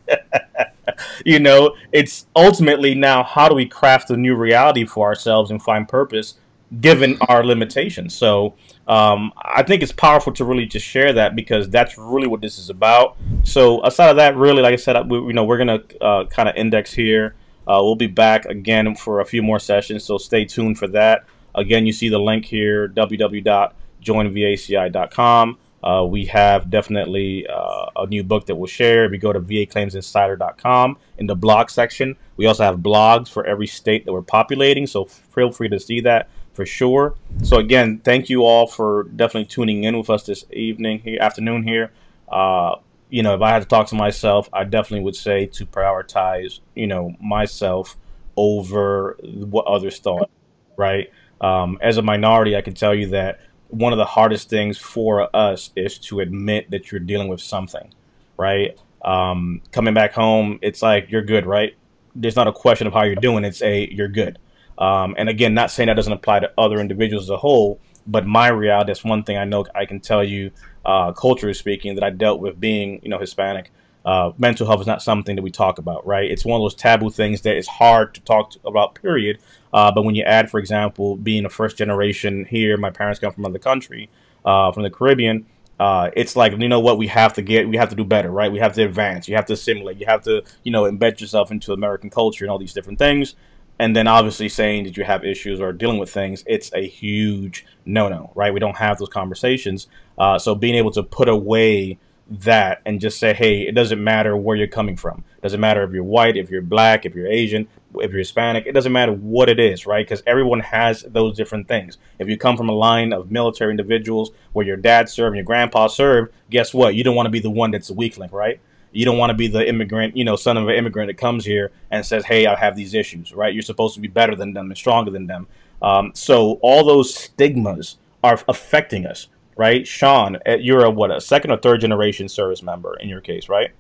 you 1.26 1.40
know, 1.40 1.76
it's 1.92 2.26
ultimately 2.36 2.94
now 2.94 3.24
how 3.24 3.48
do 3.48 3.56
we 3.56 3.66
craft 3.66 4.10
a 4.10 4.18
new 4.18 4.36
reality 4.36 4.86
for 4.86 5.08
ourselves 5.08 5.50
and 5.50 5.62
find 5.62 5.88
purpose 5.88 6.36
given 6.82 7.18
our 7.28 7.46
limitations. 7.46 8.16
So 8.16 8.56
um, 8.88 9.32
I 9.38 9.64
think 9.64 9.84
it's 9.84 9.92
powerful 9.92 10.34
to 10.34 10.46
really 10.46 10.66
just 10.66 10.86
share 10.86 11.14
that 11.14 11.36
because 11.36 11.70
that's 11.70 11.98
really 11.98 12.28
what 12.28 12.42
this 12.42 12.58
is 12.58 12.70
about. 12.70 13.18
So 13.44 13.84
aside 13.86 14.10
of 14.10 14.16
that, 14.18 14.36
really, 14.36 14.62
like 14.62 14.74
I 14.74 14.78
said, 14.78 15.10
we, 15.10 15.18
you 15.20 15.34
know, 15.34 15.44
we're 15.44 15.58
gonna 15.58 15.84
uh, 16.02 16.26
kind 16.26 16.50
of 16.50 16.56
index 16.56 16.92
here. 16.92 17.36
Uh, 17.68 17.80
we'll 17.82 17.96
be 17.96 18.08
back 18.08 18.46
again 18.46 18.96
for 18.96 19.20
a 19.20 19.26
few 19.26 19.42
more 19.42 19.60
sessions, 19.60 20.04
so 20.04 20.18
stay 20.18 20.46
tuned 20.46 20.78
for 20.78 20.88
that. 20.90 21.26
Again, 21.56 21.86
you 21.86 21.94
see 21.94 22.10
the 22.10 22.20
link 22.20 22.46
here, 22.46 22.90
www.joinvaci.com. 22.90 25.58
Uh, 25.84 26.06
we 26.06 26.26
have 26.26 26.70
definitely 26.70 27.46
uh, 27.48 27.88
a 27.98 28.08
new 28.08 28.24
book 28.24 28.46
that 28.46 28.56
we'll 28.56 28.68
share. 28.68 29.04
If 29.06 29.12
you 29.12 29.18
go 29.18 29.34
to 29.34 29.42
vaclaimsinsider.com 29.42 30.98
in 31.18 31.28
the 31.28 31.36
blog 31.36 31.70
section, 31.70 32.16
we 32.38 32.46
also 32.46 32.64
have 32.64 32.78
blogs 32.78 33.28
for 33.28 33.46
every 33.46 33.68
state 33.68 34.06
that 34.06 34.14
we're 34.14 34.22
populating, 34.22 34.88
so 34.88 35.04
feel 35.06 35.52
free 35.52 35.68
to 35.70 35.80
see 35.80 36.00
that 36.02 36.30
for 36.54 36.66
sure. 36.66 37.16
So 37.44 37.58
again, 37.58 38.00
thank 38.00 38.30
you 38.30 38.44
all 38.44 38.68
for 38.68 39.04
definitely 39.04 39.46
tuning 39.46 39.84
in 39.84 39.98
with 39.98 40.10
us 40.10 40.26
this 40.26 40.46
evening, 40.52 41.00
here, 41.00 41.20
afternoon 41.20 41.64
here. 41.64 41.92
Uh, 42.30 42.76
you 43.14 43.22
know, 43.22 43.36
if 43.36 43.44
I 43.44 43.52
had 43.52 43.62
to 43.62 43.68
talk 43.68 43.86
to 43.90 43.96
myself, 43.96 44.50
I 44.52 44.64
definitely 44.64 45.04
would 45.04 45.16
say 45.16 45.46
to 45.46 45.68
prioritize, 45.68 46.62
you 46.74 46.88
know, 46.88 47.16
myself 47.22 47.96
over 48.36 49.20
what 49.22 49.68
others 49.68 50.00
thought, 50.00 50.32
right? 50.78 51.12
Um, 51.40 51.78
as 51.80 51.98
a 51.98 52.02
minority, 52.02 52.56
I 52.56 52.62
can 52.62 52.74
tell 52.74 52.96
you 52.96 53.10
that 53.10 53.40
one 53.68 53.94
of 53.94 53.98
the 53.98 54.06
hardest 54.06 54.50
things 54.50 54.80
for 54.80 55.30
us 55.36 55.70
is 55.76 56.00
to 56.00 56.22
admit 56.22 56.72
that 56.72 56.92
you're 56.92 57.00
dealing 57.00 57.28
with 57.28 57.40
something, 57.40 57.94
right? 58.36 58.80
Um, 59.06 59.62
coming 59.72 59.94
back 59.94 60.14
home, 60.14 60.58
it's 60.64 60.82
like 60.82 61.12
you're 61.12 61.22
good, 61.22 61.46
right? 61.46 61.76
There's 62.16 62.36
not 62.36 62.48
a 62.48 62.52
question 62.52 62.88
of 62.88 62.94
how 62.94 63.04
you're 63.04 63.14
doing; 63.14 63.46
it's 63.46 63.62
a 63.62 63.88
you're 63.92 64.08
good. 64.08 64.40
Um, 64.80 65.14
and 65.20 65.30
again, 65.30 65.54
not 65.54 65.70
saying 65.70 65.86
that 65.86 65.94
doesn't 65.94 66.14
apply 66.14 66.40
to 66.40 66.52
other 66.58 66.80
individuals 66.80 67.26
as 67.26 67.30
a 67.30 67.38
whole, 67.38 67.80
but 68.08 68.26
my 68.26 68.48
reality, 68.48 68.88
that's 68.88 69.04
one 69.04 69.24
thing 69.24 69.38
I 69.38 69.46
know 69.46 69.66
I 69.76 69.86
can 69.86 70.00
tell 70.00 70.24
you 70.24 70.50
uh, 70.86 71.12
culturally 71.14 71.54
speaking, 71.54 71.96
that 71.96 72.04
I 72.04 72.10
dealt 72.10 72.40
with 72.40 72.60
being, 72.60 73.00
you 73.04 73.10
know, 73.10 73.20
Hispanic. 73.20 73.72
Uh, 74.06 74.34
mental 74.38 74.68
health 74.68 74.82
is 74.82 74.88
not 74.88 75.02
something 75.02 75.38
that 75.38 75.42
we 75.42 75.52
talk 75.52 75.78
about, 75.78 76.06
right? 76.06 76.30
It's 76.30 76.44
one 76.44 76.60
of 76.60 76.64
those 76.64 76.76
taboo 76.76 77.10
things 77.10 77.42
that 77.42 77.56
is 77.56 77.68
hard 77.68 78.14
to 78.16 78.22
talk 78.22 78.52
to, 78.52 78.60
about, 78.66 78.96
period. 78.96 79.40
Uh, 79.72 79.94
but 79.94 80.04
when 80.04 80.14
you 80.14 80.24
add, 80.24 80.52
for 80.52 80.60
example, 80.60 81.16
being 81.16 81.46
a 81.46 81.50
first 81.50 81.78
generation 81.78 82.44
here, 82.44 82.76
my 82.76 82.90
parents 82.90 83.20
come 83.22 83.32
from 83.32 83.46
another 83.46 83.60
country, 83.60 84.10
uh, 84.44 84.74
from 84.74 84.84
the 84.84 84.90
Caribbean, 84.90 85.46
uh, 85.80 86.10
it's 86.18 86.36
like, 86.36 86.52
you 86.52 86.68
know 86.68 86.82
what, 86.82 86.98
we 86.98 87.08
have 87.08 87.34
to 87.34 87.42
get, 87.42 87.68
we 87.68 87.78
have 87.78 87.90
to 87.90 87.96
do 87.96 88.04
better, 88.04 88.30
right? 88.30 88.52
We 88.52 88.60
have 88.60 88.74
to 88.74 88.84
advance, 88.84 89.30
you 89.30 89.36
have 89.36 89.46
to 89.46 89.54
assimilate, 89.54 89.98
you 89.98 90.06
have 90.06 90.22
to, 90.24 90.44
you 90.64 90.72
know, 90.72 90.84
embed 90.84 91.22
yourself 91.22 91.50
into 91.50 91.72
American 91.72 92.10
culture 92.10 92.44
and 92.44 92.52
all 92.52 92.60
these 92.60 92.74
different 92.74 93.00
things 93.00 93.36
and 93.80 93.96
then 93.96 94.08
obviously 94.08 94.50
saying 94.50 94.84
that 94.84 94.98
you 94.98 95.04
have 95.04 95.26
issues 95.26 95.60
or 95.60 95.74
dealing 95.74 95.98
with 95.98 96.12
things, 96.12 96.44
it's 96.46 96.72
a 96.74 96.88
huge 96.88 97.66
no 97.86 98.08
no, 98.08 98.32
right? 98.36 98.54
We 98.54 98.60
don't 98.60 98.78
have 98.78 98.98
those 98.98 99.10
conversations. 99.10 99.88
Uh, 100.18 100.38
so 100.38 100.56
being 100.56 100.76
able 100.76 100.92
to 100.92 101.04
put 101.04 101.30
away 101.30 101.98
that 102.30 102.82
and 102.86 103.00
just 103.00 103.20
say, 103.20 103.34
hey, 103.34 103.62
it 103.62 103.74
doesn't 103.74 104.02
matter 104.02 104.36
where 104.36 104.56
you're 104.56 104.68
coming 104.68 104.96
from. 104.96 105.24
It 105.38 105.42
doesn't 105.42 105.60
matter 105.60 105.84
if 105.84 105.92
you're 105.92 106.04
white, 106.04 106.38
if 106.38 106.50
you're 106.50 106.62
black, 106.62 107.06
if 107.06 107.16
you're 107.16 107.28
Asian, 107.28 107.68
if 107.96 108.12
you're 108.12 108.20
Hispanic. 108.20 108.66
It 108.66 108.72
doesn't 108.72 108.92
matter 108.92 109.12
what 109.12 109.50
it 109.50 109.60
is, 109.60 109.86
right? 109.86 110.06
Because 110.06 110.24
everyone 110.26 110.62
has 110.62 111.04
those 111.04 111.36
different 111.36 111.68
things. 111.68 111.98
If 112.20 112.30
you 112.30 112.38
come 112.38 112.58
from 112.58 112.70
a 112.70 112.74
line 112.74 113.14
of 113.14 113.30
military 113.30 113.72
individuals 113.72 114.32
where 114.54 114.66
your 114.66 114.78
dad 114.78 115.10
served 115.10 115.34
and 115.34 115.38
your 115.38 115.46
grandpa 115.46 115.88
served, 115.88 116.34
guess 116.50 116.74
what? 116.74 116.96
You 116.96 117.04
don't 117.04 117.16
want 117.16 117.28
to 117.28 117.32
be 117.32 117.40
the 117.40 117.50
one 117.50 117.72
that's 117.72 117.90
a 117.90 117.94
weakling, 117.94 118.30
right? 118.32 118.60
You 118.94 119.06
don't 119.06 119.18
want 119.18 119.32
to 119.32 119.36
be 119.36 119.48
the 119.48 119.68
immigrant, 119.68 120.16
you 120.16 120.24
know, 120.24 120.36
son 120.36 120.56
of 120.56 120.68
an 120.68 120.76
immigrant 120.76 121.10
that 121.10 121.18
comes 121.18 121.46
here 121.46 121.72
and 121.90 122.06
says, 122.06 122.26
"Hey, 122.26 122.46
I 122.46 122.56
have 122.56 122.76
these 122.76 122.94
issues." 122.94 123.34
Right? 123.34 123.52
You're 123.54 123.64
supposed 123.64 123.96
to 123.96 124.02
be 124.02 124.08
better 124.08 124.36
than 124.36 124.54
them 124.54 124.68
and 124.68 124.78
stronger 124.78 125.10
than 125.10 125.26
them. 125.26 125.48
Um, 125.82 126.12
so 126.14 126.60
all 126.62 126.86
those 126.86 127.14
stigmas 127.14 127.98
are 128.24 128.40
affecting 128.48 129.06
us, 129.06 129.28
right? 129.56 129.88
Sean, 129.88 130.38
eh, 130.46 130.58
you're 130.60 130.86
a 130.86 130.90
what 130.90 131.12
a 131.12 131.22
second 131.22 131.52
or 131.52 131.58
third 131.58 131.82
generation 131.82 132.28
service 132.28 132.62
member 132.62 132.96
in 133.00 133.10
your 133.10 133.22
case, 133.22 133.50
right? 133.50 133.72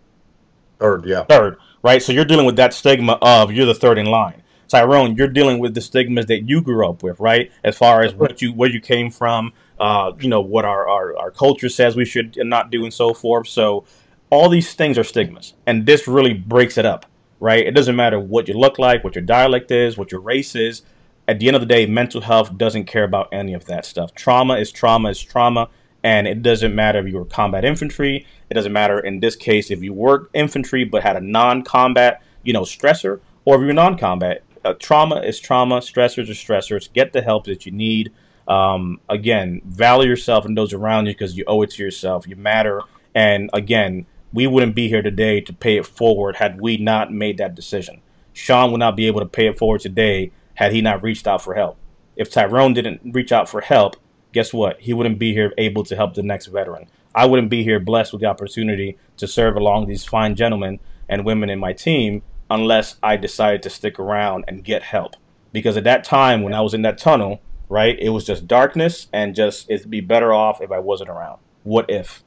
Third, 0.79 1.05
yeah. 1.05 1.23
Third, 1.23 1.57
right? 1.81 2.01
So 2.01 2.11
you're 2.11 2.25
dealing 2.25 2.45
with 2.45 2.55
that 2.57 2.73
stigma 2.73 3.17
of 3.21 3.51
you're 3.51 3.65
the 3.65 3.75
third 3.75 3.97
in 3.97 4.05
line. 4.05 4.43
Tyrone, 4.67 5.15
you're 5.15 5.27
dealing 5.27 5.59
with 5.59 5.75
the 5.75 5.81
stigmas 5.81 6.25
that 6.27 6.49
you 6.49 6.61
grew 6.61 6.87
up 6.87 7.03
with, 7.03 7.19
right? 7.19 7.51
As 7.63 7.77
far 7.77 8.01
as 8.01 8.13
what 8.13 8.41
you 8.41 8.53
where 8.53 8.69
you 8.69 8.81
came 8.81 9.11
from, 9.11 9.53
uh, 9.79 10.13
you 10.19 10.29
know 10.29 10.41
what 10.41 10.65
our, 10.65 10.87
our 10.87 11.17
our 11.17 11.31
culture 11.31 11.69
says 11.69 11.95
we 11.95 12.05
should 12.05 12.35
not 12.37 12.71
do, 12.71 12.83
and 12.83 12.93
so 12.93 13.13
forth. 13.13 13.47
So 13.47 13.85
all 14.29 14.49
these 14.49 14.73
things 14.73 14.97
are 14.97 15.03
stigmas, 15.03 15.53
and 15.67 15.85
this 15.85 16.07
really 16.07 16.33
breaks 16.33 16.77
it 16.77 16.85
up, 16.85 17.05
right? 17.39 17.65
It 17.65 17.75
doesn't 17.75 17.95
matter 17.95 18.19
what 18.19 18.47
you 18.47 18.55
look 18.55 18.79
like, 18.79 19.03
what 19.03 19.15
your 19.15 19.23
dialect 19.23 19.69
is, 19.69 19.97
what 19.97 20.11
your 20.11 20.21
race 20.21 20.55
is. 20.55 20.81
At 21.27 21.39
the 21.39 21.47
end 21.47 21.55
of 21.55 21.61
the 21.61 21.67
day, 21.67 21.85
mental 21.85 22.21
health 22.21 22.57
doesn't 22.57 22.85
care 22.85 23.03
about 23.03 23.29
any 23.31 23.53
of 23.53 23.65
that 23.65 23.85
stuff. 23.85 24.13
Trauma 24.13 24.55
is 24.55 24.71
trauma 24.71 25.09
is 25.09 25.21
trauma, 25.21 25.69
and 26.03 26.27
it 26.27 26.41
doesn't 26.41 26.75
matter 26.75 26.99
if 26.99 27.07
you 27.07 27.17
were 27.17 27.25
combat 27.25 27.63
infantry. 27.63 28.25
It 28.49 28.53
doesn't 28.53 28.73
matter 28.73 28.99
in 28.99 29.19
this 29.19 29.35
case 29.35 29.71
if 29.71 29.81
you 29.81 29.93
were 29.93 30.29
infantry 30.33 30.83
but 30.83 31.03
had 31.03 31.15
a 31.15 31.21
non-combat, 31.21 32.21
you 32.43 32.51
know, 32.51 32.63
stressor, 32.63 33.21
or 33.45 33.55
if 33.55 33.61
you're 33.61 33.73
non-combat 33.73 34.43
uh, 34.65 34.73
trauma 34.79 35.17
is 35.21 35.39
trauma, 35.39 35.79
stressors 35.79 36.29
are 36.29 36.33
stressors. 36.33 36.91
Get 36.93 37.13
the 37.13 37.21
help 37.21 37.45
that 37.45 37.65
you 37.65 37.71
need. 37.71 38.11
Um, 38.47 38.99
again, 39.09 39.61
value 39.65 40.09
yourself 40.09 40.45
and 40.45 40.57
those 40.57 40.73
around 40.73 41.05
you 41.07 41.13
because 41.13 41.37
you 41.37 41.43
owe 41.47 41.61
it 41.61 41.71
to 41.71 41.83
yourself. 41.83 42.27
You 42.27 42.35
matter. 42.35 42.81
And 43.15 43.49
again, 43.53 44.05
we 44.31 44.47
wouldn't 44.47 44.75
be 44.75 44.87
here 44.87 45.01
today 45.01 45.41
to 45.41 45.53
pay 45.53 45.77
it 45.77 45.85
forward 45.85 46.37
had 46.37 46.59
we 46.59 46.77
not 46.77 47.11
made 47.11 47.37
that 47.37 47.55
decision. 47.55 48.01
Sean 48.33 48.71
would 48.71 48.79
not 48.79 48.95
be 48.95 49.07
able 49.07 49.19
to 49.19 49.27
pay 49.27 49.47
it 49.47 49.57
forward 49.57 49.81
today 49.81 50.31
had 50.55 50.73
he 50.73 50.81
not 50.81 51.03
reached 51.03 51.27
out 51.27 51.41
for 51.41 51.55
help. 51.55 51.77
If 52.15 52.31
Tyrone 52.31 52.73
didn't 52.73 53.01
reach 53.13 53.31
out 53.31 53.49
for 53.49 53.61
help, 53.61 53.95
guess 54.31 54.53
what? 54.53 54.79
He 54.79 54.93
wouldn't 54.93 55.19
be 55.19 55.33
here 55.33 55.53
able 55.57 55.83
to 55.85 55.95
help 55.95 56.13
the 56.13 56.23
next 56.23 56.47
veteran. 56.47 56.87
I 57.15 57.25
wouldn't 57.25 57.49
be 57.49 57.63
here 57.63 57.79
blessed 57.79 58.11
with 58.11 58.21
the 58.21 58.27
opportunity 58.27 58.97
to 59.17 59.27
serve 59.27 59.55
along 59.55 59.87
these 59.87 60.05
fine 60.05 60.35
gentlemen 60.35 60.79
and 61.07 61.25
women 61.25 61.49
in 61.49 61.59
my 61.59 61.73
team 61.73 62.23
unless 62.49 62.97
I 63.01 63.17
decided 63.17 63.63
to 63.63 63.69
stick 63.69 63.99
around 63.99 64.45
and 64.47 64.63
get 64.63 64.83
help. 64.83 65.15
Because 65.51 65.77
at 65.77 65.83
that 65.83 66.03
time, 66.03 66.41
when 66.41 66.53
I 66.53 66.61
was 66.61 66.73
in 66.73 66.81
that 66.83 66.97
tunnel, 66.97 67.41
right, 67.69 67.97
it 67.99 68.09
was 68.09 68.25
just 68.25 68.47
darkness 68.47 69.07
and 69.13 69.35
just 69.35 69.69
it'd 69.69 69.89
be 69.89 70.01
better 70.01 70.33
off 70.33 70.61
if 70.61 70.71
I 70.71 70.79
wasn't 70.79 71.09
around. 71.09 71.39
What 71.63 71.89
if? 71.89 72.23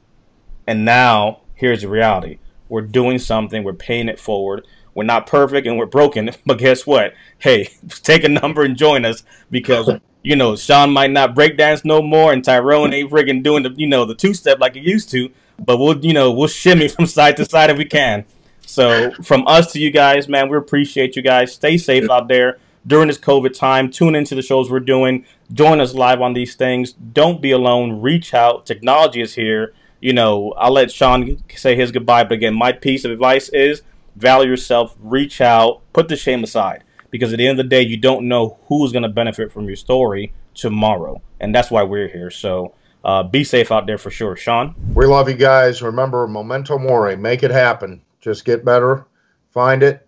And 0.65 0.83
now, 0.83 1.41
here's 1.53 1.81
the 1.81 1.89
reality 1.89 2.39
we're 2.69 2.81
doing 2.81 3.17
something, 3.19 3.63
we're 3.63 3.73
paying 3.73 4.09
it 4.09 4.19
forward. 4.19 4.65
We're 4.97 5.03
not 5.03 5.27
perfect 5.27 5.67
and 5.67 5.77
we're 5.77 5.85
broken, 5.85 6.31
but 6.47 6.57
guess 6.57 6.87
what? 6.87 7.13
Hey, 7.37 7.69
take 8.01 8.23
a 8.23 8.29
number 8.29 8.63
and 8.63 8.75
join 8.75 9.05
us 9.05 9.23
because 9.51 9.91
you 10.23 10.35
know 10.35 10.55
Sean 10.55 10.91
might 10.91 11.11
not 11.11 11.35
break 11.35 11.55
dance 11.55 11.85
no 11.85 12.01
more, 12.01 12.33
and 12.33 12.43
Tyrone 12.43 12.93
ain't 12.93 13.11
friggin' 13.11 13.43
doing 13.43 13.61
the 13.61 13.69
you 13.77 13.85
know 13.85 14.05
the 14.05 14.15
two 14.15 14.33
step 14.33 14.59
like 14.59 14.73
he 14.73 14.81
used 14.81 15.11
to. 15.11 15.29
But 15.63 15.77
we'll 15.77 16.03
you 16.03 16.13
know 16.13 16.31
we'll 16.31 16.47
shimmy 16.47 16.87
from 16.87 17.05
side 17.05 17.37
to 17.37 17.45
side 17.45 17.69
if 17.69 17.77
we 17.77 17.85
can. 17.85 18.25
So 18.65 19.11
from 19.21 19.47
us 19.47 19.71
to 19.73 19.79
you 19.79 19.91
guys, 19.91 20.27
man, 20.27 20.49
we 20.49 20.57
appreciate 20.57 21.15
you 21.15 21.21
guys. 21.21 21.53
Stay 21.53 21.77
safe 21.77 22.09
out 22.09 22.27
there 22.27 22.57
during 22.87 23.07
this 23.07 23.19
COVID 23.19 23.55
time. 23.55 23.91
Tune 23.91 24.15
into 24.15 24.33
the 24.33 24.41
shows 24.41 24.71
we're 24.71 24.79
doing. 24.79 25.25
Join 25.53 25.79
us 25.79 25.93
live 25.93 26.21
on 26.21 26.33
these 26.33 26.55
things. 26.55 26.93
Don't 26.93 27.39
be 27.39 27.51
alone. 27.51 28.01
Reach 28.01 28.33
out. 28.33 28.65
Technology 28.65 29.21
is 29.21 29.35
here. 29.35 29.73
You 30.01 30.13
know, 30.13 30.53
I'll 30.57 30.73
let 30.73 30.91
Sean 30.91 31.37
say 31.55 31.75
his 31.75 31.91
goodbye, 31.91 32.23
but 32.23 32.33
again, 32.33 32.55
my 32.55 32.71
piece 32.71 33.05
of 33.05 33.11
advice 33.11 33.49
is 33.49 33.83
value 34.17 34.49
yourself, 34.49 34.95
reach 34.99 35.41
out, 35.41 35.81
put 35.93 36.07
the 36.07 36.15
shame 36.15 36.43
aside. 36.43 36.83
Because 37.09 37.31
at 37.31 37.37
the 37.37 37.47
end 37.47 37.59
of 37.59 37.65
the 37.65 37.69
day, 37.69 37.81
you 37.81 37.97
don't 37.97 38.27
know 38.27 38.59
who's 38.67 38.91
going 38.91 39.03
to 39.03 39.09
benefit 39.09 39.51
from 39.51 39.65
your 39.65 39.75
story 39.75 40.33
tomorrow. 40.53 41.21
And 41.39 41.55
that's 41.55 41.71
why 41.71 41.83
we're 41.83 42.09
here. 42.09 42.29
So 42.29 42.73
uh, 43.05 43.23
be 43.23 43.43
safe 43.43 43.71
out 43.71 43.87
there 43.87 43.97
for 43.97 44.11
sure. 44.11 44.35
Sean? 44.35 44.75
We 44.93 45.05
love 45.05 45.29
you 45.29 45.35
guys. 45.35 45.81
Remember, 45.81 46.27
memento 46.27 46.77
mori, 46.77 47.15
make 47.15 47.43
it 47.43 47.51
happen. 47.51 48.01
Just 48.19 48.43
get 48.43 48.65
better, 48.65 49.05
find 49.51 49.83
it, 49.83 50.05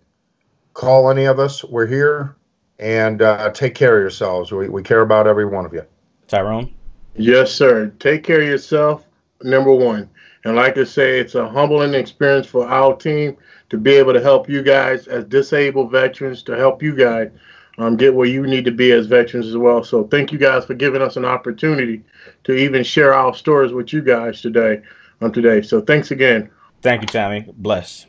call 0.74 1.10
any 1.10 1.24
of 1.24 1.38
us. 1.38 1.64
We're 1.64 1.86
here, 1.86 2.36
and 2.78 3.22
uh, 3.22 3.50
take 3.52 3.74
care 3.74 3.96
of 3.96 4.02
yourselves. 4.02 4.52
We, 4.52 4.68
we 4.68 4.82
care 4.82 5.00
about 5.00 5.26
every 5.26 5.46
one 5.46 5.64
of 5.64 5.72
you. 5.72 5.86
Tyrone? 6.28 6.74
Yes, 7.14 7.52
sir. 7.52 7.92
Take 7.98 8.24
care 8.24 8.42
of 8.42 8.46
yourself, 8.46 9.06
number 9.42 9.72
one. 9.72 10.10
And 10.44 10.56
like 10.56 10.76
I 10.76 10.84
say, 10.84 11.20
it's 11.20 11.34
a 11.34 11.48
humbling 11.48 11.94
experience 11.94 12.46
for 12.46 12.66
our 12.66 12.96
team 12.96 13.36
to 13.70 13.78
be 13.78 13.92
able 13.92 14.12
to 14.12 14.20
help 14.20 14.48
you 14.48 14.62
guys 14.62 15.06
as 15.08 15.24
disabled 15.24 15.90
veterans, 15.90 16.42
to 16.44 16.56
help 16.56 16.82
you 16.82 16.94
guys 16.94 17.30
um, 17.78 17.96
get 17.96 18.14
where 18.14 18.26
you 18.26 18.46
need 18.46 18.64
to 18.66 18.70
be 18.70 18.92
as 18.92 19.06
veterans 19.06 19.46
as 19.46 19.56
well. 19.56 19.82
So 19.82 20.04
thank 20.04 20.32
you 20.32 20.38
guys 20.38 20.66
for 20.66 20.74
giving 20.74 21.00
us 21.00 21.16
an 21.16 21.24
opportunity 21.24 22.02
to 22.44 22.52
even 22.52 22.84
share 22.84 23.14
our 23.14 23.34
stories 23.34 23.72
with 23.72 23.92
you 23.92 24.02
guys 24.02 24.40
today. 24.40 24.82
Um, 25.22 25.32
today. 25.32 25.60
So 25.60 25.82
thanks 25.82 26.10
again. 26.10 26.50
Thank 26.80 27.02
you, 27.02 27.06
Tommy. 27.06 27.46
Bless. 27.58 28.06